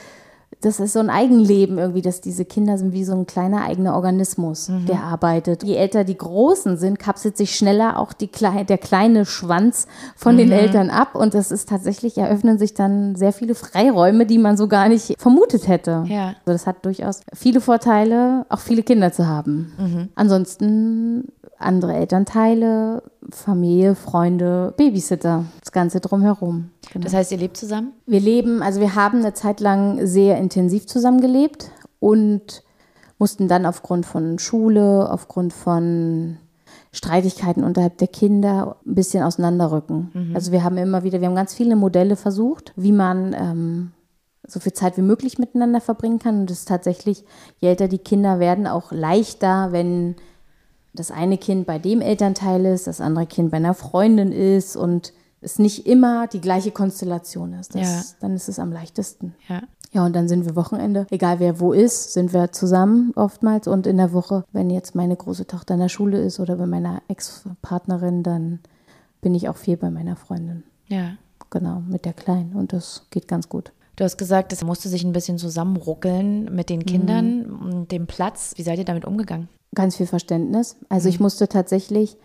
das 0.63 0.79
ist 0.79 0.93
so 0.93 1.01
ein 1.01 1.11
Eigenleben 1.11 1.77
irgendwie, 1.77 2.03
dass 2.03 2.21
diese 2.21 2.45
Kinder 2.45 2.79
sind 2.79 2.93
wie 2.93 3.05
so 3.05 3.13
ein 3.13 3.27
kleiner 3.27 3.65
eigener 3.65 3.95
Organismus, 3.95 4.69
mhm. 4.69 4.87
der 4.87 5.03
arbeitet. 5.03 5.65
Je 5.65 5.75
älter 5.75 6.05
die 6.05 6.17
Großen 6.17 6.77
sind, 6.77 6.99
kapselt 6.99 7.37
sich 7.37 7.57
schneller 7.57 7.99
auch 7.99 8.13
die 8.13 8.31
der 8.33 8.79
kleine 8.79 9.27
Schwanz 9.27 9.89
von 10.17 10.35
mhm. 10.35 10.39
den 10.39 10.53
Eltern 10.53 10.91
ab 10.91 11.15
und 11.17 11.35
das 11.35 11.51
ist 11.51 11.69
tatsächlich, 11.69 12.17
eröffnen 12.17 12.59
sich 12.59 12.75
dann 12.75 13.17
sehr 13.17 13.33
viele 13.33 13.55
Freiräume, 13.55 14.25
die 14.25 14.39
man 14.39 14.57
so 14.57 14.69
gar 14.69 14.89
nicht 14.89 15.21
vermutet 15.21 15.67
hätte. 15.67 16.05
Ja. 16.07 16.29
Also 16.29 16.53
das 16.53 16.67
hat 16.67 16.85
durchaus 16.85 17.21
viele 17.35 17.61
Vorteile, 17.61 18.47
auch 18.49 18.61
viele 18.61 18.85
Kinder 18.85 19.13
zu 19.13 19.27
haben. 19.27 19.73
Mhm. 19.79 20.09
Ansonsten 20.15 21.25
andere 21.63 21.95
Elternteile, 21.95 23.03
Familie, 23.31 23.95
Freunde, 23.95 24.75
Babysitter, 24.77 25.45
das 25.61 25.73
Ganze 25.73 26.01
drumherum. 26.01 26.71
Genau. 26.93 27.05
Das 27.05 27.15
heißt, 27.15 27.33
ihr 27.33 27.39
lebt 27.39 27.57
zusammen? 27.57 27.93
Wir 28.07 28.21
leben, 28.21 28.63
also 28.63 28.81
wir 28.81 28.95
haben 28.95 29.19
eine 29.19 29.35
Zeit 29.35 29.61
lang 29.61 30.07
sehr 30.07 30.39
intensiv 30.39 30.87
zusammengelebt 30.87 31.71
und 32.01 32.63
mussten 33.19 33.49
dann 33.49 33.67
aufgrund 33.67 34.05
von 34.05 34.39
Schule, 34.39 35.11
aufgrund 35.11 35.53
von 35.53 36.39
Streitigkeiten 36.93 37.65
unterhalb 37.65 37.97
der 37.99 38.09
Kinder 38.09 38.77
ein 38.85 38.95
bisschen 38.95 39.23
auseinanderrücken. 39.23 40.11
Mhm. 40.13 40.35
Also 40.35 40.53
wir 40.53 40.63
haben 40.63 40.77
immer 40.77 41.05
wieder, 41.05 41.21
wir 41.21 41.29
haben 41.29 41.35
ganz 41.35 41.55
viele 41.55 41.77
Modelle 41.77 42.17
versucht, 42.17 42.73
wie 42.77 42.93
man 42.93 43.35
ähm, 43.39 43.93
so 44.47 44.61
viel 44.61 44.73
Zeit 44.73 44.97
wie 44.97 45.03
möglich 45.03 45.39
miteinander 45.39 45.81
verbringen 45.81 46.19
kann. 46.19 46.41
Und 46.41 46.51
es 46.51 46.61
ist 46.61 46.69
tatsächlich, 46.69 47.25
je 47.59 47.69
älter 47.69 47.89
die 47.89 47.99
Kinder 47.99 48.41
werden, 48.41 48.67
auch 48.67 48.93
leichter, 48.93 49.73
wenn 49.73 50.17
das 50.95 51.11
eine 51.11 51.39
Kind 51.39 51.67
bei 51.67 51.79
dem 51.79 52.01
Elternteil 52.01 52.65
ist, 52.67 52.87
das 52.87 53.01
andere 53.01 53.27
Kind 53.27 53.51
bei 53.51 53.57
einer 53.57 53.75
Freundin 53.75 54.33
ist 54.33 54.77
und 54.77 55.13
es 55.41 55.59
nicht 55.59 55.87
immer 55.87 56.27
die 56.27 56.41
gleiche 56.41 56.71
Konstellation 56.71 57.55
ist. 57.55 57.75
Das, 57.75 57.83
ja. 57.83 58.17
Dann 58.21 58.35
ist 58.35 58.49
es 58.49 58.59
am 58.59 58.73
leichtesten. 58.73 59.35
Ja. 59.49 59.63
Ja, 59.93 60.07
und 60.07 60.17
dann 60.17 60.27
sind 60.27 60.47
wir 60.47 60.57
Wochenende, 60.57 61.07
egal 61.11 61.39
wer 61.39 61.61
wo 61.61 61.75
ist, 61.75 62.15
sind 62.15 62.33
wir 62.33 62.51
zusammen 62.51 63.13
oftmals. 63.15 63.69
Und 63.69 63.87
in 63.87 63.99
der 63.99 64.15
Woche, 64.15 64.45
wenn 64.51 64.71
jetzt 64.71 64.95
meine 64.95 65.15
große 65.15 65.47
Tochter 65.47 65.75
in 65.75 65.81
der 65.81 65.91
Schule 65.91 66.19
ist 66.19 66.41
oder 66.41 66.57
bei 66.57 66.65
meiner 66.65 67.03
Ex-Partnerin, 67.09 68.23
dann 68.23 68.61
bin 69.21 69.35
ich 69.35 69.51
auch 69.51 69.57
viel 69.57 69.77
bei 69.77 69.91
meiner 69.91 70.17
Freundin. 70.17 70.63
Ja. 70.89 71.17
Genau, 71.51 71.83
mit 71.87 72.07
der 72.07 72.15
Kleinen. 72.15 72.55
Und 72.55 72.73
das 72.73 73.07
geht 73.11 73.29
ganz 73.29 73.51
gut. 73.51 73.73
Du 73.97 74.05
hast 74.05 74.17
gesagt, 74.17 74.55
es 74.55 74.65
musste 74.65 74.89
sich 74.89 75.05
ein 75.05 75.13
bisschen 75.13 75.37
zusammenruckeln 75.37 76.47
mit 76.55 76.71
den 76.71 76.87
Kindern 76.87 77.47
mhm. 77.47 77.61
und 77.61 77.93
dem 77.93 78.07
Platz. 78.07 78.55
Wie 78.57 78.63
seid 78.63 78.79
ihr 78.79 78.87
damit 78.87 79.05
umgegangen? 79.05 79.51
Ganz 79.75 79.97
viel 79.97 80.07
Verständnis. 80.07 80.77
Also 80.89 81.09
mhm. 81.09 81.15
ich 81.15 81.21
musste 81.21 81.49
tatsächlich 81.49 82.17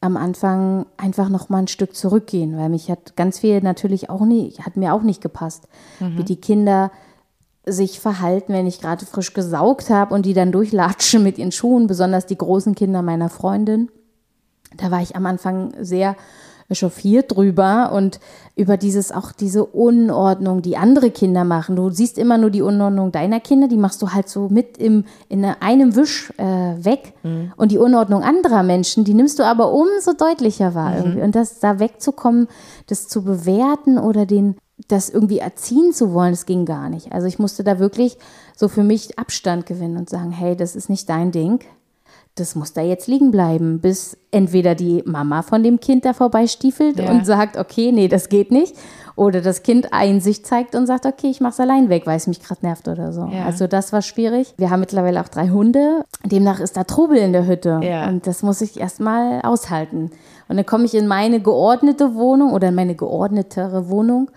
am 0.00 0.16
Anfang 0.16 0.86
einfach 0.96 1.28
noch 1.28 1.48
mal 1.48 1.58
ein 1.58 1.68
Stück 1.68 1.96
zurückgehen, 1.96 2.56
weil 2.56 2.68
mich 2.68 2.90
hat 2.90 3.16
ganz 3.16 3.40
viel 3.40 3.60
natürlich 3.60 4.10
auch 4.10 4.24
nicht, 4.24 4.64
hat 4.64 4.76
mir 4.76 4.94
auch 4.94 5.02
nicht 5.02 5.20
gepasst, 5.20 5.68
mhm. 6.00 6.18
wie 6.18 6.24
die 6.24 6.40
Kinder 6.40 6.90
sich 7.64 7.98
verhalten, 7.98 8.52
wenn 8.52 8.66
ich 8.66 8.80
gerade 8.80 9.04
frisch 9.04 9.32
gesaugt 9.32 9.90
habe 9.90 10.14
und 10.14 10.24
die 10.24 10.34
dann 10.34 10.52
durchlatschen 10.52 11.22
mit 11.22 11.38
ihren 11.38 11.50
Schuhen, 11.50 11.88
besonders 11.88 12.26
die 12.26 12.38
großen 12.38 12.76
Kinder 12.76 13.02
meiner 13.02 13.28
Freundin. 13.28 13.90
Da 14.76 14.90
war 14.90 15.02
ich 15.02 15.16
am 15.16 15.26
Anfang 15.26 15.72
sehr 15.80 16.16
echauffiert 16.68 17.36
drüber 17.36 17.92
und 17.92 18.20
über 18.54 18.76
dieses 18.76 19.12
auch 19.12 19.32
diese 19.32 19.64
Unordnung, 19.64 20.62
die 20.62 20.76
andere 20.76 21.10
Kinder 21.10 21.44
machen. 21.44 21.76
Du 21.76 21.90
siehst 21.90 22.18
immer 22.18 22.38
nur 22.38 22.50
die 22.50 22.62
Unordnung 22.62 23.12
deiner 23.12 23.40
Kinder, 23.40 23.68
die 23.68 23.76
machst 23.76 24.02
du 24.02 24.12
halt 24.12 24.28
so 24.28 24.48
mit 24.48 24.78
im, 24.78 25.04
in 25.28 25.44
einem 25.44 25.94
Wisch 25.94 26.32
äh, 26.38 26.44
weg. 26.44 27.12
Mhm. 27.22 27.52
Und 27.56 27.70
die 27.70 27.78
Unordnung 27.78 28.22
anderer 28.22 28.62
Menschen, 28.62 29.04
die 29.04 29.14
nimmst 29.14 29.38
du 29.38 29.44
aber 29.44 29.72
umso 29.72 30.12
deutlicher 30.12 30.74
wahr 30.74 30.90
mhm. 30.90 30.96
irgendwie. 30.96 31.22
Und 31.22 31.34
das 31.34 31.60
da 31.60 31.78
wegzukommen, 31.78 32.48
das 32.86 33.08
zu 33.08 33.22
bewerten 33.22 33.98
oder 33.98 34.26
den 34.26 34.56
das 34.88 35.08
irgendwie 35.08 35.38
erziehen 35.38 35.92
zu 35.92 36.12
wollen, 36.12 36.32
das 36.32 36.44
ging 36.44 36.66
gar 36.66 36.90
nicht. 36.90 37.10
Also 37.12 37.26
ich 37.26 37.38
musste 37.38 37.64
da 37.64 37.78
wirklich 37.78 38.18
so 38.54 38.68
für 38.68 38.82
mich 38.82 39.18
Abstand 39.18 39.64
gewinnen 39.64 39.96
und 39.96 40.10
sagen, 40.10 40.32
hey, 40.32 40.54
das 40.54 40.76
ist 40.76 40.90
nicht 40.90 41.08
dein 41.08 41.32
Ding 41.32 41.60
das 42.36 42.54
muss 42.54 42.74
da 42.74 42.82
jetzt 42.82 43.08
liegen 43.08 43.30
bleiben, 43.30 43.80
bis 43.80 44.16
entweder 44.30 44.74
die 44.74 45.02
Mama 45.06 45.40
von 45.42 45.62
dem 45.62 45.80
Kind 45.80 46.04
da 46.04 46.12
vorbeistiefelt 46.12 46.98
ja. 46.98 47.10
und 47.10 47.24
sagt, 47.24 47.56
okay, 47.56 47.92
nee, 47.92 48.08
das 48.08 48.28
geht 48.28 48.52
nicht. 48.52 48.76
Oder 49.16 49.40
das 49.40 49.62
Kind 49.62 49.94
Einsicht 49.94 50.46
zeigt 50.46 50.74
und 50.74 50.86
sagt, 50.86 51.06
okay, 51.06 51.28
ich 51.28 51.40
mach's 51.40 51.58
allein 51.58 51.88
weg, 51.88 52.02
weil 52.04 52.18
es 52.18 52.26
mich 52.26 52.42
gerade 52.42 52.64
nervt 52.64 52.86
oder 52.86 53.12
so. 53.14 53.24
Ja. 53.32 53.46
Also 53.46 53.66
das 53.66 53.90
war 53.94 54.02
schwierig. 54.02 54.52
Wir 54.58 54.68
haben 54.68 54.80
mittlerweile 54.80 55.22
auch 55.22 55.28
drei 55.28 55.48
Hunde. 55.48 56.04
Demnach 56.24 56.60
ist 56.60 56.76
da 56.76 56.84
Trubel 56.84 57.16
in 57.16 57.32
der 57.32 57.46
Hütte. 57.46 57.80
Ja. 57.82 58.06
Und 58.08 58.26
das 58.26 58.42
muss 58.42 58.60
ich 58.60 58.78
erstmal 58.78 59.40
aushalten. 59.40 60.10
Und 60.48 60.56
dann 60.56 60.66
komme 60.66 60.84
ich 60.84 60.94
in 60.94 61.06
meine 61.06 61.40
geordnete 61.40 62.14
Wohnung 62.14 62.52
oder 62.52 62.68
in 62.68 62.74
meine 62.74 62.94
geordnetere 62.94 63.88
Wohnung 63.88 64.30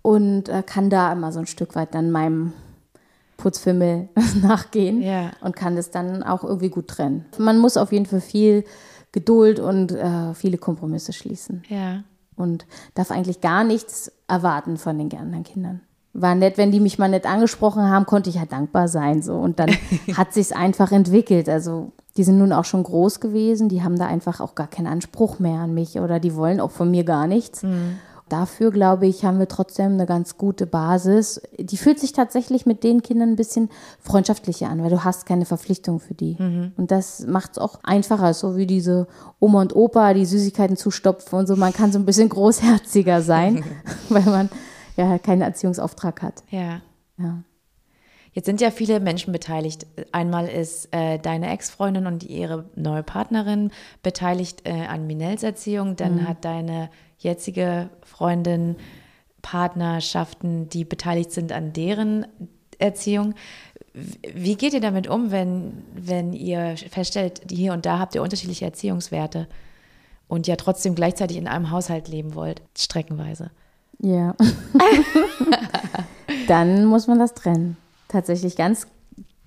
und 0.00 0.48
äh, 0.48 0.62
kann 0.64 0.88
da 0.88 1.12
immer 1.12 1.30
so 1.30 1.40
ein 1.40 1.46
Stück 1.46 1.74
weit 1.74 1.94
dann 1.94 2.10
meinem 2.10 2.54
Putzfimmel 3.36 4.08
nachgehen 4.42 5.02
ja. 5.02 5.30
und 5.40 5.56
kann 5.56 5.76
das 5.76 5.90
dann 5.90 6.22
auch 6.22 6.44
irgendwie 6.44 6.70
gut 6.70 6.88
trennen. 6.88 7.26
Man 7.38 7.58
muss 7.58 7.76
auf 7.76 7.92
jeden 7.92 8.06
Fall 8.06 8.20
viel 8.20 8.64
Geduld 9.12 9.60
und 9.60 9.92
äh, 9.92 10.34
viele 10.34 10.58
Kompromisse 10.58 11.12
schließen. 11.12 11.62
Ja. 11.68 12.02
Und 12.36 12.66
darf 12.94 13.10
eigentlich 13.10 13.40
gar 13.40 13.62
nichts 13.62 14.10
erwarten 14.26 14.76
von 14.76 14.98
den 14.98 15.16
anderen 15.16 15.44
Kindern. 15.44 15.80
War 16.12 16.34
nett, 16.34 16.58
wenn 16.58 16.72
die 16.72 16.80
mich 16.80 16.98
mal 16.98 17.08
nicht 17.08 17.26
angesprochen 17.26 17.88
haben, 17.88 18.06
konnte 18.06 18.30
ich 18.30 18.36
ja 18.36 18.44
dankbar 18.44 18.88
sein. 18.88 19.22
So. 19.22 19.34
Und 19.34 19.58
dann 19.60 19.70
hat 20.16 20.32
sich 20.32 20.56
einfach 20.56 20.90
entwickelt. 20.90 21.48
Also 21.48 21.92
die 22.16 22.24
sind 22.24 22.38
nun 22.38 22.52
auch 22.52 22.64
schon 22.64 22.82
groß 22.82 23.20
gewesen, 23.20 23.68
die 23.68 23.82
haben 23.82 23.98
da 23.98 24.06
einfach 24.06 24.40
auch 24.40 24.54
gar 24.54 24.68
keinen 24.68 24.86
Anspruch 24.86 25.38
mehr 25.38 25.60
an 25.60 25.74
mich 25.74 25.98
oder 25.98 26.20
die 26.20 26.34
wollen 26.34 26.60
auch 26.60 26.70
von 26.70 26.90
mir 26.90 27.04
gar 27.04 27.26
nichts. 27.26 27.62
Mhm 27.62 27.98
dafür, 28.28 28.70
glaube 28.70 29.06
ich, 29.06 29.24
haben 29.24 29.38
wir 29.38 29.48
trotzdem 29.48 29.92
eine 29.92 30.06
ganz 30.06 30.36
gute 30.36 30.66
Basis. 30.66 31.40
Die 31.58 31.76
fühlt 31.76 32.00
sich 32.00 32.12
tatsächlich 32.12 32.66
mit 32.66 32.82
den 32.82 33.02
Kindern 33.02 33.30
ein 33.30 33.36
bisschen 33.36 33.70
freundschaftlicher 34.00 34.68
an, 34.68 34.82
weil 34.82 34.90
du 34.90 35.04
hast 35.04 35.26
keine 35.26 35.44
Verpflichtung 35.44 36.00
für 36.00 36.14
die. 36.14 36.36
Mhm. 36.38 36.72
Und 36.76 36.90
das 36.90 37.26
macht 37.26 37.52
es 37.52 37.58
auch 37.58 37.80
einfacher, 37.82 38.34
so 38.34 38.56
wie 38.56 38.66
diese 38.66 39.06
Oma 39.40 39.60
und 39.60 39.76
Opa, 39.76 40.14
die 40.14 40.24
Süßigkeiten 40.24 40.76
zustopfen 40.76 41.38
und 41.38 41.46
so. 41.46 41.56
Man 41.56 41.72
kann 41.72 41.92
so 41.92 41.98
ein 41.98 42.06
bisschen 42.06 42.28
großherziger 42.28 43.22
sein, 43.22 43.64
weil 44.08 44.24
man 44.24 44.48
ja 44.96 45.18
keinen 45.18 45.42
Erziehungsauftrag 45.42 46.22
hat. 46.22 46.42
Ja. 46.50 46.80
Ja. 47.18 47.42
Jetzt 48.34 48.46
sind 48.46 48.60
ja 48.60 48.72
viele 48.72 48.98
Menschen 48.98 49.32
beteiligt. 49.32 49.86
Einmal 50.10 50.48
ist 50.48 50.88
äh, 50.90 51.18
deine 51.18 51.50
Ex-Freundin 51.52 52.06
und 52.06 52.24
ihre 52.24 52.64
neue 52.74 53.04
Partnerin 53.04 53.70
beteiligt 54.02 54.62
äh, 54.64 54.86
an 54.86 55.06
Minels 55.06 55.44
Erziehung. 55.44 55.94
Dann 55.94 56.16
mhm. 56.16 56.28
hat 56.28 56.44
deine 56.44 56.90
jetzige 57.16 57.90
Freundin 58.02 58.74
Partnerschaften, 59.40 60.68
die 60.68 60.84
beteiligt 60.84 61.30
sind 61.30 61.52
an 61.52 61.72
deren 61.72 62.26
Erziehung. 62.78 63.34
Wie 63.92 64.56
geht 64.56 64.74
ihr 64.74 64.80
damit 64.80 65.06
um, 65.06 65.30
wenn, 65.30 65.84
wenn 65.94 66.32
ihr 66.32 66.76
feststellt, 66.76 67.42
hier 67.48 67.72
und 67.72 67.86
da 67.86 68.00
habt 68.00 68.16
ihr 68.16 68.22
unterschiedliche 68.22 68.64
Erziehungswerte 68.64 69.46
und 70.26 70.48
ja 70.48 70.56
trotzdem 70.56 70.96
gleichzeitig 70.96 71.36
in 71.36 71.46
einem 71.46 71.70
Haushalt 71.70 72.08
leben 72.08 72.34
wollt, 72.34 72.62
streckenweise? 72.76 73.52
Ja. 74.00 74.34
Dann 76.48 76.86
muss 76.86 77.06
man 77.06 77.20
das 77.20 77.34
trennen 77.34 77.76
tatsächlich 78.14 78.56
ganz, 78.56 78.86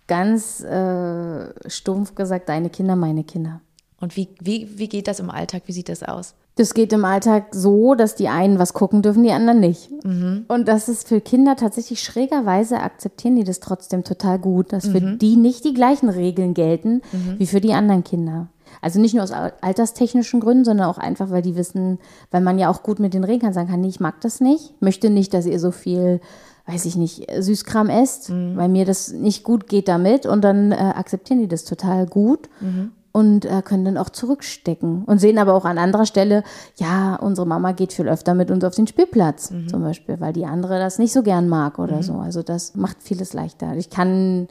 ganz 0.08 0.62
äh, 0.63 1.69
stumpf 1.69 2.15
gesagt, 2.15 2.49
deine 2.49 2.69
Kinder, 2.69 2.95
meine 2.95 3.23
Kinder. 3.23 3.62
Und 3.99 4.15
wie, 4.15 4.30
wie, 4.39 4.77
wie 4.77 4.88
geht 4.88 5.08
das 5.08 5.19
im 5.19 5.30
Alltag? 5.30 5.63
Wie 5.65 5.71
sieht 5.71 5.89
das 5.89 6.03
aus? 6.03 6.36
Das 6.56 6.73
geht 6.73 6.91
im 6.91 7.06
Alltag 7.06 7.47
so, 7.51 7.93
dass 7.93 8.15
die 8.15 8.27
einen 8.27 8.58
was 8.58 8.73
gucken 8.73 9.03
dürfen, 9.03 9.23
die 9.23 9.32
anderen 9.32 9.60
nicht. 9.60 9.91
Mhm. 10.03 10.45
Und 10.47 10.67
das 10.67 10.89
ist 10.89 11.08
für 11.08 11.21
Kinder 11.21 11.56
tatsächlich 11.56 12.01
schrägerweise 12.01 12.80
akzeptieren 12.80 13.36
die 13.36 13.43
das 13.43 13.60
trotzdem 13.60 14.03
total 14.03 14.39
gut, 14.39 14.73
dass 14.73 14.86
mhm. 14.86 14.91
für 14.91 15.01
die 15.17 15.36
nicht 15.36 15.65
die 15.65 15.73
gleichen 15.73 16.10
Regeln 16.10 16.56
gelten 16.56 17.01
mhm. 17.12 17.36
wie 17.38 17.47
für 17.47 17.62
die 17.62 17.73
anderen 17.73 18.03
Kinder. 18.03 18.47
Also 18.82 18.99
nicht 18.99 19.13
nur 19.13 19.23
aus 19.23 19.32
alterstechnischen 19.32 20.39
Gründen, 20.39 20.65
sondern 20.65 20.88
auch 20.88 20.97
einfach, 20.97 21.30
weil 21.30 21.41
die 21.41 21.56
wissen, 21.56 21.99
weil 22.32 22.41
man 22.41 22.60
ja 22.60 22.69
auch 22.69 22.84
gut 22.84 22.99
mit 22.99 23.13
den 23.13 23.23
Regeln 23.23 23.53
sagen 23.53 23.69
kann, 23.69 23.82
nee, 23.82 23.88
ich 23.88 23.99
mag 23.99 24.21
das 24.21 24.39
nicht, 24.39 24.80
möchte 24.82 25.10
nicht, 25.10 25.34
dass 25.34 25.45
ihr 25.45 25.60
so 25.60 25.71
viel 25.71 26.21
weiß 26.67 26.86
ich 26.86 26.95
nicht, 26.97 27.27
Süßkram 27.38 27.89
esst, 27.89 28.30
mhm. 28.30 28.58
weil 28.58 28.69
mir 28.69 28.86
das 28.86 29.12
nicht 29.12 29.43
gut 29.43 29.67
geht 29.67 29.88
damit 29.88 30.25
und 30.25 30.43
dann 30.43 30.71
äh, 30.71 30.75
akzeptieren 30.75 31.39
die 31.39 31.47
das 31.47 31.63
total 31.63 32.06
gut 32.06 32.49
mhm. 32.60 32.91
und 33.13 33.45
äh, 33.45 33.62
können 33.63 33.86
dann 33.86 33.97
auch 33.97 34.10
zurückstecken 34.10 35.06
und 35.06 35.19
sehen 35.19 35.38
aber 35.38 35.53
auch 35.53 35.63
an 35.63 35.77
anderer 35.77 36.06
Stelle, 36.06 36.43
ja, 36.75 37.15
unsere 37.15 37.47
Mama 37.47 37.71
geht 37.71 37.93
viel 37.93 38.10
öfter 38.10 38.34
mit 38.34 38.51
uns 38.51 38.65
auf 38.65 38.75
den 38.75 38.86
Spielplatz 38.86 39.49
mhm. 39.49 39.69
zum 39.69 39.82
Beispiel, 39.82 40.19
weil 40.19 40.34
die 40.34 40.45
andere 40.45 40.77
das 40.77 40.99
nicht 40.99 41.13
so 41.13 41.23
gern 41.23 41.47
mag 41.47 41.80
oder 41.80 41.97
mhm. 41.97 42.03
so. 42.03 42.13
Also 42.15 42.43
das 42.43 42.75
macht 42.75 43.01
vieles 43.01 43.34
leichter. 43.34 43.75
Ich 43.77 43.89
kann 43.89 44.49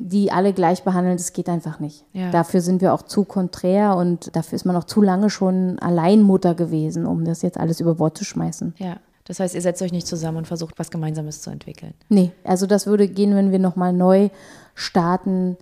die 0.00 0.30
alle 0.30 0.52
gleich 0.52 0.84
behandeln, 0.84 1.16
das 1.16 1.32
geht 1.32 1.48
einfach 1.48 1.80
nicht. 1.80 2.04
Ja. 2.12 2.30
Dafür 2.30 2.60
sind 2.60 2.80
wir 2.80 2.94
auch 2.94 3.02
zu 3.02 3.24
konträr 3.24 3.96
und 3.96 4.34
dafür 4.36 4.54
ist 4.54 4.64
man 4.64 4.76
auch 4.76 4.84
zu 4.84 5.02
lange 5.02 5.28
schon 5.28 5.78
Alleinmutter 5.80 6.54
gewesen, 6.54 7.04
um 7.04 7.24
das 7.24 7.42
jetzt 7.42 7.58
alles 7.58 7.80
über 7.80 7.96
Bord 7.96 8.16
zu 8.16 8.24
schmeißen. 8.24 8.74
Ja. 8.78 8.96
Das 9.28 9.40
heißt, 9.40 9.54
ihr 9.54 9.60
setzt 9.60 9.82
euch 9.82 9.92
nicht 9.92 10.06
zusammen 10.06 10.38
und 10.38 10.46
versucht, 10.46 10.78
was 10.78 10.90
Gemeinsames 10.90 11.42
zu 11.42 11.50
entwickeln. 11.50 11.94
Nee, 12.08 12.32
also 12.44 12.66
das 12.66 12.86
würde 12.86 13.06
gehen, 13.08 13.34
wenn 13.34 13.52
wir 13.52 13.58
nochmal 13.58 13.92
neu 13.92 14.30
starten 14.74 15.58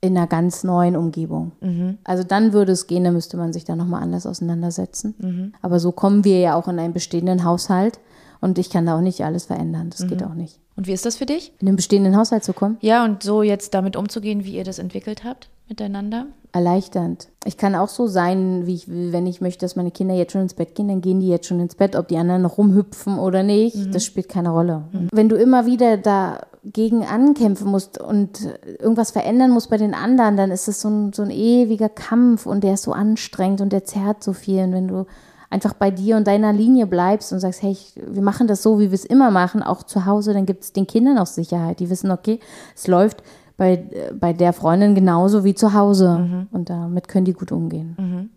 in 0.00 0.16
einer 0.16 0.26
ganz 0.26 0.64
neuen 0.64 0.96
Umgebung. 0.96 1.52
Mhm. 1.60 1.98
Also 2.02 2.24
dann 2.24 2.52
würde 2.52 2.72
es 2.72 2.86
gehen, 2.86 3.04
dann 3.04 3.14
müsste 3.14 3.36
man 3.36 3.52
sich 3.52 3.64
da 3.64 3.76
nochmal 3.76 4.02
anders 4.02 4.26
auseinandersetzen. 4.26 5.14
Mhm. 5.18 5.52
Aber 5.60 5.80
so 5.80 5.92
kommen 5.92 6.24
wir 6.24 6.40
ja 6.40 6.54
auch 6.54 6.66
in 6.66 6.78
einen 6.78 6.94
bestehenden 6.94 7.44
Haushalt 7.44 8.00
und 8.40 8.58
ich 8.58 8.70
kann 8.70 8.86
da 8.86 8.96
auch 8.96 9.02
nicht 9.02 9.22
alles 9.22 9.44
verändern. 9.44 9.90
Das 9.90 10.00
mhm. 10.00 10.08
geht 10.08 10.22
auch 10.24 10.34
nicht. 10.34 10.58
Und 10.76 10.86
wie 10.86 10.92
ist 10.92 11.06
das 11.06 11.16
für 11.16 11.26
dich? 11.26 11.52
In 11.60 11.66
den 11.66 11.76
bestehenden 11.76 12.16
Haushalt 12.16 12.42
zu 12.42 12.54
kommen? 12.54 12.78
Ja, 12.80 13.04
und 13.04 13.22
so 13.22 13.42
jetzt 13.42 13.74
damit 13.74 13.96
umzugehen, 13.96 14.44
wie 14.44 14.56
ihr 14.56 14.64
das 14.64 14.78
entwickelt 14.78 15.24
habt 15.24 15.50
miteinander? 15.68 16.26
erleichternd. 16.54 17.28
Ich 17.44 17.56
kann 17.56 17.74
auch 17.74 17.88
so 17.88 18.06
sein, 18.06 18.64
wie 18.66 18.74
ich 18.74 18.88
will. 18.88 19.12
Wenn 19.12 19.26
ich 19.26 19.40
möchte, 19.40 19.64
dass 19.64 19.74
meine 19.74 19.90
Kinder 19.90 20.14
jetzt 20.14 20.32
schon 20.32 20.42
ins 20.42 20.54
Bett 20.54 20.76
gehen, 20.76 20.86
dann 20.86 21.00
gehen 21.00 21.18
die 21.18 21.28
jetzt 21.28 21.46
schon 21.46 21.58
ins 21.58 21.74
Bett. 21.74 21.96
Ob 21.96 22.06
die 22.06 22.16
anderen 22.16 22.42
noch 22.42 22.58
rumhüpfen 22.58 23.18
oder 23.18 23.42
nicht, 23.42 23.74
mhm. 23.74 23.90
das 23.90 24.04
spielt 24.04 24.28
keine 24.28 24.50
Rolle. 24.50 24.84
Mhm. 24.92 25.08
Wenn 25.12 25.28
du 25.28 25.34
immer 25.34 25.66
wieder 25.66 25.96
da 25.96 26.42
gegen 26.62 27.04
ankämpfen 27.04 27.68
musst 27.68 28.00
und 28.00 28.48
irgendwas 28.78 29.10
verändern 29.10 29.50
musst 29.50 29.68
bei 29.68 29.78
den 29.78 29.94
anderen, 29.94 30.36
dann 30.36 30.52
ist 30.52 30.68
es 30.68 30.80
so 30.80 30.88
ein, 30.88 31.12
so 31.12 31.22
ein 31.22 31.30
ewiger 31.30 31.88
Kampf 31.88 32.46
und 32.46 32.62
der 32.62 32.74
ist 32.74 32.84
so 32.84 32.92
anstrengend 32.92 33.60
und 33.60 33.72
der 33.72 33.84
zerrt 33.84 34.22
so 34.22 34.32
viel. 34.32 34.62
Und 34.62 34.72
wenn 34.72 34.86
du 34.86 35.06
einfach 35.50 35.74
bei 35.74 35.90
dir 35.90 36.16
und 36.16 36.28
deiner 36.28 36.52
Linie 36.52 36.86
bleibst 36.86 37.32
und 37.32 37.40
sagst, 37.40 37.62
hey, 37.62 37.72
ich, 37.72 37.94
wir 37.96 38.22
machen 38.22 38.46
das 38.46 38.62
so, 38.62 38.78
wie 38.78 38.92
wir 38.92 38.94
es 38.94 39.04
immer 39.04 39.32
machen, 39.32 39.60
auch 39.60 39.82
zu 39.82 40.06
Hause, 40.06 40.32
dann 40.32 40.46
gibt 40.46 40.62
es 40.62 40.72
den 40.72 40.86
Kindern 40.86 41.18
auch 41.18 41.26
Sicherheit. 41.26 41.80
Die 41.80 41.90
wissen, 41.90 42.12
okay, 42.12 42.38
es 42.76 42.86
läuft 42.86 43.24
bei, 43.56 44.10
bei 44.18 44.32
der 44.32 44.52
Freundin 44.52 44.94
genauso 44.94 45.44
wie 45.44 45.54
zu 45.54 45.74
Hause. 45.74 46.18
Mhm. 46.18 46.46
Und 46.50 46.70
damit 46.70 47.08
können 47.08 47.24
die 47.24 47.32
gut 47.32 47.52
umgehen. 47.52 47.96
Mhm. 47.98 48.30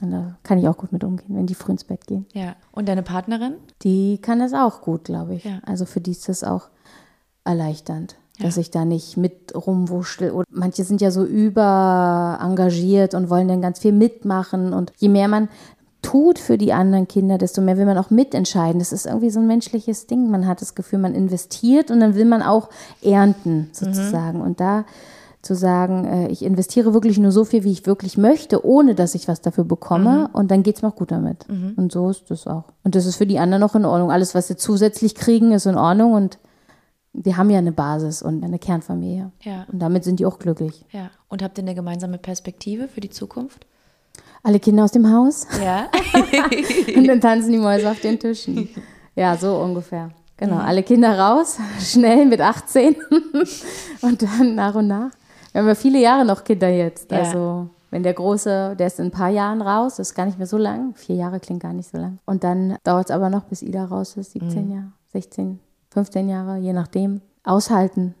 Und 0.00 0.10
da 0.12 0.36
kann 0.42 0.58
ich 0.58 0.68
auch 0.68 0.76
gut 0.76 0.92
mit 0.92 1.04
umgehen, 1.04 1.34
wenn 1.36 1.46
die 1.46 1.54
früh 1.54 1.72
ins 1.72 1.84
Bett 1.84 2.06
gehen. 2.06 2.26
Ja. 2.32 2.54
Und 2.72 2.88
deine 2.88 3.02
Partnerin? 3.02 3.54
Die 3.82 4.18
kann 4.18 4.38
das 4.38 4.54
auch 4.54 4.80
gut, 4.80 5.04
glaube 5.04 5.34
ich. 5.34 5.44
Ja. 5.44 5.58
Also 5.64 5.86
für 5.86 6.00
die 6.00 6.12
ist 6.12 6.28
das 6.28 6.44
auch 6.44 6.68
erleichternd, 7.44 8.16
ja. 8.38 8.46
dass 8.46 8.56
ich 8.56 8.70
da 8.70 8.84
nicht 8.84 9.16
mit 9.16 9.54
rumwuschel. 9.54 10.30
Oder 10.30 10.44
manche 10.50 10.84
sind 10.84 11.00
ja 11.00 11.10
so 11.10 11.24
über 11.24 12.38
engagiert 12.40 13.14
und 13.14 13.28
wollen 13.28 13.48
dann 13.48 13.62
ganz 13.62 13.80
viel 13.80 13.92
mitmachen. 13.92 14.72
Und 14.72 14.92
je 14.98 15.08
mehr 15.08 15.26
man 15.26 15.48
tut 16.08 16.38
für 16.38 16.56
die 16.56 16.72
anderen 16.72 17.06
Kinder, 17.06 17.36
desto 17.36 17.60
mehr 17.60 17.76
will 17.76 17.84
man 17.84 17.98
auch 17.98 18.08
mitentscheiden. 18.08 18.78
Das 18.78 18.94
ist 18.94 19.04
irgendwie 19.04 19.28
so 19.28 19.40
ein 19.40 19.46
menschliches 19.46 20.06
Ding. 20.06 20.30
Man 20.30 20.46
hat 20.46 20.62
das 20.62 20.74
Gefühl, 20.74 21.00
man 21.00 21.14
investiert 21.14 21.90
und 21.90 22.00
dann 22.00 22.14
will 22.14 22.24
man 22.24 22.40
auch 22.40 22.70
ernten, 23.02 23.68
sozusagen. 23.72 24.38
Mhm. 24.38 24.44
Und 24.44 24.58
da 24.58 24.86
zu 25.42 25.54
sagen, 25.54 26.06
äh, 26.06 26.28
ich 26.28 26.42
investiere 26.42 26.94
wirklich 26.94 27.18
nur 27.18 27.30
so 27.30 27.44
viel, 27.44 27.62
wie 27.62 27.72
ich 27.72 27.84
wirklich 27.84 28.16
möchte, 28.16 28.64
ohne 28.64 28.94
dass 28.94 29.14
ich 29.14 29.28
was 29.28 29.42
dafür 29.42 29.64
bekomme. 29.64 30.28
Mhm. 30.30 30.34
Und 30.34 30.50
dann 30.50 30.62
geht 30.62 30.76
es 30.76 30.82
mir 30.82 30.88
auch 30.88 30.96
gut 30.96 31.10
damit. 31.10 31.46
Mhm. 31.46 31.74
Und 31.76 31.92
so 31.92 32.08
ist 32.08 32.30
das 32.30 32.46
auch. 32.46 32.64
Und 32.84 32.94
das 32.94 33.04
ist 33.04 33.16
für 33.16 33.26
die 33.26 33.38
anderen 33.38 33.62
auch 33.62 33.74
in 33.74 33.84
Ordnung. 33.84 34.10
Alles, 34.10 34.34
was 34.34 34.48
sie 34.48 34.56
zusätzlich 34.56 35.14
kriegen, 35.14 35.52
ist 35.52 35.66
in 35.66 35.76
Ordnung. 35.76 36.14
Und 36.14 36.38
wir 37.12 37.36
haben 37.36 37.50
ja 37.50 37.58
eine 37.58 37.72
Basis 37.72 38.22
und 38.22 38.42
eine 38.42 38.58
Kernfamilie. 38.58 39.30
Ja. 39.42 39.66
Und 39.70 39.80
damit 39.80 40.04
sind 40.04 40.20
die 40.20 40.26
auch 40.26 40.38
glücklich. 40.38 40.86
Ja. 40.90 41.10
Und 41.28 41.42
habt 41.42 41.58
ihr 41.58 41.64
eine 41.64 41.74
gemeinsame 41.74 42.16
Perspektive 42.16 42.88
für 42.88 43.02
die 43.02 43.10
Zukunft? 43.10 43.66
Alle 44.42 44.60
Kinder 44.60 44.84
aus 44.84 44.92
dem 44.92 45.12
Haus. 45.12 45.46
Ja. 45.62 45.88
und 46.96 47.06
dann 47.06 47.20
tanzen 47.20 47.52
die 47.52 47.58
Mäuse 47.58 47.90
auf 47.90 48.00
den 48.00 48.18
Tischen. 48.18 48.68
Ja, 49.14 49.36
so 49.36 49.56
ungefähr. 49.56 50.10
Genau, 50.38 50.54
mhm. 50.54 50.60
alle 50.60 50.82
Kinder 50.84 51.18
raus, 51.18 51.58
schnell 51.80 52.24
mit 52.24 52.40
18 52.40 52.96
und 54.02 54.22
dann 54.22 54.54
nach 54.54 54.74
und 54.76 54.86
nach. 54.86 55.10
Wir 55.52 55.60
haben 55.60 55.68
ja 55.68 55.74
viele 55.74 56.00
Jahre 56.00 56.24
noch 56.24 56.44
Kinder 56.44 56.68
jetzt. 56.68 57.10
Ja. 57.10 57.18
Also 57.18 57.68
wenn 57.90 58.04
der 58.04 58.14
Große, 58.14 58.76
der 58.78 58.86
ist 58.86 59.00
in 59.00 59.06
ein 59.06 59.10
paar 59.10 59.30
Jahren 59.30 59.60
raus, 59.60 59.96
das 59.96 60.10
ist 60.10 60.14
gar 60.14 60.26
nicht 60.26 60.38
mehr 60.38 60.46
so 60.46 60.56
lang. 60.56 60.94
Vier 60.94 61.16
Jahre 61.16 61.40
klingt 61.40 61.62
gar 61.62 61.72
nicht 61.72 61.90
so 61.90 61.98
lang. 61.98 62.18
Und 62.24 62.44
dann 62.44 62.76
dauert 62.84 63.10
es 63.10 63.10
aber 63.10 63.30
noch, 63.30 63.44
bis 63.44 63.62
Ida 63.62 63.86
raus 63.86 64.16
ist, 64.16 64.32
17 64.32 64.66
mhm. 64.66 64.74
Jahre, 64.74 64.92
16, 65.12 65.58
15 65.90 66.28
Jahre, 66.28 66.58
je 66.58 66.72
nachdem. 66.72 67.20
Aushalten. 67.42 68.14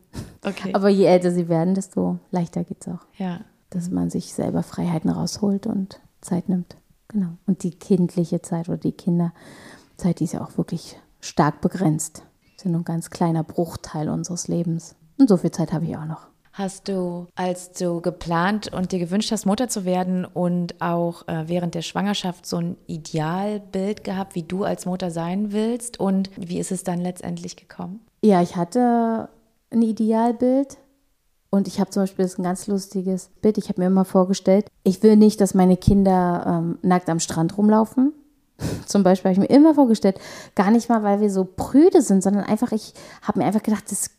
Okay. 0.44 0.72
Aber 0.72 0.88
je 0.88 1.04
älter 1.04 1.30
sie 1.30 1.48
werden, 1.48 1.74
desto 1.74 2.18
leichter 2.32 2.64
geht 2.64 2.78
es 2.80 2.88
auch. 2.88 3.04
Ja. 3.18 3.40
Dass 3.70 3.90
man 3.90 4.10
sich 4.10 4.32
selber 4.32 4.62
Freiheiten 4.62 5.10
rausholt 5.10 5.66
und 5.66 6.00
Zeit 6.20 6.48
nimmt. 6.48 6.76
Genau. 7.08 7.30
Und 7.46 7.62
die 7.62 7.70
kindliche 7.70 8.42
Zeit 8.42 8.68
oder 8.68 8.78
die 8.78 8.92
Kinderzeit, 8.92 10.20
die 10.20 10.24
ist 10.24 10.32
ja 10.32 10.42
auch 10.42 10.56
wirklich 10.56 10.98
stark 11.20 11.60
begrenzt. 11.60 12.22
Das 12.56 12.64
ist 12.64 12.70
nur 12.70 12.80
ein 12.80 12.84
ganz 12.84 13.10
kleiner 13.10 13.44
Bruchteil 13.44 14.08
unseres 14.08 14.48
Lebens. 14.48 14.94
Und 15.18 15.28
so 15.28 15.36
viel 15.36 15.50
Zeit 15.50 15.72
habe 15.72 15.86
ich 15.86 15.96
auch 15.96 16.04
noch. 16.04 16.28
Hast 16.58 16.88
du, 16.88 17.28
als 17.36 17.70
du 17.70 18.00
geplant 18.00 18.72
und 18.72 18.90
dir 18.90 18.98
gewünscht 18.98 19.30
hast, 19.30 19.46
Mutter 19.46 19.68
zu 19.68 19.84
werden 19.84 20.24
und 20.24 20.80
auch 20.82 21.26
äh, 21.28 21.44
während 21.46 21.76
der 21.76 21.82
Schwangerschaft 21.82 22.46
so 22.46 22.56
ein 22.56 22.76
Idealbild 22.88 24.02
gehabt, 24.02 24.34
wie 24.34 24.42
du 24.42 24.64
als 24.64 24.84
Mutter 24.84 25.12
sein 25.12 25.52
willst? 25.52 26.00
Und 26.00 26.30
wie 26.36 26.58
ist 26.58 26.72
es 26.72 26.82
dann 26.82 27.00
letztendlich 27.00 27.54
gekommen? 27.54 28.00
Ja, 28.24 28.42
ich 28.42 28.56
hatte 28.56 29.28
ein 29.70 29.82
Idealbild. 29.82 30.78
Und 31.50 31.66
ich 31.66 31.80
habe 31.80 31.90
zum 31.90 32.02
Beispiel 32.02 32.24
das 32.24 32.32
ist 32.32 32.38
ein 32.38 32.44
ganz 32.44 32.66
lustiges 32.66 33.30
Bild. 33.40 33.58
Ich 33.58 33.68
habe 33.68 33.80
mir 33.80 33.86
immer 33.86 34.04
vorgestellt, 34.04 34.66
ich 34.84 35.02
will 35.02 35.16
nicht, 35.16 35.40
dass 35.40 35.54
meine 35.54 35.76
Kinder 35.76 36.44
ähm, 36.46 36.78
nackt 36.82 37.08
am 37.08 37.20
Strand 37.20 37.56
rumlaufen. 37.56 38.12
Zum 38.86 39.02
Beispiel 39.02 39.30
habe 39.30 39.40
ich 39.42 39.48
mir 39.48 39.54
immer 39.54 39.74
vorgestellt, 39.74 40.18
gar 40.54 40.70
nicht 40.70 40.88
mal, 40.88 41.02
weil 41.02 41.20
wir 41.20 41.30
so 41.30 41.44
prüde 41.44 42.02
sind, 42.02 42.22
sondern 42.22 42.44
einfach, 42.44 42.72
ich 42.72 42.92
habe 43.22 43.38
mir 43.38 43.46
einfach 43.46 43.62
gedacht, 43.62 43.90
das 43.90 44.10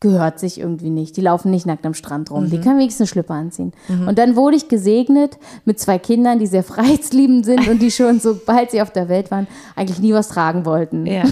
gehört 0.00 0.38
sich 0.38 0.60
irgendwie 0.60 0.90
nicht. 0.90 1.16
Die 1.16 1.20
laufen 1.20 1.50
nicht 1.50 1.66
nackt 1.66 1.84
am 1.84 1.94
Strand 1.94 2.30
rum. 2.30 2.44
Mhm. 2.44 2.50
Die 2.50 2.60
können 2.60 2.78
wenigstens 2.78 3.02
eine 3.02 3.08
Schlüpper 3.08 3.34
anziehen. 3.34 3.72
Mhm. 3.88 4.06
Und 4.06 4.18
dann 4.18 4.36
wurde 4.36 4.56
ich 4.56 4.68
gesegnet 4.68 5.38
mit 5.64 5.80
zwei 5.80 5.98
Kindern, 5.98 6.38
die 6.38 6.46
sehr 6.46 6.62
freiheitsliebend 6.64 7.44
sind 7.44 7.68
und 7.68 7.82
die 7.82 7.90
schon, 7.90 8.20
sobald 8.20 8.70
sie 8.70 8.80
auf 8.80 8.92
der 8.92 9.08
Welt 9.08 9.30
waren, 9.30 9.48
eigentlich 9.74 9.98
nie 9.98 10.12
was 10.12 10.28
tragen 10.28 10.64
wollten. 10.64 11.04
Ja. 11.04 11.24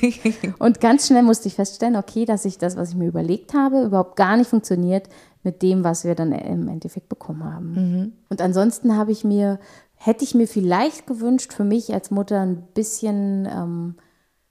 und 0.58 0.80
ganz 0.80 1.06
schnell 1.06 1.22
musste 1.22 1.48
ich 1.48 1.54
feststellen, 1.54 1.96
okay, 1.96 2.26
dass 2.26 2.44
ich 2.44 2.58
das, 2.58 2.76
was 2.76 2.90
ich 2.90 2.96
mir 2.96 3.08
überlegt 3.08 3.54
habe, 3.54 3.82
überhaupt 3.82 4.16
gar 4.16 4.36
nicht 4.36 4.50
funktioniert 4.50 5.08
mit 5.42 5.62
dem, 5.62 5.82
was 5.82 6.04
wir 6.04 6.14
dann 6.14 6.32
im 6.32 6.68
Endeffekt 6.68 7.08
bekommen 7.08 7.44
haben. 7.44 7.72
Mhm. 7.72 8.12
Und 8.28 8.42
ansonsten 8.42 8.96
habe 8.96 9.10
ich 9.10 9.24
mir, 9.24 9.58
hätte 9.94 10.22
ich 10.22 10.34
mir 10.34 10.46
vielleicht 10.46 11.06
gewünscht, 11.06 11.54
für 11.54 11.64
mich 11.64 11.92
als 11.94 12.10
Mutter 12.10 12.40
ein 12.40 12.62
bisschen 12.74 13.48
ähm, 13.50 13.94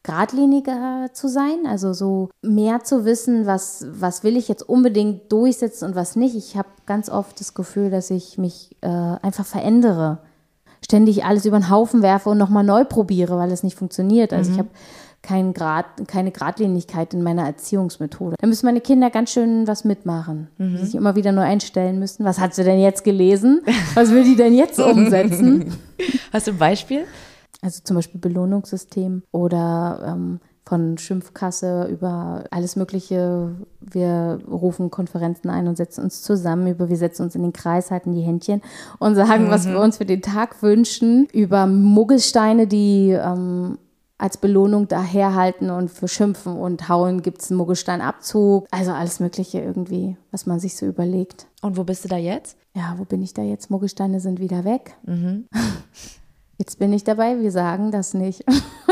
geradliniger 0.04 1.10
zu 1.14 1.28
sein, 1.28 1.66
also 1.68 1.94
so 1.94 2.30
mehr 2.42 2.84
zu 2.84 3.06
wissen, 3.06 3.46
was, 3.46 3.86
was 3.92 4.24
will 4.24 4.36
ich 4.36 4.48
jetzt 4.48 4.68
unbedingt 4.68 5.32
durchsetzen 5.32 5.86
und 5.90 5.96
was 5.96 6.16
nicht. 6.16 6.36
Ich 6.36 6.58
habe 6.58 6.70
ganz 6.86 7.10
oft 7.10 7.40
das 7.40 7.54
Gefühl, 7.54 7.92
dass 7.92 8.10
ich 8.10 8.38
mich 8.38 8.76
äh, 8.82 8.88
einfach 8.88 9.46
verändere, 9.46 10.20
ständig 10.84 11.24
alles 11.24 11.46
über 11.46 11.60
den 11.60 11.70
Haufen 11.70 12.02
werfe 12.02 12.30
und 12.30 12.40
nochmal 12.40 12.64
neu 12.64 12.84
probiere, 12.84 13.38
weil 13.38 13.52
es 13.52 13.62
nicht 13.64 13.78
funktioniert. 13.78 14.34
Also 14.34 14.50
mhm. 14.50 14.56
ich 14.56 14.60
habe 14.60 14.70
kein 15.22 15.54
Grad, 15.54 15.86
keine 16.08 16.32
Gradlinigkeit 16.32 17.14
in 17.14 17.22
meiner 17.22 17.46
Erziehungsmethode. 17.46 18.38
Da 18.40 18.48
müssen 18.48 18.66
meine 18.66 18.82
Kinder 18.82 19.12
ganz 19.12 19.32
schön 19.32 19.68
was 19.68 19.86
mitmachen, 19.86 20.48
mhm. 20.58 20.78
die 20.78 20.86
sich 20.86 20.96
immer 20.96 21.16
wieder 21.16 21.32
neu 21.32 21.44
einstellen 21.44 22.00
müssen. 22.00 22.26
Was 22.26 22.40
hat 22.40 22.56
sie 22.56 22.64
denn 22.64 22.80
jetzt 22.80 23.04
gelesen? 23.04 23.62
Was 23.94 24.10
will 24.10 24.24
die 24.24 24.36
denn 24.36 24.56
jetzt 24.56 24.80
umsetzen? 24.80 25.78
Hast 26.34 26.48
du 26.48 26.52
ein 26.52 26.58
Beispiel? 26.58 27.06
Also 27.62 27.82
zum 27.84 27.96
Beispiel 27.96 28.20
Belohnungssystem 28.20 29.24
oder 29.32 30.04
ähm, 30.06 30.40
von 30.66 30.98
Schimpfkasse 30.98 31.88
über 31.92 32.46
alles 32.52 32.76
Mögliche. 32.76 33.52
Wir 33.82 34.40
rufen 34.50 34.90
Konferenzen 34.90 35.50
ein 35.50 35.68
und 35.68 35.76
setzen 35.76 36.04
uns 36.04 36.22
zusammen 36.22 36.68
über, 36.68 36.90
wir 36.90 36.98
setzen 36.98 37.24
uns 37.24 37.36
in 37.36 37.42
den 37.42 37.54
Kreis, 37.54 37.92
halten 37.92 38.14
die 38.14 38.22
Händchen 38.22 38.62
und 39.00 39.16
sagen, 39.16 39.46
mhm. 39.46 39.50
was 39.50 39.68
wir 39.68 39.80
uns 39.80 39.98
für 39.98 40.06
den 40.06 40.22
Tag 40.22 40.62
wünschen. 40.64 41.28
Über 41.34 41.68
Muggelsteine, 41.68 42.68
die 42.68 43.10
ähm, 43.12 43.80
als 44.18 44.38
Belohnung 44.38 44.88
daherhalten 44.88 45.72
und 45.72 45.90
für 45.90 46.08
Schimpfen 46.08 46.56
und 46.56 46.88
Hauen 46.88 47.22
gibt 47.22 47.42
es 47.42 47.50
einen 47.50 47.58
Muggelsteinabzug. 47.58 48.68
Also 48.72 48.92
alles 48.92 49.20
Mögliche 49.20 49.60
irgendwie, 49.60 50.16
was 50.32 50.46
man 50.46 50.60
sich 50.60 50.78
so 50.78 50.86
überlegt. 50.86 51.48
Und 51.62 51.76
wo 51.76 51.84
bist 51.84 52.06
du 52.06 52.08
da 52.08 52.18
jetzt? 52.18 52.56
Ja, 52.76 52.96
wo 52.98 53.04
bin 53.04 53.22
ich 53.24 53.34
da 53.34 53.42
jetzt? 53.42 53.72
Muggelsteine 53.72 54.20
sind 54.20 54.40
wieder 54.40 54.64
weg. 54.64 54.96
Mhm. 55.06 55.48
Jetzt 56.62 56.78
bin 56.78 56.94
ich 56.94 57.04
dabei, 57.04 57.42
wir 57.42 57.52
sagen 57.52 57.90
das 57.90 58.14
nicht. 58.14 58.46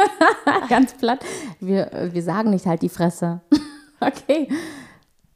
Ganz 0.69 0.93
platt. 0.93 1.23
Wir, 1.59 2.09
wir 2.11 2.23
sagen 2.23 2.49
nicht 2.49 2.65
halt 2.65 2.81
die 2.81 2.89
Fresse. 2.89 3.41
okay. 3.99 4.47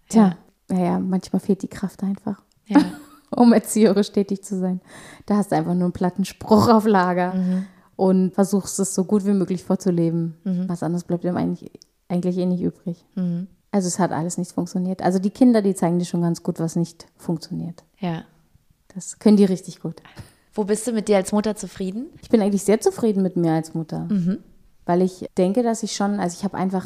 Tja, 0.09 0.35
naja, 0.67 0.97
manchmal 0.97 1.39
fehlt 1.39 1.61
die 1.61 1.67
Kraft 1.67 2.01
einfach. 2.01 2.41
Ja. 2.65 2.79
um 3.35 3.53
erzieherisch 3.53 4.11
tätig 4.11 4.43
zu 4.43 4.57
sein. 4.57 4.81
Da 5.27 5.37
hast 5.37 5.51
du 5.51 5.55
einfach 5.55 5.75
nur 5.75 5.83
einen 5.83 5.93
platten 5.93 6.25
Spruch 6.25 6.69
auf 6.69 6.87
Lager 6.87 7.35
mhm. 7.35 7.67
und 7.97 8.33
versuchst 8.33 8.79
es 8.79 8.95
so 8.95 9.03
gut 9.03 9.27
wie 9.27 9.33
möglich 9.33 9.63
vorzuleben. 9.63 10.35
Mhm. 10.43 10.67
Was 10.67 10.81
anderes 10.81 11.03
bleibt 11.03 11.23
dir 11.23 11.35
eigentlich, 11.35 11.69
eigentlich 12.07 12.39
eh 12.39 12.47
nicht 12.47 12.63
übrig. 12.63 13.05
Mhm. 13.13 13.45
Also 13.69 13.87
es 13.87 13.99
hat 13.99 14.11
alles 14.11 14.39
nicht 14.39 14.53
funktioniert. 14.53 15.03
Also 15.03 15.19
die 15.19 15.29
Kinder, 15.29 15.61
die 15.61 15.75
zeigen 15.75 15.99
dir 15.99 16.05
schon 16.05 16.23
ganz 16.23 16.41
gut, 16.41 16.59
was 16.59 16.77
nicht 16.77 17.05
funktioniert. 17.15 17.83
Ja. 17.99 18.23
Das 18.95 19.19
können 19.19 19.37
die 19.37 19.45
richtig 19.45 19.81
gut. 19.81 20.01
Wo 20.53 20.63
bist 20.65 20.85
du 20.87 20.91
mit 20.91 21.07
dir 21.07 21.17
als 21.17 21.31
Mutter 21.31 21.55
zufrieden? 21.55 22.07
Ich 22.21 22.29
bin 22.29 22.41
eigentlich 22.41 22.63
sehr 22.63 22.79
zufrieden 22.79 23.23
mit 23.23 23.35
mir 23.35 23.53
als 23.53 23.73
Mutter, 23.73 24.07
mhm. 24.09 24.39
weil 24.85 25.01
ich 25.01 25.25
denke, 25.37 25.63
dass 25.63 25.83
ich 25.83 25.95
schon, 25.95 26.19
also 26.19 26.37
ich 26.37 26.43
habe 26.43 26.57
einfach 26.57 26.85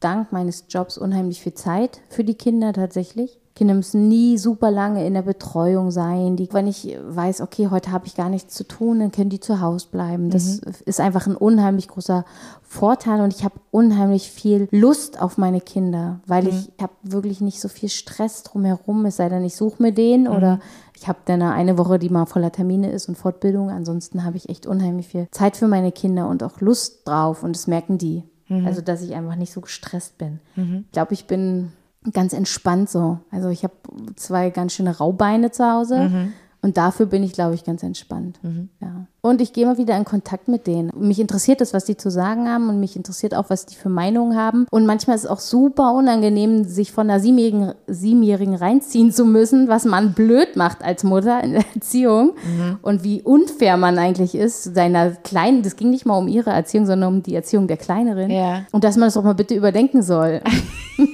dank 0.00 0.32
meines 0.32 0.64
Jobs 0.68 0.98
unheimlich 0.98 1.40
viel 1.40 1.54
Zeit 1.54 2.00
für 2.10 2.24
die 2.24 2.34
Kinder 2.34 2.72
tatsächlich. 2.72 3.40
Kinder 3.56 3.72
müssen 3.72 4.08
nie 4.08 4.36
super 4.36 4.70
lange 4.70 5.06
in 5.06 5.14
der 5.14 5.22
Betreuung 5.22 5.90
sein. 5.90 6.36
Die, 6.36 6.46
wenn 6.52 6.66
ich 6.66 6.94
weiß, 7.02 7.40
okay, 7.40 7.68
heute 7.70 7.90
habe 7.90 8.06
ich 8.06 8.14
gar 8.14 8.28
nichts 8.28 8.52
zu 8.52 8.64
tun, 8.64 9.00
dann 9.00 9.12
können 9.12 9.30
die 9.30 9.40
zu 9.40 9.62
Hause 9.62 9.88
bleiben. 9.90 10.28
Das 10.28 10.60
mhm. 10.60 10.72
ist 10.84 11.00
einfach 11.00 11.26
ein 11.26 11.36
unheimlich 11.36 11.88
großer 11.88 12.26
Vorteil 12.60 13.22
und 13.22 13.34
ich 13.34 13.44
habe 13.44 13.54
unheimlich 13.70 14.30
viel 14.30 14.68
Lust 14.70 15.22
auf 15.22 15.38
meine 15.38 15.62
Kinder, 15.62 16.20
weil 16.26 16.42
mhm. 16.42 16.48
ich 16.50 16.70
habe 16.82 16.92
wirklich 17.02 17.40
nicht 17.40 17.58
so 17.58 17.68
viel 17.68 17.88
Stress 17.88 18.42
drumherum, 18.42 19.06
es 19.06 19.16
sei 19.16 19.30
denn, 19.30 19.42
ich 19.42 19.56
suche 19.56 19.82
mir 19.82 19.92
den 19.92 20.24
mhm. 20.24 20.32
oder 20.32 20.60
ich 20.98 21.08
habe 21.08 21.18
dann 21.26 21.42
eine 21.42 21.76
Woche, 21.76 21.98
die 21.98 22.08
mal 22.08 22.24
voller 22.24 22.50
Termine 22.50 22.90
ist 22.90 23.08
und 23.08 23.16
Fortbildung. 23.16 23.70
Ansonsten 23.70 24.24
habe 24.24 24.38
ich 24.38 24.48
echt 24.48 24.66
unheimlich 24.66 25.08
viel 25.08 25.28
Zeit 25.30 25.56
für 25.56 25.68
meine 25.68 25.92
Kinder 25.92 26.26
und 26.28 26.42
auch 26.42 26.60
Lust 26.60 27.06
drauf 27.06 27.42
und 27.42 27.54
das 27.54 27.66
merken 27.66 27.98
die. 27.98 28.24
Mhm. 28.48 28.66
Also, 28.66 28.80
dass 28.80 29.02
ich 29.02 29.14
einfach 29.14 29.36
nicht 29.36 29.52
so 29.52 29.60
gestresst 29.60 30.16
bin. 30.16 30.40
Mhm. 30.56 30.84
Ich 30.86 30.92
glaube, 30.92 31.12
ich 31.12 31.26
bin 31.26 31.72
ganz 32.12 32.32
entspannt 32.32 32.88
so. 32.88 33.18
Also, 33.30 33.50
ich 33.50 33.62
habe 33.62 33.74
zwei 34.16 34.48
ganz 34.48 34.72
schöne 34.72 34.96
Raubeine 34.96 35.50
zu 35.50 35.70
Hause. 35.70 36.08
Mhm. 36.08 36.32
Und 36.66 36.76
dafür 36.78 37.06
bin 37.06 37.22
ich, 37.22 37.32
glaube 37.32 37.54
ich, 37.54 37.62
ganz 37.62 37.84
entspannt. 37.84 38.40
Mhm. 38.42 38.70
Ja. 38.80 39.06
Und 39.20 39.40
ich 39.40 39.52
gehe 39.52 39.62
immer 39.62 39.78
wieder 39.78 39.96
in 39.96 40.04
Kontakt 40.04 40.48
mit 40.48 40.66
denen. 40.66 40.90
Mich 40.98 41.20
interessiert 41.20 41.60
das, 41.60 41.72
was 41.72 41.84
die 41.84 41.96
zu 41.96 42.10
sagen 42.10 42.48
haben 42.48 42.68
und 42.68 42.80
mich 42.80 42.96
interessiert 42.96 43.36
auch, 43.36 43.50
was 43.50 43.66
die 43.66 43.76
für 43.76 43.88
Meinungen 43.88 44.36
haben. 44.36 44.66
Und 44.72 44.84
manchmal 44.84 45.14
ist 45.14 45.22
es 45.22 45.30
auch 45.30 45.38
super 45.38 45.92
unangenehm, 45.92 46.64
sich 46.64 46.90
von 46.90 47.08
einer 47.08 47.20
Siebenjährigen, 47.20 47.74
Siebenjährigen 47.86 48.56
reinziehen 48.56 49.12
zu 49.12 49.24
müssen, 49.24 49.68
was 49.68 49.84
man 49.84 50.12
blöd 50.12 50.56
macht 50.56 50.82
als 50.82 51.04
Mutter 51.04 51.40
in 51.44 51.52
der 51.52 51.64
Erziehung 51.72 52.32
mhm. 52.34 52.78
und 52.82 53.04
wie 53.04 53.22
unfair 53.22 53.76
man 53.76 53.96
eigentlich 53.96 54.34
ist 54.34 54.74
seiner 54.74 55.10
Kleinen. 55.10 55.62
Das 55.62 55.76
ging 55.76 55.90
nicht 55.90 56.04
mal 56.04 56.18
um 56.18 56.26
ihre 56.26 56.50
Erziehung, 56.50 56.86
sondern 56.86 57.14
um 57.14 57.22
die 57.22 57.36
Erziehung 57.36 57.68
der 57.68 57.76
Kleineren. 57.76 58.28
Ja. 58.28 58.64
Und 58.72 58.82
dass 58.82 58.96
man 58.96 59.06
das 59.06 59.16
auch 59.16 59.22
mal 59.22 59.36
bitte 59.36 59.54
überdenken 59.54 60.02
soll. 60.02 60.40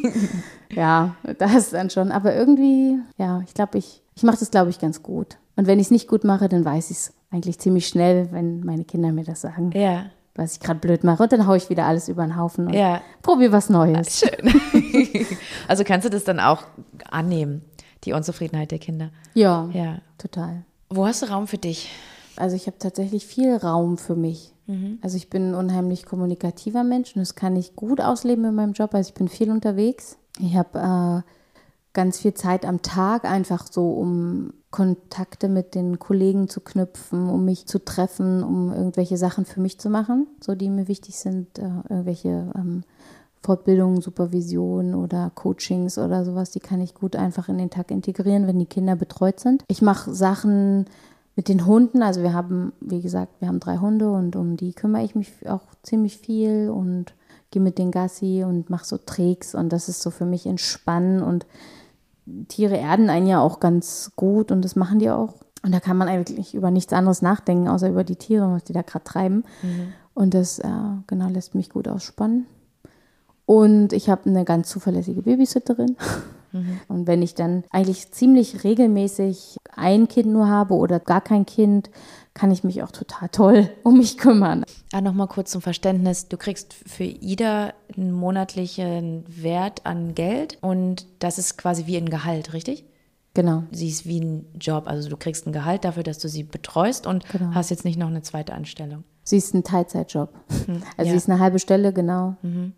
ja, 0.71 1.15
das 1.37 1.69
dann 1.69 1.91
schon. 1.91 2.11
Aber 2.11 2.35
irgendwie, 2.35 2.99
ja, 3.19 3.43
ich 3.47 3.53
glaube, 3.53 3.77
ich, 3.77 4.01
ich 4.15 4.23
mache 4.23 4.39
das, 4.39 4.51
glaube 4.51 4.71
ich, 4.71 4.79
ganz 4.79 5.03
gut. 5.03 5.37
Und 5.63 5.69
wenn 5.69 5.79
ich 5.79 5.87
es 5.87 5.91
nicht 5.93 6.09
gut 6.09 6.25
mache, 6.25 6.49
dann 6.49 6.65
weiß 6.65 6.91
ich 6.91 6.97
es 6.97 7.13
eigentlich 7.31 7.57
ziemlich 7.61 7.87
schnell, 7.87 8.33
wenn 8.33 8.65
meine 8.65 8.83
Kinder 8.83 9.13
mir 9.13 9.23
das 9.23 9.43
sagen. 9.43 9.71
Ja. 9.77 10.07
Was 10.35 10.55
ich 10.55 10.61
gerade 10.61 10.81
blöd 10.81 11.05
mache. 11.05 11.23
Und 11.23 11.31
dann 11.31 11.47
haue 11.47 11.57
ich 11.57 11.71
wieder 11.71 11.87
alles 11.87 12.09
über 12.09 12.25
den 12.27 12.37
Haufen 12.37 12.67
und 12.67 12.75
ja. 12.75 13.01
probiere 13.23 13.53
was 13.53 13.71
Neues. 13.71 14.19
Schön. 14.19 14.53
also 15.69 15.85
kannst 15.85 16.05
du 16.05 16.11
das 16.11 16.25
dann 16.25 16.41
auch 16.41 16.65
annehmen, 17.09 17.63
die 18.03 18.13
Unzufriedenheit 18.13 18.73
der 18.73 18.81
Kinder? 18.81 19.11
Ja, 19.35 19.71
ja. 19.73 19.99
total. 20.19 20.65
Wo 20.91 21.07
hast 21.07 21.23
du 21.23 21.27
Raum 21.27 21.47
für 21.47 21.59
dich? 21.59 21.93
Also 22.35 22.57
ich 22.57 22.67
habe 22.67 22.79
tatsächlich 22.81 23.25
viel 23.25 23.55
Raum 23.55 23.99
für 23.99 24.17
mich. 24.17 24.53
Mhm. 24.67 24.99
Also 25.01 25.17
ich 25.17 25.31
bin 25.31 25.51
ein 25.51 25.55
unheimlich 25.55 26.07
kommunikativer 26.07 26.83
Mensch 26.83 27.15
und 27.15 27.21
das 27.21 27.37
kann 27.37 27.55
ich 27.55 27.77
gut 27.77 28.01
ausleben 28.01 28.45
in 28.47 28.57
meinem 28.57 28.73
Job. 28.73 28.93
Also 28.95 29.11
ich 29.11 29.15
bin 29.15 29.29
viel 29.29 29.53
unterwegs. 29.53 30.19
Ich 30.41 30.57
habe 30.57 31.23
äh, 31.25 31.31
ganz 31.93 32.19
viel 32.19 32.35
Zeit 32.35 32.67
am 32.67 32.83
Tag 32.83 33.25
einfach 33.25 33.69
so, 33.71 33.93
um 33.93 34.55
Kontakte 34.73 35.49
mit 35.49 35.77
den 35.77 35.99
Kollegen 36.01 36.49
zu 36.49 36.61
knüpfen, 36.61 37.29
um 37.29 37.45
mich 37.45 37.67
zu 37.67 37.85
treffen, 37.85 38.43
um 38.43 38.73
irgendwelche 38.73 39.19
Sachen 39.19 39.45
für 39.45 39.61
mich 39.61 39.79
zu 39.79 39.91
machen, 39.91 40.27
so 40.41 40.57
die 40.57 40.71
mir 40.71 40.89
wichtig 40.89 41.19
sind, 41.19 41.59
äh, 41.59 41.69
irgendwelche 41.89 42.51
ähm, 42.57 42.83
Fortbildungen, 43.43 44.01
Supervision 44.01 44.95
oder 44.95 45.31
Coachings 45.35 45.99
oder 45.99 46.25
sowas, 46.25 46.51
die 46.51 46.61
kann 46.61 46.81
ich 46.81 46.95
gut 46.95 47.17
einfach 47.17 47.49
in 47.49 47.59
den 47.59 47.71
Tag 47.71 47.91
integrieren, 47.91 48.47
wenn 48.47 48.59
die 48.59 48.67
Kinder 48.67 48.97
betreut 48.97 49.41
sind. 49.41 49.63
Ich 49.69 49.83
mache 49.83 50.15
Sachen 50.15 50.87
mit 51.37 51.49
den 51.49 51.67
Hunden, 51.67 52.03
also 52.03 52.23
wir 52.23 52.33
haben, 52.33 52.73
wie 52.81 53.03
gesagt, 53.03 53.41
wir 53.41 53.49
haben 53.49 53.61
drei 53.61 53.77
Hunde 53.77 54.11
und 54.11 54.37
um 54.37 54.57
die 54.57 54.73
kümmere 54.73 55.05
ich 55.05 55.15
mich 55.15 55.49
auch 55.49 55.63
ziemlich 55.83 56.17
viel 56.17 56.71
und 56.71 57.15
gehe 57.51 57.61
mit 57.61 57.77
den 57.77 57.91
Gassi 57.91 58.43
und 58.47 58.71
mache 58.71 58.87
so 58.87 58.97
Tricks 58.97 59.55
und 59.55 59.71
das 59.71 59.91
ist 59.91 60.01
so 60.01 60.11
für 60.11 60.25
mich 60.25 60.47
entspannen 60.47 61.23
und 61.23 61.47
Tiere 62.49 62.77
erden 62.77 63.11
einen 63.11 63.27
ja 63.27 63.41
auch 63.41 63.61
ganz 63.61 64.13
gut 64.17 64.53
und 64.53 64.65
das 64.65 64.77
machen 64.77 64.99
die 64.99 65.11
auch. 65.11 65.35
Und 65.65 65.73
da 65.73 65.81
kann 65.81 65.97
man 65.97 66.09
eigentlich 66.09 66.55
über 66.55 66.71
nichts 66.71 66.93
anderes 66.93 67.23
nachdenken, 67.23 67.69
außer 67.69 67.89
über 67.89 68.05
die 68.05 68.17
Tiere, 68.17 68.51
was 68.51 68.65
die 68.65 68.73
da 68.73 68.83
gerade 68.83 69.05
treiben. 69.05 69.45
Mhm. 69.63 69.93
Und 70.15 70.35
das, 70.35 70.59
äh, 70.59 70.69
genau, 71.07 71.29
lässt 71.29 71.55
mich 71.55 71.71
gut 71.71 71.89
ausspannen. 71.89 72.47
Und 73.47 73.93
ich 73.93 74.09
habe 74.09 74.29
eine 74.29 74.45
ganz 74.45 74.69
zuverlässige 74.69 75.23
Babysitterin. 75.23 75.97
Mhm. 76.53 76.81
Und 76.89 77.07
wenn 77.07 77.23
ich 77.23 77.35
dann 77.35 77.65
eigentlich 77.71 78.13
ziemlich 78.13 78.65
regelmäßig 78.65 79.57
ein 79.75 80.09
Kind 80.09 80.29
nur 80.29 80.49
habe 80.49 80.75
oder 80.75 81.01
gar 81.01 81.21
kein 81.21 81.47
Kind, 81.47 81.91
kann 82.35 82.51
ich 82.51 82.65
mich 82.65 82.83
auch 82.83 82.91
total 82.91 83.29
toll 83.29 83.69
um 83.83 83.99
mich 83.99 84.19
kümmern. 84.19 84.65
Ah, 84.93 85.01
Nochmal 85.01 85.29
kurz 85.29 85.51
zum 85.51 85.63
Verständnis. 85.63 86.29
Du 86.29 86.37
kriegst 86.37 86.75
für 86.75 87.05
Ida 87.05 87.73
einen 87.97 88.13
monatlichen 88.13 89.25
Wert 89.29 89.85
an 89.85 90.15
Geld 90.15 90.59
und 90.61 91.07
das 91.19 91.39
ist 91.39 91.59
quasi 91.59 91.87
wie 91.87 91.97
ein 91.97 92.09
Gehalt, 92.09 92.53
richtig? 92.53 92.85
Genau. 93.35 93.65
Sie 93.71 93.89
ist 93.89 94.07
wie 94.07 94.21
ein 94.21 94.47
Job. 94.61 94.85
Also 94.87 95.09
du 95.09 95.17
kriegst 95.17 95.47
ein 95.47 95.53
Gehalt 95.53 95.85
dafür, 95.85 96.03
dass 96.03 96.19
du 96.19 96.29
sie 96.29 96.43
betreust 96.43 97.07
und 97.07 97.27
genau. 97.31 97.55
hast 97.55 97.71
jetzt 97.71 97.85
nicht 97.85 97.99
noch 97.99 98.09
eine 98.09 98.23
zweite 98.23 98.53
Anstellung. 98.53 99.05
Sie 99.25 99.39
ist 99.39 99.55
ein 99.55 99.65
Teilzeitjob. 99.65 100.35
Mhm. 100.67 100.83
Also 100.97 101.09
ja. 101.09 101.11
sie 101.13 101.17
ist 101.17 101.31
eine 101.31 101.39
halbe 101.39 101.59
Stelle, 101.59 101.93
genau. 101.93 102.37
Mhm 102.43 102.75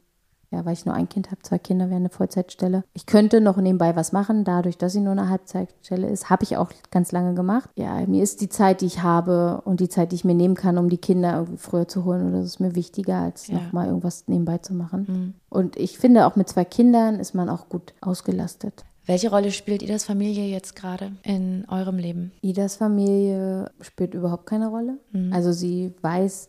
ja, 0.51 0.65
weil 0.65 0.75
ich 0.75 0.87
nur 0.87 0.95
ein 0.95 1.09
Kind 1.09 1.31
habe, 1.31 1.43
zwei 1.43 1.59
Kinder 1.59 1.91
wären 1.91 2.01
eine 2.01 2.11
Vollzeitstelle. 2.11 2.85
Ich 2.93 3.07
könnte 3.07 3.41
noch 3.41 3.57
nebenbei 3.57 3.97
was 3.97 4.13
machen, 4.13 4.45
dadurch, 4.45 4.79
dass 4.79 4.93
sie 4.93 5.01
nur 5.01 5.13
eine 5.13 5.29
Halbzeitstelle 5.29 6.09
ist. 6.09 6.31
Habe 6.31 6.45
ich 6.45 6.57
auch 6.57 6.71
ganz 6.91 7.13
lange 7.13 7.35
gemacht. 7.35 7.71
Ja, 7.77 8.07
mir 8.07 8.23
ist 8.23 8.41
die 8.41 8.49
Zeit, 8.49 8.81
die 8.81 8.87
ich 8.87 9.03
habe 9.03 9.63
und 9.65 9.81
die 9.81 9.89
Zeit, 9.89 10.13
die 10.13 10.17
ich 10.17 10.25
mir 10.25 10.35
nehmen 10.35 10.55
kann, 10.55 10.79
um 10.79 10.89
die 10.89 10.99
Kinder 10.99 11.35
irgendwie 11.35 11.59
früher 11.59 11.89
zu 11.89 12.05
holen, 12.05 12.29
oder 12.29 12.39
das 12.39 12.47
ist 12.47 12.61
mir 12.61 12.75
wichtiger, 12.75 13.19
als 13.19 13.49
ja. 13.49 13.55
nochmal 13.55 13.87
irgendwas 13.87 14.25
nebenbei 14.27 14.59
zu 14.59 14.75
machen. 14.75 15.07
Mhm. 15.09 15.35
Und 15.49 15.77
ich 15.77 15.99
finde, 15.99 16.27
auch 16.27 16.37
mit 16.37 16.49
zwei 16.49 16.65
Kindern 16.65 17.21
ist 17.21 17.35
man 17.35 17.49
auch 17.49 17.69
gut 17.69 17.95
ausgelastet. 18.01 18.85
Welche 19.07 19.31
Rolle 19.31 19.51
spielt 19.51 19.83
Idas 19.83 20.05
Familie 20.05 20.47
jetzt 20.47 20.77
gerade 20.77 21.13
in 21.23 21.67
eurem 21.69 21.99
Leben? 21.99 22.33
Idas 22.41 22.77
Familie 22.77 23.71
spielt 23.81 24.15
überhaupt 24.15 24.47
keine 24.47 24.69
Rolle. 24.69 24.99
Mhm. 25.13 25.33
Also 25.33 25.53
sie 25.53 25.93
weiß, 26.01 26.49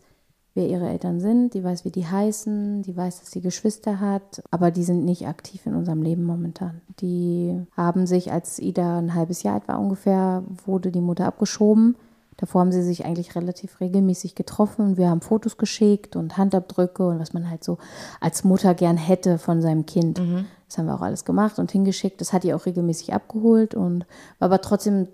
wer 0.56 0.68
ihre 0.68 0.88
Eltern 0.89 1.20
sind, 1.20 1.53
die 1.53 1.64
weiß, 1.64 1.84
wie 1.84 1.91
die 1.91 2.08
heißen, 2.08 2.82
die 2.82 2.95
weiß, 2.95 3.20
dass 3.20 3.32
sie 3.32 3.41
Geschwister 3.41 3.99
hat, 3.99 4.41
aber 4.51 4.72
die 4.72 4.84
sind 4.84 5.03
nicht 5.03 5.28
aktiv 5.28 5.66
in 5.66 5.76
unserem 5.76 6.01
Leben 6.01 6.24
momentan. 6.24 6.82
Die 7.01 7.62
haben 7.76 8.08
sich, 8.08 8.32
als 8.32 8.58
Ida 8.60 8.99
ein 8.99 9.14
halbes 9.14 9.43
Jahr 9.43 9.56
alt 9.56 9.68
war 9.68 9.80
ungefähr, 9.80 10.43
wurde 10.66 10.91
die 10.91 11.01
Mutter 11.01 11.26
abgeschoben. 11.26 11.97
Davor 12.38 12.62
haben 12.62 12.72
sie 12.72 12.84
sich 12.84 13.06
eigentlich 13.06 13.36
relativ 13.36 13.80
regelmäßig 13.82 14.36
getroffen 14.36 14.86
und 14.86 14.97
wir 14.97 15.10
haben 15.10 15.22
Fotos 15.22 15.58
geschickt 15.58 16.16
und 16.16 16.38
Handabdrücke 16.38 17.06
und 17.06 17.20
was 17.20 17.34
man 17.34 17.49
halt 17.49 17.64
so 17.64 17.78
als 18.20 18.43
Mutter 18.45 18.74
gern 18.74 18.97
hätte 18.97 19.38
von 19.38 19.62
seinem 19.62 19.86
Kind. 19.86 20.20
Mhm. 20.20 20.45
Das 20.68 20.78
haben 20.78 20.86
wir 20.86 20.95
auch 20.95 21.01
alles 21.01 21.26
gemacht 21.26 21.60
und 21.60 21.72
hingeschickt. 21.72 22.20
Das 22.22 22.34
hat 22.34 22.43
die 22.43 22.53
auch 22.53 22.66
regelmäßig 22.66 23.14
abgeholt 23.14 23.76
und 23.76 24.06
war 24.39 24.47
aber 24.47 24.62
trotzdem 24.62 25.08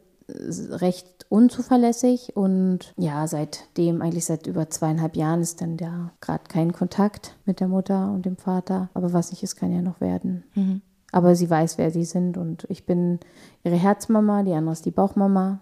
recht 0.70 1.26
unzuverlässig 1.30 2.36
und 2.36 2.94
ja, 2.98 3.28
seitdem, 3.28 4.02
eigentlich 4.02 4.26
seit 4.26 4.48
über 4.48 4.70
zweieinhalb 4.70 5.16
Jahren 5.16 5.42
ist 5.42 5.62
dann 5.62 5.78
ja 5.78 6.12
gerade 6.20 6.44
kein 6.48 6.74
Kontakt 6.74 7.36
mit 7.46 7.60
der 7.60 7.68
Mutter 7.68 8.12
und 8.12 8.26
dem 8.26 8.38
Vater. 8.38 8.90
Aber 8.94 9.14
was 9.14 9.32
nicht 9.32 9.44
ist, 9.44 9.56
kann 9.56 9.74
ja 9.74 9.82
noch 9.82 10.02
werden. 10.02 10.44
Mhm. 10.56 10.82
Aber 11.12 11.36
sie 11.36 11.50
weiß, 11.50 11.78
wer 11.78 11.92
sie 11.92 12.06
sind 12.06 12.38
und 12.38 12.66
ich 12.70 12.86
bin 12.86 13.20
ihre 13.64 13.76
Herzmama, 13.76 14.44
die 14.44 14.54
andere 14.54 14.74
ist 14.74 14.86
die 14.86 14.92
Bauchmama. 14.92 15.60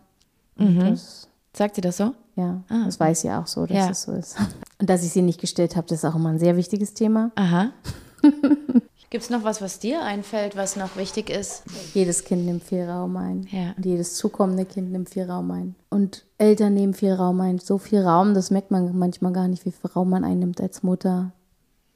Mhm. 0.58 0.98
Sagt 1.54 1.76
sie 1.76 1.82
das 1.82 1.98
so? 1.98 2.14
Ja, 2.36 2.64
ah. 2.70 2.84
das 2.86 3.00
weiß 3.00 3.22
sie 3.22 3.32
auch 3.32 3.48
so, 3.48 3.66
dass 3.66 3.78
ja. 3.78 3.90
es 3.90 4.04
so 4.04 4.14
ist. 4.14 4.38
Und 4.80 4.90
dass 4.90 5.04
ich 5.04 5.12
sie 5.12 5.22
nicht 5.22 5.42
gestellt 5.42 5.76
habe, 5.76 5.88
das 5.88 6.00
ist 6.00 6.06
auch 6.06 6.16
immer 6.16 6.30
ein 6.30 6.40
sehr 6.40 6.56
wichtiges 6.56 6.94
Thema. 6.94 7.32
Aha. 7.36 7.72
Gibt 9.12 9.24
es 9.24 9.30
noch 9.32 9.44
was, 9.44 9.60
was 9.60 9.80
dir 9.80 10.04
einfällt, 10.04 10.56
was 10.56 10.76
noch 10.76 10.96
wichtig 10.96 11.32
ist? 11.32 11.64
Jedes 11.96 12.26
Kind 12.26 12.46
nimmt 12.46 12.64
viel 12.64 12.84
Raum 12.84 13.18
ein. 13.18 13.48
Ja. 13.50 13.74
Und 13.76 13.84
jedes 13.84 14.16
zukommende 14.16 14.66
Kind 14.66 14.92
nimmt 14.92 15.10
viel 15.10 15.24
Raum 15.24 15.50
ein. 15.50 15.76
Und 15.90 16.26
Eltern 16.38 16.76
nehmen 16.76 16.94
viel 16.94 17.14
Raum 17.14 17.42
ein. 17.42 17.58
So 17.58 17.80
viel 17.80 18.02
Raum, 18.02 18.36
das 18.36 18.52
merkt 18.52 18.70
man 18.70 18.96
manchmal 18.96 19.34
gar 19.34 19.48
nicht, 19.48 19.66
wie 19.66 19.72
viel 19.72 19.90
Raum 19.90 20.12
man 20.12 20.24
einnimmt 20.24 20.62
als 20.62 20.84
Mutter 20.84 21.32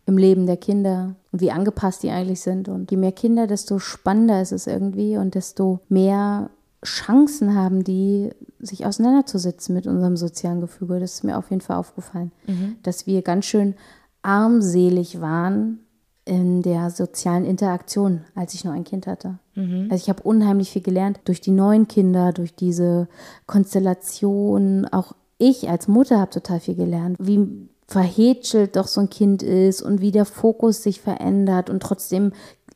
im 0.07 0.17
Leben 0.17 0.47
der 0.47 0.57
Kinder 0.57 1.15
und 1.31 1.39
wie 1.39 1.51
angepasst 1.51 2.01
die 2.01 2.09
eigentlich 2.09 2.41
sind. 2.41 2.67
Und 2.67 2.89
je 2.89 2.97
mehr 2.97 3.11
Kinder, 3.11 3.45
desto 3.45 3.77
spannender 3.77 4.41
ist 4.41 4.51
es 4.51 4.65
irgendwie 4.65 5.17
und 5.17 5.35
desto 5.35 5.81
mehr 5.89 6.49
Chancen 6.83 7.53
haben 7.53 7.83
die, 7.83 8.31
sich 8.59 8.87
auseinanderzusetzen 8.87 9.75
mit 9.75 9.85
unserem 9.85 10.17
sozialen 10.17 10.61
Gefüge. 10.61 10.99
Das 10.99 11.13
ist 11.13 11.23
mir 11.23 11.37
auf 11.37 11.51
jeden 11.51 11.61
Fall 11.61 11.77
aufgefallen, 11.77 12.31
mhm. 12.47 12.77
dass 12.81 13.05
wir 13.05 13.21
ganz 13.21 13.45
schön 13.45 13.75
armselig 14.23 15.21
waren 15.21 15.82
in 16.25 16.61
der 16.61 16.89
sozialen 16.89 17.45
Interaktion, 17.45 18.21
als 18.35 18.53
ich 18.53 18.63
noch 18.63 18.73
ein 18.73 18.85
Kind 18.85 19.07
hatte. 19.07 19.39
Mhm. 19.55 19.87
Also 19.91 20.03
ich 20.03 20.09
habe 20.09 20.23
unheimlich 20.23 20.71
viel 20.71 20.81
gelernt 20.81 21.19
durch 21.25 21.41
die 21.41 21.51
neuen 21.51 21.87
Kinder, 21.87 22.31
durch 22.31 22.55
diese 22.55 23.07
Konstellation. 23.45 24.85
Auch 24.85 25.13
ich 25.37 25.69
als 25.69 25.87
Mutter 25.87 26.19
habe 26.19 26.31
total 26.31 26.59
viel 26.59 26.75
gelernt, 26.75 27.17
wie 27.19 27.67
verhätschelt 27.87 28.75
doch 28.75 28.87
so 28.87 29.01
ein 29.01 29.09
Kind 29.09 29.43
ist 29.43 29.81
und 29.81 30.01
wie 30.01 30.11
der 30.11 30.25
Fokus 30.25 30.81
sich 30.81 31.01
verändert 31.01 31.69
und 31.69 31.83
trotzdem 31.83 32.31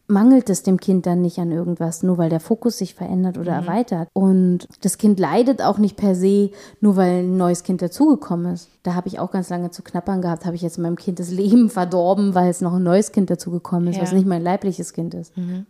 mangelt 0.08 0.50
es 0.50 0.64
dem 0.64 0.80
Kind 0.80 1.06
dann 1.06 1.22
nicht 1.22 1.38
an 1.38 1.52
irgendwas, 1.52 2.02
nur 2.02 2.18
weil 2.18 2.30
der 2.30 2.40
Fokus 2.40 2.78
sich 2.78 2.96
verändert 2.96 3.38
oder 3.38 3.60
mhm. 3.60 3.68
erweitert. 3.68 4.08
Und 4.14 4.68
das 4.82 4.98
Kind 4.98 5.20
leidet 5.20 5.62
auch 5.62 5.78
nicht 5.78 5.98
per 5.98 6.16
se, 6.16 6.52
nur 6.80 6.96
weil 6.96 7.24
ein 7.24 7.38
neues 7.38 7.64
Kind 7.64 7.82
dazugekommen 7.82 8.54
ist. 8.54 8.70
Da 8.84 8.96
habe 8.96 9.10
ich 9.10 9.20
auch 9.20 9.32
ganz 9.32 9.50
lange 9.50 9.70
zu 9.72 9.84
knappern 9.84 10.22
gehabt, 10.22 10.46
habe 10.46 10.56
ich 10.56 10.62
jetzt 10.62 10.78
meinem 10.78 10.96
Kind 10.96 11.20
das 11.20 11.32
Leben 11.32 11.70
verdorben, 11.70 12.36
weil 12.36 12.50
es 12.50 12.62
noch 12.62 12.74
ein 12.74 12.84
neues 12.84 13.12
Kind 13.12 13.30
dazugekommen 13.30 13.90
ist, 13.90 13.98
ja. 13.98 14.02
was 14.02 14.14
nicht 14.14 14.28
mein 14.28 14.42
leibliches 14.42 14.94
Kind 14.94 15.14
ist. 15.14 15.36
Mhm. 15.38 15.66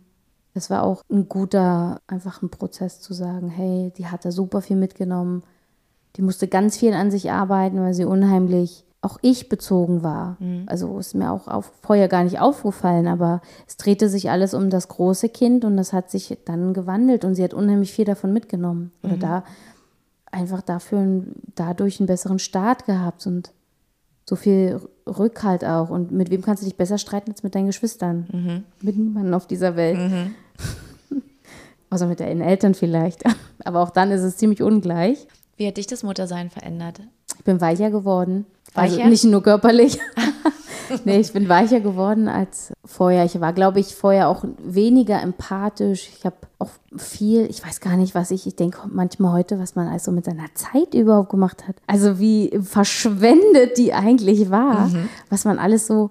Das 0.54 0.70
war 0.70 0.84
auch 0.84 1.02
ein 1.10 1.28
guter, 1.28 2.00
einfach 2.06 2.42
ein 2.42 2.50
Prozess 2.50 3.00
zu 3.00 3.14
sagen, 3.14 3.48
hey, 3.48 3.92
die 3.96 4.06
hat 4.06 4.24
da 4.24 4.32
super 4.32 4.60
viel 4.60 4.76
mitgenommen. 4.76 5.42
Die 6.16 6.22
musste 6.22 6.48
ganz 6.48 6.76
viel 6.76 6.94
an 6.94 7.10
sich 7.10 7.30
arbeiten, 7.30 7.80
weil 7.80 7.94
sie 7.94 8.04
unheimlich 8.04 8.84
auch 9.00 9.18
ich 9.22 9.48
bezogen 9.48 10.02
war. 10.02 10.36
Mhm. 10.40 10.64
Also 10.66 10.98
ist 10.98 11.14
mir 11.14 11.30
auch 11.30 11.46
auf, 11.46 11.72
vorher 11.82 12.08
gar 12.08 12.24
nicht 12.24 12.40
aufgefallen, 12.40 13.06
aber 13.06 13.40
es 13.66 13.76
drehte 13.76 14.08
sich 14.08 14.30
alles 14.30 14.54
um 14.54 14.70
das 14.70 14.88
große 14.88 15.28
Kind 15.28 15.64
und 15.64 15.76
das 15.76 15.92
hat 15.92 16.10
sich 16.10 16.36
dann 16.44 16.74
gewandelt 16.74 17.24
und 17.24 17.34
sie 17.34 17.44
hat 17.44 17.54
unheimlich 17.54 17.92
viel 17.92 18.04
davon 18.04 18.32
mitgenommen. 18.32 18.90
Oder 19.02 19.16
mhm. 19.16 19.20
da 19.20 19.44
einfach 20.32 20.62
dafür 20.62 21.22
dadurch 21.54 22.00
einen 22.00 22.06
besseren 22.08 22.38
Start 22.38 22.86
gehabt 22.86 23.26
und 23.26 23.52
so 24.28 24.36
viel 24.36 24.80
Rückhalt 25.06 25.64
auch. 25.64 25.90
Und 25.90 26.10
mit 26.10 26.30
wem 26.30 26.42
kannst 26.42 26.62
du 26.62 26.66
dich 26.66 26.76
besser 26.76 26.98
streiten 26.98 27.30
als 27.30 27.42
mit 27.42 27.54
deinen 27.54 27.66
Geschwistern? 27.66 28.26
Mhm. 28.32 28.64
Mit 28.82 28.96
niemandem 28.96 29.32
auf 29.32 29.46
dieser 29.46 29.76
Welt. 29.76 29.98
Mhm. 29.98 30.34
Außer 31.90 32.06
mit 32.08 32.20
deinen 32.20 32.40
Eltern 32.40 32.74
vielleicht. 32.74 33.22
Aber 33.64 33.80
auch 33.80 33.90
dann 33.90 34.10
ist 34.10 34.22
es 34.22 34.36
ziemlich 34.36 34.60
ungleich. 34.60 35.28
Wie 35.56 35.66
hat 35.66 35.76
dich 35.76 35.86
das 35.86 36.02
Muttersein 36.02 36.50
verändert? 36.50 37.00
bin 37.48 37.60
weicher 37.62 37.90
geworden. 37.90 38.44
Also 38.74 38.96
Weicher? 38.96 39.08
nicht 39.08 39.24
nur 39.24 39.42
körperlich. 39.42 39.98
nee, 41.04 41.18
ich 41.18 41.32
bin 41.32 41.48
weicher 41.48 41.80
geworden 41.80 42.28
als 42.28 42.72
vorher. 42.84 43.24
Ich 43.24 43.40
war, 43.40 43.52
glaube 43.52 43.80
ich, 43.80 43.94
vorher 43.94 44.28
auch 44.28 44.44
weniger 44.58 45.20
empathisch. 45.20 46.10
Ich 46.16 46.24
habe 46.24 46.36
auch 46.58 46.70
viel, 46.96 47.46
ich 47.46 47.64
weiß 47.64 47.80
gar 47.80 47.96
nicht, 47.96 48.14
was 48.14 48.30
ich, 48.30 48.46
ich 48.46 48.56
denke 48.56 48.80
manchmal 48.90 49.32
heute, 49.32 49.58
was 49.58 49.74
man 49.74 49.88
also 49.88 50.10
mit 50.12 50.24
seiner 50.24 50.54
Zeit 50.54 50.94
überhaupt 50.94 51.30
gemacht 51.30 51.66
hat. 51.68 51.76
Also 51.86 52.18
wie 52.18 52.58
verschwendet 52.62 53.78
die 53.78 53.92
eigentlich 53.92 54.50
war, 54.50 54.90
was 55.30 55.44
man 55.44 55.58
alles 55.58 55.86
so 55.86 56.10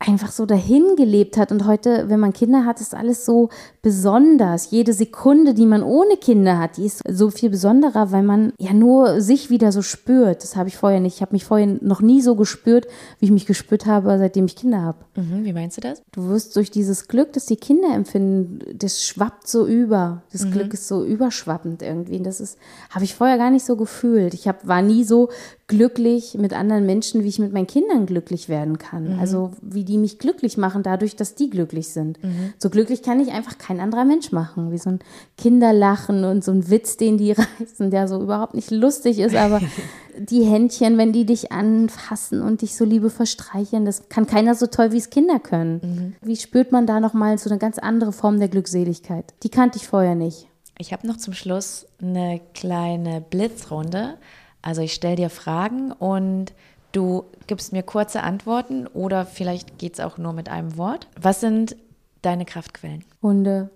einfach 0.00 0.32
so 0.32 0.46
dahin 0.46 0.96
gelebt 0.96 1.36
hat. 1.36 1.52
Und 1.52 1.66
heute, 1.66 2.08
wenn 2.08 2.18
man 2.18 2.32
Kinder 2.32 2.64
hat, 2.64 2.80
ist 2.80 2.94
alles 2.94 3.26
so 3.26 3.50
besonders. 3.82 4.70
Jede 4.70 4.94
Sekunde, 4.94 5.52
die 5.52 5.66
man 5.66 5.82
ohne 5.82 6.16
Kinder 6.16 6.58
hat, 6.58 6.78
die 6.78 6.86
ist 6.86 7.02
so 7.06 7.30
viel 7.30 7.50
besonderer, 7.50 8.10
weil 8.10 8.22
man 8.22 8.54
ja 8.58 8.72
nur 8.72 9.20
sich 9.20 9.50
wieder 9.50 9.72
so 9.72 9.82
spürt. 9.82 10.42
Das 10.42 10.56
habe 10.56 10.70
ich 10.70 10.76
vorher 10.78 11.00
nicht. 11.00 11.16
Ich 11.16 11.22
habe 11.22 11.32
mich 11.32 11.44
vorher 11.44 11.66
noch 11.66 12.00
nie 12.00 12.22
so 12.22 12.34
gespürt, 12.34 12.86
wie 13.18 13.26
ich 13.26 13.30
mich 13.30 13.44
gespürt 13.44 13.84
habe, 13.84 14.16
seitdem 14.18 14.46
ich 14.46 14.56
Kinder 14.56 14.80
habe. 14.80 14.98
Mhm, 15.16 15.44
wie 15.44 15.52
meinst 15.52 15.76
du 15.76 15.82
das? 15.82 16.02
Du 16.12 16.28
wirst 16.28 16.56
durch 16.56 16.70
dieses 16.70 17.06
Glück, 17.06 17.34
das 17.34 17.44
die 17.44 17.56
Kinder 17.56 17.94
empfinden, 17.94 18.60
das 18.74 19.04
schwappt 19.04 19.48
so 19.48 19.66
über. 19.66 20.22
Das 20.32 20.50
Glück 20.50 20.72
ist 20.72 20.88
so 20.88 21.04
überschwappend 21.04 21.82
irgendwie. 21.82 22.16
Und 22.16 22.24
das 22.24 22.40
ist, 22.40 22.58
habe 22.88 23.04
ich 23.04 23.14
vorher 23.14 23.36
gar 23.36 23.50
nicht 23.50 23.66
so 23.66 23.76
gefühlt. 23.76 24.32
Ich 24.32 24.48
hab, 24.48 24.66
war 24.66 24.80
nie 24.80 25.04
so 25.04 25.28
glücklich 25.70 26.34
mit 26.34 26.52
anderen 26.52 26.84
Menschen, 26.84 27.22
wie 27.22 27.28
ich 27.28 27.38
mit 27.38 27.52
meinen 27.52 27.68
Kindern 27.68 28.04
glücklich 28.04 28.48
werden 28.48 28.76
kann. 28.76 29.20
Also 29.20 29.52
wie 29.62 29.84
die 29.84 29.98
mich 29.98 30.18
glücklich 30.18 30.56
machen, 30.56 30.82
dadurch, 30.82 31.14
dass 31.14 31.36
die 31.36 31.48
glücklich 31.48 31.90
sind. 31.90 32.18
So 32.58 32.70
glücklich 32.70 33.02
kann 33.04 33.20
ich 33.20 33.30
einfach 33.30 33.56
kein 33.56 33.78
anderer 33.78 34.04
Mensch 34.04 34.32
machen. 34.32 34.72
Wie 34.72 34.78
so 34.78 34.90
ein 34.90 34.98
Kinderlachen 35.38 36.24
und 36.24 36.42
so 36.42 36.50
ein 36.50 36.68
Witz, 36.70 36.96
den 36.96 37.18
die 37.18 37.32
reißen, 37.60 37.92
der 37.92 38.08
so 38.08 38.20
überhaupt 38.20 38.54
nicht 38.54 38.72
lustig 38.72 39.20
ist, 39.20 39.36
aber 39.36 39.60
die 40.18 40.42
Händchen, 40.42 40.98
wenn 40.98 41.12
die 41.12 41.24
dich 41.24 41.52
anfassen 41.52 42.42
und 42.42 42.62
dich 42.62 42.74
so 42.74 42.84
liebevoll 42.84 43.26
streicheln, 43.26 43.84
das 43.84 44.08
kann 44.08 44.26
keiner 44.26 44.56
so 44.56 44.66
toll, 44.66 44.90
wie 44.90 44.98
es 44.98 45.08
Kinder 45.08 45.38
können. 45.38 46.16
Wie 46.20 46.36
spürt 46.36 46.72
man 46.72 46.86
da 46.86 46.98
nochmal 46.98 47.38
so 47.38 47.48
eine 47.48 47.60
ganz 47.60 47.78
andere 47.78 48.12
Form 48.12 48.40
der 48.40 48.48
Glückseligkeit? 48.48 49.34
Die 49.44 49.50
kannte 49.50 49.78
ich 49.78 49.86
vorher 49.86 50.16
nicht. 50.16 50.48
Ich 50.78 50.92
habe 50.92 51.06
noch 51.06 51.18
zum 51.18 51.32
Schluss 51.32 51.86
eine 52.02 52.40
kleine 52.54 53.20
Blitzrunde. 53.20 54.14
Also 54.62 54.82
ich 54.82 54.92
stelle 54.92 55.16
dir 55.16 55.30
Fragen 55.30 55.92
und 55.92 56.52
du 56.92 57.24
gibst 57.46 57.72
mir 57.72 57.82
kurze 57.82 58.22
Antworten 58.22 58.86
oder 58.86 59.24
vielleicht 59.26 59.78
geht 59.78 59.94
es 59.94 60.00
auch 60.00 60.18
nur 60.18 60.32
mit 60.32 60.48
einem 60.48 60.76
Wort. 60.76 61.08
Was 61.20 61.40
sind 61.40 61.76
deine 62.22 62.44
Kraftquellen? 62.44 63.04
Hunde, 63.22 63.70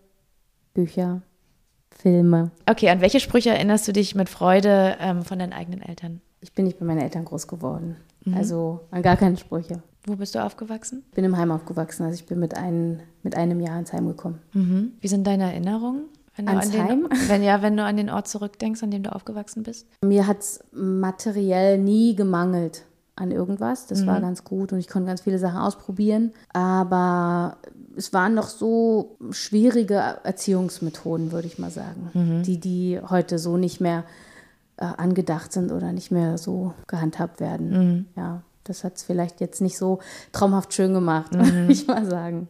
Bücher, 0.74 1.22
Filme. 1.90 2.50
Okay, 2.66 2.90
an 2.90 3.00
welche 3.00 3.20
Sprüche 3.20 3.50
erinnerst 3.50 3.88
du 3.88 3.92
dich 3.92 4.14
mit 4.14 4.28
Freude 4.28 4.96
ähm, 5.00 5.22
von 5.22 5.38
deinen 5.38 5.52
eigenen 5.52 5.80
Eltern? 5.80 6.20
Ich 6.40 6.52
bin 6.52 6.66
nicht 6.66 6.78
bei 6.78 6.84
meinen 6.84 7.00
Eltern 7.00 7.24
groß 7.24 7.46
geworden. 7.48 7.96
Also 8.32 8.80
an 8.90 9.02
gar 9.02 9.16
keine 9.16 9.36
Sprüche. 9.36 9.82
Wo 10.06 10.16
bist 10.16 10.34
du 10.34 10.44
aufgewachsen? 10.44 11.02
Ich 11.08 11.14
bin 11.14 11.24
im 11.24 11.36
Heim 11.36 11.50
aufgewachsen, 11.50 12.04
also 12.04 12.14
ich 12.14 12.26
bin 12.26 12.38
mit, 12.38 12.56
ein, 12.56 13.02
mit 13.22 13.36
einem 13.36 13.60
Jahr 13.60 13.78
ins 13.78 13.92
Heim 13.92 14.06
gekommen. 14.06 14.40
Mhm. 14.52 14.92
Wie 15.00 15.08
sind 15.08 15.26
deine 15.26 15.44
Erinnerungen? 15.44 16.04
Wenn 16.36 16.46
du 16.46 16.52
Ans 16.52 16.66
an 16.66 16.72
den, 16.72 16.82
Heim? 16.82 17.08
Wenn, 17.28 17.42
ja, 17.42 17.62
wenn 17.62 17.76
du 17.76 17.84
an 17.84 17.96
den 17.96 18.10
Ort 18.10 18.26
zurückdenkst, 18.28 18.82
an 18.82 18.90
dem 18.90 19.04
du 19.04 19.14
aufgewachsen 19.14 19.62
bist. 19.62 19.86
Mir 20.02 20.26
hat 20.26 20.40
es 20.40 20.64
materiell 20.72 21.78
nie 21.78 22.16
gemangelt 22.16 22.84
an 23.16 23.30
irgendwas. 23.30 23.86
Das 23.86 24.06
war 24.06 24.20
ganz 24.20 24.42
gut 24.42 24.72
und 24.72 24.80
ich 24.80 24.88
konnte 24.88 25.06
ganz 25.06 25.20
viele 25.20 25.38
Sachen 25.38 25.58
ausprobieren. 25.58 26.32
Aber 26.52 27.58
es 27.96 28.12
waren 28.12 28.34
noch 28.34 28.48
so 28.48 29.16
schwierige 29.30 30.18
Erziehungsmethoden, 30.24 31.30
würde 31.30 31.46
ich 31.46 31.58
mal 31.60 31.70
sagen, 31.70 32.42
die, 32.44 32.58
die 32.58 32.98
heute 33.08 33.38
so 33.38 33.56
nicht 33.56 33.80
mehr 33.80 34.02
äh, 34.76 34.86
angedacht 34.86 35.52
sind 35.52 35.70
oder 35.70 35.92
nicht 35.92 36.10
mehr 36.10 36.38
so 36.38 36.74
gehandhabt 36.88 37.38
werden. 37.38 38.08
Ja, 38.16 38.42
das 38.64 38.82
hat 38.82 38.96
es 38.96 39.04
vielleicht 39.04 39.40
jetzt 39.40 39.60
nicht 39.60 39.78
so 39.78 40.00
traumhaft 40.32 40.74
schön 40.74 40.92
gemacht, 40.92 41.32
würde 41.38 41.70
ich 41.72 41.86
mal 41.86 42.04
sagen. 42.04 42.48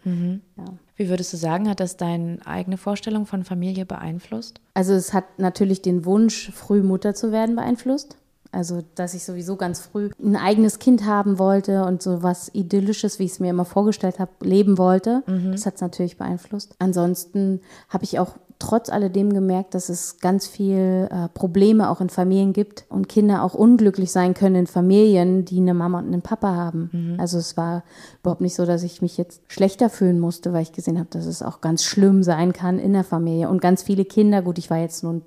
Ja. 0.57 0.65
Wie 0.97 1.09
würdest 1.09 1.33
du 1.33 1.37
sagen, 1.37 1.69
hat 1.69 1.81
das 1.81 1.97
deine 1.97 2.39
eigene 2.45 2.77
Vorstellung 2.77 3.27
von 3.27 3.45
Familie 3.45 3.85
beeinflusst? 3.85 4.61
Also 4.75 4.93
es 4.93 5.13
hat 5.13 5.39
natürlich 5.39 5.83
den 5.83 6.05
Wunsch, 6.05 6.53
früh 6.53 6.83
Mutter 6.83 7.15
zu 7.15 7.33
werden, 7.33 7.57
beeinflusst. 7.57 8.17
Also, 8.55 8.83
dass 8.95 9.15
ich 9.15 9.25
sowieso 9.25 9.57
ganz 9.57 9.81
früh 9.81 10.11
ein 10.23 10.37
eigenes 10.37 10.79
Kind 10.79 11.05
haben 11.05 11.39
wollte 11.39 11.85
und 11.85 12.03
so 12.03 12.23
was 12.23 12.55
Idyllisches, 12.55 13.19
wie 13.19 13.25
ich 13.25 13.33
es 13.33 13.41
mir 13.41 13.51
immer 13.51 13.65
vorgestellt 13.65 14.19
habe, 14.19 14.31
leben 14.43 14.79
wollte. 14.79 15.23
Das 15.51 15.67
hat 15.67 15.77
es 15.77 15.81
natürlich 15.81 16.17
beeinflusst. 16.17 16.75
Ansonsten 16.79 17.61
habe 17.89 18.05
ich 18.05 18.19
auch 18.19 18.35
trotz 18.61 18.89
alledem 18.89 19.33
gemerkt, 19.33 19.75
dass 19.75 19.89
es 19.89 20.19
ganz 20.21 20.47
viel 20.47 21.09
äh, 21.11 21.29
Probleme 21.29 21.91
auch 21.91 22.01
in 22.01 22.09
Familien 22.09 22.53
gibt 22.53 22.85
und 22.89 23.09
Kinder 23.09 23.43
auch 23.43 23.55
unglücklich 23.55 24.13
sein 24.13 24.33
können 24.33 24.55
in 24.55 24.67
Familien, 24.67 25.45
die 25.45 25.59
eine 25.59 25.75
Mama 25.75 25.99
und 25.99 26.07
einen 26.07 26.23
Papa 26.23 26.55
haben. 26.55 26.89
Also 27.19 27.39
es 27.39 27.57
war 27.57 27.83
überhaupt 28.23 28.41
nicht 28.41 28.55
so, 28.55 28.65
dass 28.65 28.83
ich 28.83 29.03
mich 29.03 29.17
jetzt 29.17 29.43
schlechter 29.49 29.91
fühlen 29.91 30.21
musste, 30.21 30.53
weil 30.53 30.63
ich 30.63 30.73
gesehen 30.73 30.99
habe, 30.99 31.09
dass 31.11 31.27
es 31.27 31.43
auch 31.43 31.61
ganz 31.61 31.83
schlimm 31.83 32.23
sein 32.23 32.53
kann 32.53 32.79
in 32.79 32.93
der 32.93 33.05
Familie. 33.05 33.49
Und 33.49 33.61
ganz 33.61 33.83
viele 33.83 34.05
Kinder, 34.05 34.41
gut, 34.41 34.59
ich 34.59 34.71
war 34.71 34.79
jetzt 34.79 35.03
nur 35.03 35.15
ein 35.15 35.23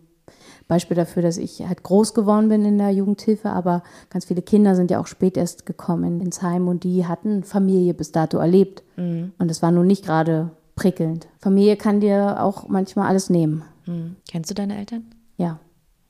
Beispiel 0.67 0.95
dafür, 0.95 1.21
dass 1.21 1.37
ich 1.37 1.65
halt 1.67 1.83
groß 1.83 2.13
geworden 2.13 2.49
bin 2.49 2.65
in 2.65 2.77
der 2.77 2.91
Jugendhilfe, 2.91 3.49
aber 3.49 3.83
ganz 4.09 4.25
viele 4.25 4.41
Kinder 4.41 4.75
sind 4.75 4.91
ja 4.91 4.99
auch 4.99 5.07
spät 5.07 5.37
erst 5.37 5.65
gekommen 5.65 6.19
ins 6.21 6.41
Heim 6.41 6.67
und 6.67 6.83
die 6.83 7.05
hatten 7.05 7.43
Familie 7.43 7.93
bis 7.93 8.11
dato 8.11 8.37
erlebt. 8.37 8.83
Und 8.97 9.51
es 9.51 9.61
war 9.61 9.71
nun 9.71 9.87
nicht 9.87 10.05
gerade 10.05 10.51
prickelnd. 10.75 11.27
Familie 11.39 11.75
kann 11.77 11.99
dir 11.99 12.41
auch 12.41 12.67
manchmal 12.67 13.07
alles 13.07 13.29
nehmen. 13.29 13.63
Hm. 13.85 14.15
Kennst 14.29 14.49
du 14.49 14.55
deine 14.55 14.77
Eltern? 14.77 15.05
Ja. 15.37 15.59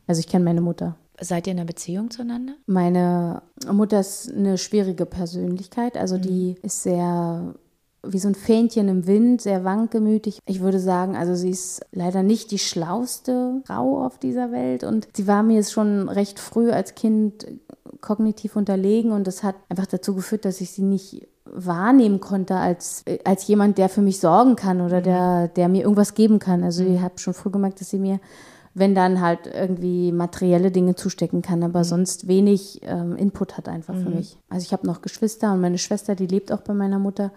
Also 0.08 0.20
ich 0.20 0.28
kenne 0.28 0.45
meine 0.45 0.62
Mutter. 0.62 0.95
Seid 1.20 1.47
ihr 1.47 1.53
in 1.53 1.60
einer 1.60 1.66
Beziehung 1.66 2.12
zueinander? 2.12 2.53
Meine 2.68 3.41
Mutter 3.72 3.99
ist 3.99 4.32
eine 4.32 4.58
schwierige 4.58 5.05
Persönlichkeit. 5.05 5.97
Also 5.97 6.18
die 6.18 6.55
ist 6.62 6.84
sehr 6.84 7.55
wie 8.10 8.20
so 8.20 8.28
ein 8.28 8.36
Fähnchen 8.36 8.88
im 8.88 9.08
Wind, 9.08 9.41
sehr 9.41 9.64
wankelmütig. 9.64 10.39
Ich 10.45 10.62
würde 10.62 10.80
sagen, 10.80 11.16
also 11.16 11.36
sie 11.36 11.49
ist 11.49 11.82
leider 11.91 12.24
nicht 12.24 12.51
die 12.51 12.60
schlauste 12.60 13.62
Frau 13.66 14.05
auf 14.05 14.18
dieser 14.18 14.51
Welt. 14.51 14.84
Und 14.84 15.08
sie 15.16 15.28
war 15.28 15.43
mir 15.43 15.55
jetzt 15.55 15.72
schon 15.72 16.10
recht 16.10 16.39
früh 16.39 16.72
als 16.72 16.95
Kind 16.95 17.47
kognitiv 18.01 18.55
unterlegen. 18.55 19.12
Und 19.12 19.28
das 19.28 19.43
hat 19.43 19.55
einfach 19.70 19.88
dazu 19.88 20.16
geführt, 20.16 20.45
dass 20.45 20.62
ich 20.62 20.72
sie 20.72 20.84
nicht 20.84 21.28
wahrnehmen 21.45 22.20
konnte 22.20 22.55
als, 22.55 23.03
als 23.24 23.47
jemand, 23.47 23.78
der 23.78 23.89
für 23.89 24.01
mich 24.01 24.20
sorgen 24.20 24.55
kann 24.55 24.82
oder 24.82 25.01
der, 25.01 25.47
der 25.47 25.70
mir 25.70 25.84
irgendwas 25.84 26.14
geben 26.14 26.39
kann. 26.39 26.64
Also 26.64 26.84
ich 26.84 27.01
habe 27.01 27.20
schon 27.20 27.34
früh 27.34 27.49
gemerkt, 27.49 27.80
dass 27.82 27.89
sie 27.89 27.99
mir 27.99 28.20
wenn 28.78 28.93
dann 28.93 29.22
halt 29.22 29.47
irgendwie 29.47 30.12
materielle 30.12 30.70
Dinge 30.70 30.93
zustecken 30.93 31.41
kann, 31.41 31.64
aber 31.64 31.84
sonst 31.84 32.28
wenig 32.28 32.82
ähm, 32.84 33.16
Input 33.16 33.58
hat 33.58 33.68
einfach 33.68 33.95
für 33.95 34.10
mich. 34.10 34.38
Also 34.49 34.66
ich 34.66 34.72
habe 34.72 34.86
noch 34.86 35.01
Geschwister 35.01 35.51
und 35.51 35.62
meine 35.62 35.80
Schwester, 35.80 36.14
die 36.14 36.28
lebt 36.28 36.51
auch 36.51 36.62
bei 36.62 36.76
meiner 36.76 36.99
Mutter 36.99 37.32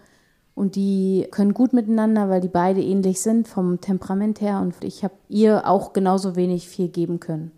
und 0.55 0.77
die 0.77 1.27
können 1.31 1.55
gut 1.55 1.73
miteinander, 1.73 2.29
weil 2.29 2.41
die 2.41 2.49
beide 2.49 2.83
ähnlich 2.83 3.21
sind 3.21 3.49
vom 3.49 3.81
Temperament 3.81 4.41
her 4.41 4.61
und 4.61 4.75
ich 4.83 5.05
habe 5.05 5.15
ihr 5.29 5.67
auch 5.67 5.93
genauso 5.93 6.37
wenig 6.37 6.69
viel 6.69 6.89
geben 6.89 7.21
können. 7.21 7.53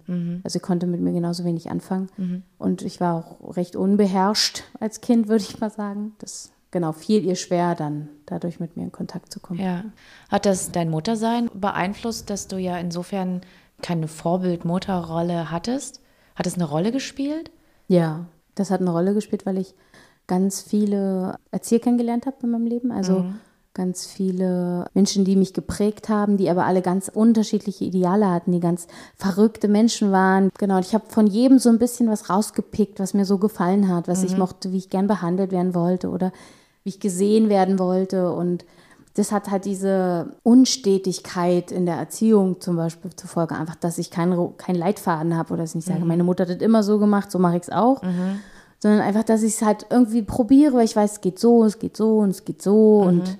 Also 0.44 0.54
sie 0.54 0.60
konnte 0.60 0.86
mit 0.86 1.00
mir 1.00 1.12
genauso 1.12 1.44
wenig 1.44 1.70
anfangen 1.70 2.44
und 2.58 2.82
ich 2.82 3.00
war 3.00 3.16
auch 3.16 3.56
recht 3.56 3.76
unbeherrscht 3.76 4.64
als 4.78 5.00
Kind, 5.00 5.28
würde 5.28 5.42
ich 5.42 5.58
mal 5.58 5.70
sagen. 5.70 6.14
Das 6.18 6.52
genau 6.70 6.92
fiel 6.92 7.24
ihr 7.24 7.36
schwer 7.36 7.76
dann 7.76 8.08
dadurch 8.26 8.58
mit 8.58 8.76
mir 8.76 8.84
in 8.84 8.92
Kontakt 8.92 9.32
zu 9.32 9.38
kommen. 9.38 9.60
Ja. 9.60 9.84
Hat 10.28 10.46
das 10.46 10.72
dein 10.72 10.90
Muttersein 10.90 11.50
beeinflusst, 11.54 12.30
dass 12.30 12.48
du 12.48 12.56
ja 12.56 12.78
insofern 12.78 13.42
keine 13.80 14.08
Vorbild-Mutterrolle 14.08 15.50
hattest? 15.50 16.00
Hat 16.34 16.46
es 16.46 16.54
eine 16.54 16.64
Rolle 16.64 16.90
gespielt? 16.90 17.50
Ja, 17.88 18.26
das 18.54 18.70
hat 18.70 18.80
eine 18.80 18.90
Rolle 18.90 19.14
gespielt, 19.14 19.46
weil 19.46 19.58
ich 19.58 19.74
ganz 20.26 20.60
viele 20.60 21.36
Erzieher 21.50 21.80
kennengelernt 21.80 22.26
habe 22.26 22.36
in 22.42 22.50
meinem 22.50 22.66
Leben. 22.66 22.92
Also 22.92 23.26
ganz 23.74 24.06
viele 24.06 24.86
Menschen, 24.92 25.24
die 25.24 25.36
mich 25.36 25.54
geprägt 25.54 26.08
haben, 26.08 26.36
die 26.36 26.50
aber 26.50 26.66
alle 26.66 26.82
ganz 26.82 27.08
unterschiedliche 27.08 27.84
Ideale 27.84 28.30
hatten, 28.30 28.52
die 28.52 28.60
ganz 28.60 28.86
verrückte 29.16 29.68
Menschen 29.68 30.12
waren. 30.12 30.50
Genau, 30.58 30.78
ich 30.78 30.94
habe 30.94 31.04
von 31.08 31.26
jedem 31.26 31.58
so 31.58 31.70
ein 31.70 31.78
bisschen 31.78 32.08
was 32.10 32.28
rausgepickt, 32.28 33.00
was 33.00 33.14
mir 33.14 33.24
so 33.24 33.38
gefallen 33.38 33.88
hat, 33.88 34.08
was 34.08 34.24
ich 34.24 34.36
mochte, 34.36 34.72
wie 34.72 34.78
ich 34.78 34.90
gern 34.90 35.06
behandelt 35.06 35.52
werden 35.52 35.74
wollte 35.74 36.10
oder 36.10 36.32
wie 36.84 36.90
ich 36.90 37.00
gesehen 37.00 37.48
werden 37.48 37.78
wollte. 37.78 38.32
Und 38.32 38.66
das 39.14 39.32
hat 39.32 39.50
halt 39.50 39.64
diese 39.64 40.34
Unstetigkeit 40.42 41.70
in 41.70 41.86
der 41.86 41.96
Erziehung 41.96 42.60
zum 42.60 42.76
Beispiel 42.76 43.14
zur 43.14 43.28
Folge, 43.28 43.54
einfach, 43.54 43.76
dass 43.76 43.98
ich 43.98 44.10
keinen 44.10 44.56
kein 44.58 44.74
Leitfaden 44.74 45.36
habe 45.36 45.54
oder 45.54 45.62
dass 45.62 45.70
ich 45.70 45.76
nicht 45.76 45.88
sage, 45.88 46.04
meine 46.04 46.24
Mutter 46.24 46.44
hat 46.44 46.50
das 46.50 46.60
immer 46.62 46.82
so 46.82 46.98
gemacht, 46.98 47.30
so 47.30 47.38
mache 47.38 47.56
ich 47.56 47.62
es 47.62 47.70
auch. 47.70 48.02
Sondern 48.82 49.00
einfach, 49.00 49.22
dass 49.22 49.44
ich 49.44 49.54
es 49.54 49.62
halt 49.62 49.86
irgendwie 49.90 50.22
probiere, 50.22 50.74
weil 50.74 50.84
ich 50.84 50.96
weiß, 50.96 51.12
es 51.12 51.20
geht 51.20 51.38
so, 51.38 51.62
es 51.62 51.78
geht 51.78 51.96
so 51.96 52.18
und 52.18 52.30
es 52.30 52.44
geht 52.44 52.60
so 52.60 52.98
und 53.02 53.38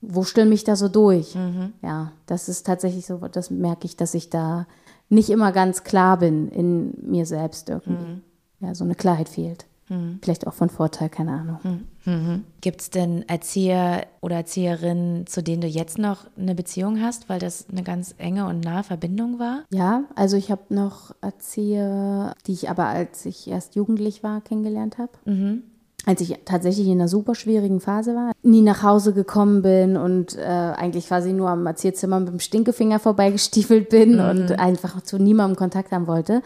wo 0.00 0.24
stimme 0.24 0.54
ich 0.54 0.64
da 0.64 0.76
so 0.76 0.88
durch? 0.88 1.36
Ja, 1.82 2.12
das 2.24 2.48
ist 2.48 2.64
tatsächlich 2.64 3.04
so, 3.04 3.18
das 3.30 3.50
merke 3.50 3.84
ich, 3.84 3.96
dass 3.98 4.14
ich 4.14 4.30
da 4.30 4.66
nicht 5.10 5.28
immer 5.28 5.52
ganz 5.52 5.84
klar 5.84 6.16
bin 6.16 6.48
in 6.48 6.94
mir 7.02 7.26
selbst 7.26 7.68
irgendwie. 7.68 8.22
Ja, 8.60 8.74
so 8.74 8.84
eine 8.84 8.94
Klarheit 8.94 9.28
fehlt. 9.28 9.66
Mhm. 9.88 10.18
Vielleicht 10.22 10.46
auch 10.46 10.54
von 10.54 10.70
Vorteil, 10.70 11.08
keine 11.08 11.32
Ahnung. 11.32 11.80
Mhm. 12.04 12.44
Gibt 12.60 12.80
es 12.80 12.90
denn 12.90 13.28
Erzieher 13.28 14.06
oder 14.20 14.36
Erzieherinnen, 14.36 15.26
zu 15.26 15.42
denen 15.42 15.60
du 15.60 15.66
jetzt 15.66 15.98
noch 15.98 16.26
eine 16.38 16.54
Beziehung 16.54 17.00
hast, 17.02 17.28
weil 17.28 17.38
das 17.38 17.66
eine 17.70 17.82
ganz 17.82 18.14
enge 18.18 18.46
und 18.46 18.64
nahe 18.64 18.82
Verbindung 18.82 19.38
war? 19.38 19.64
Ja, 19.70 20.04
also 20.14 20.36
ich 20.36 20.50
habe 20.50 20.62
noch 20.70 21.14
Erzieher, 21.20 22.34
die 22.46 22.52
ich 22.52 22.70
aber 22.70 22.86
als 22.86 23.26
ich 23.26 23.48
erst 23.48 23.74
jugendlich 23.74 24.22
war, 24.22 24.40
kennengelernt 24.40 24.98
habe. 24.98 25.12
Mhm 25.24 25.62
als 26.08 26.22
ich 26.22 26.34
tatsächlich 26.46 26.86
in 26.86 26.94
einer 26.94 27.08
super 27.08 27.34
schwierigen 27.34 27.80
Phase 27.80 28.14
war, 28.14 28.32
nie 28.42 28.62
nach 28.62 28.82
Hause 28.82 29.12
gekommen 29.12 29.60
bin 29.60 29.98
und 29.98 30.38
äh, 30.38 30.40
eigentlich 30.40 31.08
quasi 31.08 31.34
nur 31.34 31.50
am 31.50 31.66
Erzieherzimmer 31.66 32.18
mit 32.20 32.30
dem 32.30 32.40
Stinkefinger 32.40 32.98
vorbeigestiefelt 32.98 33.90
bin 33.90 34.14
mhm. 34.14 34.20
und 34.20 34.58
einfach 34.58 35.02
zu 35.02 35.18
niemandem 35.18 35.56
Kontakt 35.56 35.92
haben 35.92 36.06
wollte. 36.06 36.40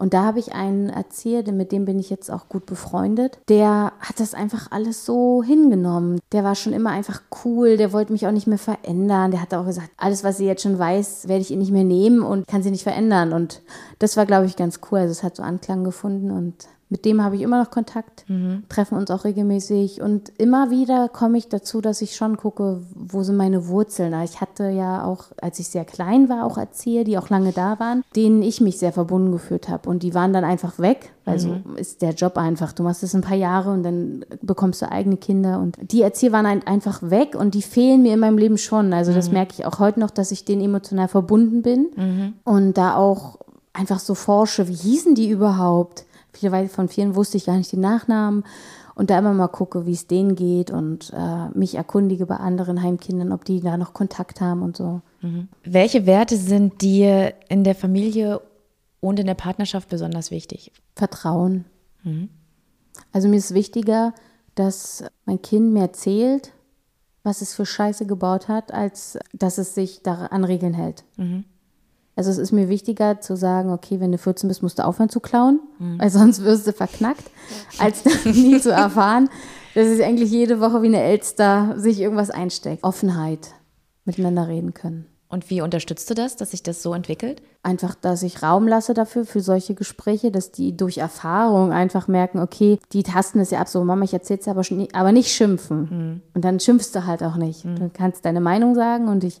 Und 0.00 0.14
da 0.14 0.24
habe 0.24 0.38
ich 0.38 0.54
einen 0.54 0.88
erzählt, 0.88 1.52
mit 1.52 1.72
dem 1.72 1.84
bin 1.84 1.98
ich 1.98 2.08
jetzt 2.08 2.30
auch 2.30 2.48
gut 2.48 2.64
befreundet. 2.64 3.38
Der 3.50 3.92
hat 4.00 4.18
das 4.18 4.32
einfach 4.32 4.68
alles 4.70 5.04
so 5.04 5.42
hingenommen. 5.42 6.20
Der 6.32 6.42
war 6.42 6.54
schon 6.54 6.72
immer 6.72 6.88
einfach 6.88 7.20
cool, 7.44 7.76
der 7.76 7.92
wollte 7.92 8.10
mich 8.10 8.26
auch 8.26 8.32
nicht 8.32 8.46
mehr 8.46 8.56
verändern. 8.56 9.30
Der 9.30 9.42
hat 9.42 9.52
auch 9.52 9.66
gesagt, 9.66 9.90
alles, 9.98 10.24
was 10.24 10.38
sie 10.38 10.46
jetzt 10.46 10.62
schon 10.62 10.78
weiß, 10.78 11.28
werde 11.28 11.42
ich 11.42 11.50
ihr 11.50 11.58
nicht 11.58 11.70
mehr 11.70 11.84
nehmen 11.84 12.22
und 12.22 12.46
kann 12.46 12.62
sie 12.62 12.70
nicht 12.70 12.84
verändern. 12.84 13.34
Und 13.34 13.60
das 13.98 14.16
war, 14.16 14.24
glaube 14.24 14.46
ich, 14.46 14.56
ganz 14.56 14.80
cool. 14.90 15.00
Also 15.00 15.12
es 15.12 15.22
hat 15.22 15.36
so 15.36 15.42
Anklang 15.42 15.84
gefunden 15.84 16.30
und 16.30 16.54
mit 16.90 17.04
dem 17.04 17.22
habe 17.22 17.36
ich 17.36 17.42
immer 17.42 17.62
noch 17.62 17.70
Kontakt, 17.70 18.24
mhm. 18.28 18.64
treffen 18.68 18.98
uns 18.98 19.10
auch 19.12 19.24
regelmäßig 19.24 20.02
und 20.02 20.32
immer 20.38 20.70
wieder 20.70 21.08
komme 21.08 21.38
ich 21.38 21.48
dazu, 21.48 21.80
dass 21.80 22.02
ich 22.02 22.16
schon 22.16 22.36
gucke, 22.36 22.82
wo 22.94 23.22
sind 23.22 23.36
meine 23.36 23.68
Wurzeln. 23.68 24.12
Ich 24.24 24.40
hatte 24.40 24.68
ja 24.70 25.04
auch, 25.04 25.26
als 25.40 25.60
ich 25.60 25.68
sehr 25.68 25.84
klein 25.84 26.28
war, 26.28 26.44
auch 26.44 26.58
Erzieher, 26.58 27.04
die 27.04 27.16
auch 27.16 27.28
lange 27.28 27.52
da 27.52 27.78
waren, 27.78 28.02
denen 28.16 28.42
ich 28.42 28.60
mich 28.60 28.78
sehr 28.78 28.92
verbunden 28.92 29.30
gefühlt 29.30 29.68
habe 29.68 29.88
und 29.88 30.02
die 30.02 30.14
waren 30.14 30.32
dann 30.32 30.44
einfach 30.44 30.80
weg. 30.80 31.12
Also 31.24 31.48
mhm. 31.48 31.76
ist 31.76 32.02
der 32.02 32.10
Job 32.10 32.36
einfach. 32.36 32.72
Du 32.72 32.82
machst 32.82 33.04
es 33.04 33.14
ein 33.14 33.20
paar 33.20 33.36
Jahre 33.36 33.70
und 33.70 33.84
dann 33.84 34.24
bekommst 34.42 34.82
du 34.82 34.90
eigene 34.90 35.16
Kinder 35.16 35.60
und 35.60 35.76
die 35.80 36.02
Erzieher 36.02 36.32
waren 36.32 36.46
einfach 36.46 37.02
weg 37.02 37.36
und 37.38 37.54
die 37.54 37.62
fehlen 37.62 38.02
mir 38.02 38.14
in 38.14 38.20
meinem 38.20 38.38
Leben 38.38 38.58
schon. 38.58 38.92
Also 38.92 39.12
das 39.12 39.28
mhm. 39.28 39.34
merke 39.34 39.54
ich 39.56 39.64
auch 39.64 39.78
heute 39.78 40.00
noch, 40.00 40.10
dass 40.10 40.32
ich 40.32 40.44
denen 40.44 40.62
emotional 40.62 41.06
verbunden 41.06 41.62
bin 41.62 41.90
mhm. 41.94 42.32
und 42.42 42.76
da 42.76 42.96
auch 42.96 43.38
einfach 43.72 44.00
so 44.00 44.16
forsche, 44.16 44.66
wie 44.66 44.74
hießen 44.74 45.14
die 45.14 45.30
überhaupt? 45.30 46.04
Viele, 46.32 46.68
von 46.68 46.88
vielen 46.88 47.14
wusste 47.14 47.36
ich 47.36 47.46
gar 47.46 47.56
nicht 47.56 47.72
die 47.72 47.76
Nachnamen 47.76 48.44
und 48.94 49.10
da 49.10 49.18
immer 49.18 49.32
mal 49.32 49.48
gucke, 49.48 49.86
wie 49.86 49.92
es 49.92 50.06
denen 50.06 50.36
geht 50.36 50.70
und 50.70 51.12
äh, 51.16 51.48
mich 51.56 51.74
erkundige 51.74 52.26
bei 52.26 52.36
anderen 52.36 52.82
Heimkindern, 52.82 53.32
ob 53.32 53.44
die 53.44 53.60
da 53.60 53.76
noch 53.76 53.94
Kontakt 53.94 54.40
haben 54.40 54.62
und 54.62 54.76
so. 54.76 55.00
Mhm. 55.22 55.48
Welche 55.64 56.06
Werte 56.06 56.36
sind 56.36 56.82
dir 56.82 57.34
in 57.48 57.64
der 57.64 57.74
Familie 57.74 58.40
und 59.00 59.18
in 59.18 59.26
der 59.26 59.34
Partnerschaft 59.34 59.88
besonders 59.88 60.30
wichtig? 60.30 60.72
Vertrauen. 60.94 61.64
Mhm. 62.02 62.28
Also 63.12 63.28
mir 63.28 63.36
ist 63.36 63.54
wichtiger, 63.54 64.12
dass 64.54 65.04
mein 65.24 65.40
Kind 65.40 65.72
mir 65.72 65.82
erzählt, 65.82 66.52
was 67.22 67.42
es 67.42 67.54
für 67.54 67.66
Scheiße 67.66 68.06
gebaut 68.06 68.48
hat, 68.48 68.72
als 68.72 69.18
dass 69.32 69.58
es 69.58 69.74
sich 69.74 70.06
an 70.06 70.44
Regeln 70.44 70.74
hält. 70.74 71.04
Mhm. 71.16 71.44
Also 72.20 72.32
es 72.32 72.36
ist 72.36 72.52
mir 72.52 72.68
wichtiger 72.68 73.22
zu 73.22 73.34
sagen, 73.34 73.72
okay, 73.72 73.98
wenn 73.98 74.12
du 74.12 74.18
14 74.18 74.46
bist, 74.46 74.62
musst 74.62 74.78
du 74.78 74.84
aufhören 74.84 75.08
zu 75.08 75.20
klauen, 75.20 75.58
mhm. 75.78 75.98
weil 75.98 76.10
sonst 76.10 76.44
wirst 76.44 76.66
du 76.66 76.74
verknackt, 76.74 77.24
ja. 77.78 77.84
als 77.86 78.04
nie 78.26 78.60
zu 78.60 78.70
erfahren, 78.70 79.30
dass 79.74 79.86
es 79.86 80.02
eigentlich 80.02 80.30
jede 80.30 80.60
Woche 80.60 80.82
wie 80.82 80.88
eine 80.88 81.02
Elster 81.02 81.72
sich 81.78 81.98
irgendwas 81.98 82.28
einsteckt. 82.28 82.84
Offenheit, 82.84 83.54
miteinander 84.04 84.48
reden 84.48 84.74
können. 84.74 85.06
Und 85.30 85.48
wie 85.48 85.62
unterstützt 85.62 86.10
du 86.10 86.14
das, 86.14 86.36
dass 86.36 86.50
sich 86.50 86.62
das 86.62 86.82
so 86.82 86.92
entwickelt? 86.92 87.40
Einfach, 87.62 87.94
dass 87.94 88.22
ich 88.22 88.42
Raum 88.42 88.68
lasse 88.68 88.92
dafür, 88.92 89.24
für 89.24 89.40
solche 89.40 89.74
Gespräche, 89.74 90.30
dass 90.30 90.52
die 90.52 90.76
durch 90.76 90.98
Erfahrung 90.98 91.72
einfach 91.72 92.06
merken, 92.06 92.38
okay, 92.38 92.78
die 92.92 93.02
tasten 93.02 93.40
es 93.40 93.50
ja 93.50 93.62
ab, 93.62 93.68
so 93.68 93.82
Mama, 93.82 94.04
ich 94.04 94.12
erzähl's 94.12 94.46
aber, 94.46 94.62
aber 94.92 95.12
nicht 95.12 95.32
schimpfen. 95.32 95.80
Mhm. 95.90 96.22
Und 96.34 96.44
dann 96.44 96.60
schimpfst 96.60 96.90
du 96.92 97.06
halt 97.06 97.22
auch 97.22 97.36
nicht. 97.36 97.64
Mhm. 97.64 97.76
Du 97.76 97.90
kannst 97.90 98.26
deine 98.26 98.42
Meinung 98.42 98.74
sagen 98.74 99.08
und 99.08 99.24
ich 99.24 99.40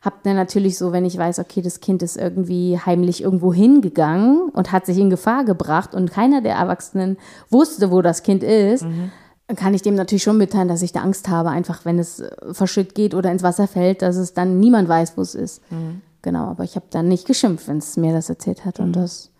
habe 0.00 0.16
dann 0.22 0.36
natürlich 0.36 0.78
so, 0.78 0.92
wenn 0.92 1.04
ich 1.04 1.18
weiß, 1.18 1.38
okay, 1.38 1.62
das 1.62 1.80
Kind 1.80 2.02
ist 2.02 2.16
irgendwie 2.16 2.78
heimlich 2.78 3.22
irgendwo 3.22 3.52
hingegangen 3.52 4.48
und 4.50 4.72
hat 4.72 4.86
sich 4.86 4.98
in 4.98 5.10
Gefahr 5.10 5.44
gebracht 5.44 5.94
und 5.94 6.10
keiner 6.10 6.40
der 6.40 6.54
Erwachsenen 6.54 7.16
wusste, 7.50 7.90
wo 7.90 8.02
das 8.02 8.22
Kind 8.22 8.42
ist, 8.42 8.84
mhm. 8.84 9.10
dann 9.48 9.56
kann 9.56 9.74
ich 9.74 9.82
dem 9.82 9.94
natürlich 9.94 10.22
schon 10.22 10.38
mitteilen, 10.38 10.68
dass 10.68 10.82
ich 10.82 10.92
da 10.92 11.00
Angst 11.00 11.28
habe, 11.28 11.50
einfach 11.50 11.84
wenn 11.84 11.98
es 11.98 12.20
äh, 12.20 12.30
verschütt 12.52 12.94
geht 12.94 13.14
oder 13.14 13.30
ins 13.30 13.42
Wasser 13.42 13.66
fällt, 13.66 14.02
dass 14.02 14.16
es 14.16 14.34
dann 14.34 14.60
niemand 14.60 14.88
weiß, 14.88 15.16
wo 15.16 15.22
es 15.22 15.34
ist. 15.34 15.62
Mhm. 15.70 16.02
Genau, 16.22 16.46
aber 16.46 16.64
ich 16.64 16.76
habe 16.76 16.86
dann 16.90 17.08
nicht 17.08 17.26
geschimpft, 17.26 17.68
wenn 17.68 17.78
es 17.78 17.96
mir 17.96 18.12
das 18.12 18.28
erzählt 18.28 18.64
hat. 18.64 18.78
Mhm. 18.78 18.86
Und 18.86 18.92
das 18.96 19.30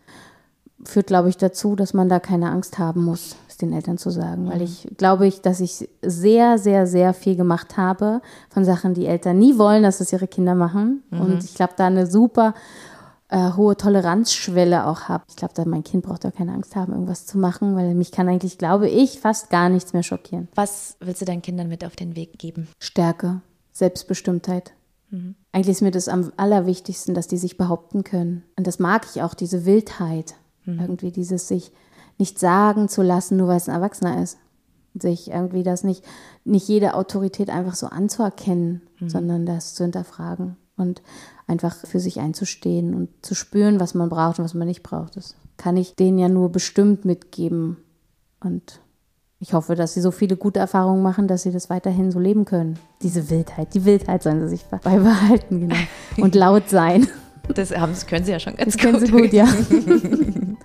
führt, 0.85 1.09
glaube 1.09 1.29
ich, 1.29 1.37
dazu, 1.37 1.77
dass 1.77 1.95
man 1.95 2.09
da 2.09 2.21
keine 2.21 2.51
Angst 2.51 2.79
haben 2.79 3.05
muss 3.05 3.37
den 3.59 3.73
Eltern 3.73 3.99
zu 3.99 4.11
sagen, 4.11 4.45
mhm. 4.45 4.51
weil 4.51 4.63
ich 4.63 4.89
glaube 4.97 5.27
ich, 5.27 5.41
dass 5.41 5.61
ich 5.61 5.89
sehr, 6.03 6.59
sehr, 6.59 6.87
sehr 6.87 7.15
viel 7.15 7.37
gemacht 7.37 7.77
habe 7.77 8.23
von 8.51 8.65
Sachen, 8.65 8.95
die 8.95 9.07
Eltern 9.07 9.39
nie 9.39 9.59
wollen, 9.59 9.83
dass 9.83 10.01
es 10.01 10.13
ihre 10.13 10.29
Kinder 10.29 10.55
machen. 10.55 11.03
Mhm. 11.11 11.21
Und 11.21 11.45
ich 11.45 11.55
glaube, 11.55 11.75
da 11.77 11.87
eine 11.87 12.07
super 12.07 12.55
äh, 13.29 13.53
hohe 13.53 13.77
Toleranzschwelle 13.77 14.87
auch 14.87 15.03
habe. 15.03 15.25
Ich 15.29 15.37
glaube, 15.37 15.65
mein 15.67 15.85
Kind 15.85 16.05
braucht 16.05 16.25
da 16.25 16.31
keine 16.31 16.53
Angst 16.53 16.77
haben, 16.77 16.93
irgendwas 16.93 17.27
zu 17.27 17.39
machen, 17.39 17.77
weil 17.77 17.95
mich 17.95 18.11
kann 18.11 18.29
eigentlich, 18.29 18.59
glaube 18.59 18.89
ich, 18.89 19.21
fast 19.21 19.51
gar 19.51 19.69
nichts 19.69 19.93
mehr 19.93 20.03
schockieren. 20.03 20.49
Was 20.55 20.97
willst 21.01 21.21
du 21.21 21.27
deinen 21.27 21.43
Kindern 21.43 21.69
mit 21.69 21.85
auf 21.85 21.97
den 21.97 22.17
Weg 22.17 22.39
geben? 22.39 22.69
Stärke, 22.79 23.43
Selbstbestimmtheit. 23.73 24.73
Mhm. 25.11 25.35
Eigentlich 25.53 25.77
ist 25.77 25.83
mir 25.83 25.91
das 25.91 26.09
am 26.09 26.33
allerwichtigsten, 26.37 27.15
dass 27.15 27.29
die 27.29 27.37
sich 27.37 27.57
behaupten 27.57 28.05
können. 28.05 28.45
Und 28.57 28.67
das 28.67 28.79
mag 28.79 29.07
ich 29.13 29.23
auch, 29.23 29.35
diese 29.35 29.65
Wildheit. 29.67 30.35
Mhm. 30.65 30.81
Irgendwie 30.81 31.11
dieses 31.11 31.49
sich 31.49 31.73
nicht 32.19 32.39
sagen 32.39 32.89
zu 32.89 33.03
lassen, 33.03 33.37
nur 33.37 33.49
weil 33.49 33.57
es 33.57 33.69
ein 33.69 33.75
Erwachsener 33.75 34.23
ist. 34.23 34.39
Sich 34.95 35.31
irgendwie 35.31 35.63
das 35.63 35.85
nicht, 35.85 36.05
nicht 36.45 36.69
jede 36.69 36.95
Autorität 36.95 37.51
einfach 37.51 37.75
so 37.75 37.87
anzuerkennen, 37.87 38.83
mhm. 38.99 39.09
sondern 39.09 39.47
das 39.47 39.75
zu 39.75 39.85
hinterfragen 39.85 40.57
und 40.77 41.03
einfach 41.47 41.75
für 41.75 42.01
sich 42.01 42.21
einzustehen 42.21 42.95
und 42.95 43.09
zu 43.23 43.35
spüren, 43.35 43.81
was 43.81 43.95
man 43.95 44.09
braucht 44.09 44.39
und 44.39 44.45
was 44.45 44.55
man 44.55 44.69
nicht 44.69 44.83
braucht. 44.83 45.17
Das 45.17 45.35
kann 45.57 45.77
ich 45.77 45.95
denen 45.95 46.19
ja 46.19 46.29
nur 46.29 46.51
bestimmt 46.51 47.05
mitgeben. 47.05 47.79
Und 48.41 48.81
ich 49.41 49.53
hoffe, 49.53 49.75
dass 49.75 49.95
sie 49.95 50.01
so 50.01 50.11
viele 50.11 50.37
gute 50.37 50.61
Erfahrungen 50.61 51.03
machen, 51.03 51.29
dass 51.29 51.43
sie 51.43 51.53
das 51.53 51.71
weiterhin 51.71 52.11
so 52.11 52.19
leben 52.19 52.45
können. 52.45 52.79
Diese 53.03 53.31
Wildheit, 53.31 53.75
die 53.75 53.85
Wildheit 53.85 54.23
sollen 54.23 54.41
sie 54.41 54.49
sich 54.49 54.65
beibehalten, 54.65 55.61
genau. 55.61 55.77
Und 56.17 56.35
laut 56.35 56.69
sein. 56.69 57.07
Das, 57.55 57.75
haben, 57.75 57.93
das 57.93 58.07
können 58.07 58.25
sie 58.25 58.33
ja 58.33 58.41
schon 58.41 58.57
ganz 58.57 58.77
das 58.77 58.83
gut. 58.83 58.95
Das 58.95 59.11
können 59.11 59.23
sie 59.23 59.23
gut, 59.23 59.33
ja. 59.33 59.47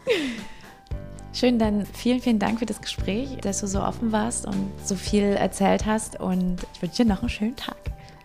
Schön, 1.34 1.58
dann 1.58 1.88
vielen, 1.88 2.20
vielen 2.22 2.38
Dank 2.38 2.60
für 2.60 2.68
das 2.68 2.80
Gespräch, 2.80 3.38
dass 3.42 3.60
du 3.62 3.68
so 3.68 3.82
offen 3.82 4.12
warst 4.12 4.46
und 4.46 4.72
so 4.86 4.94
viel 4.96 5.24
erzählt 5.24 5.88
hast. 5.88 6.20
Und 6.20 6.58
ich 6.76 6.82
wünsche 6.82 7.04
dir 7.04 7.10
noch 7.10 7.22
einen 7.22 7.30
schönen 7.30 7.56
Tag. 7.56 7.76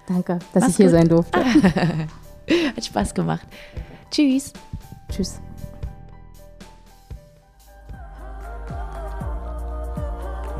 Danke, 0.07 0.39
dass 0.53 0.63
Mach's 0.63 0.73
ich 0.73 0.77
hier 0.77 0.87
gut. 0.87 0.95
sein 0.95 1.09
durfte. 1.09 1.45
Hat 2.77 2.85
Spaß 2.85 3.15
gemacht. 3.15 3.47
Tschüss. 4.11 4.53
Tschüss. 5.11 5.41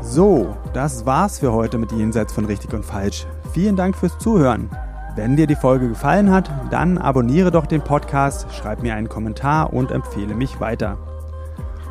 So, 0.01 0.57
das 0.73 1.05
war's 1.05 1.39
für 1.39 1.53
heute 1.53 1.77
mit 1.77 1.91
Jenseits 1.91 2.33
von 2.33 2.45
Richtig 2.45 2.73
und 2.73 2.83
Falsch. 2.83 3.27
Vielen 3.53 3.75
Dank 3.75 3.95
fürs 3.95 4.17
Zuhören. 4.17 4.71
Wenn 5.15 5.35
dir 5.35 5.45
die 5.45 5.55
Folge 5.55 5.87
gefallen 5.87 6.31
hat, 6.31 6.49
dann 6.71 6.97
abonniere 6.97 7.51
doch 7.51 7.67
den 7.67 7.81
Podcast, 7.81 8.47
schreib 8.53 8.81
mir 8.81 8.95
einen 8.95 9.09
Kommentar 9.09 9.71
und 9.71 9.91
empfehle 9.91 10.33
mich 10.33 10.59
weiter. 10.59 10.97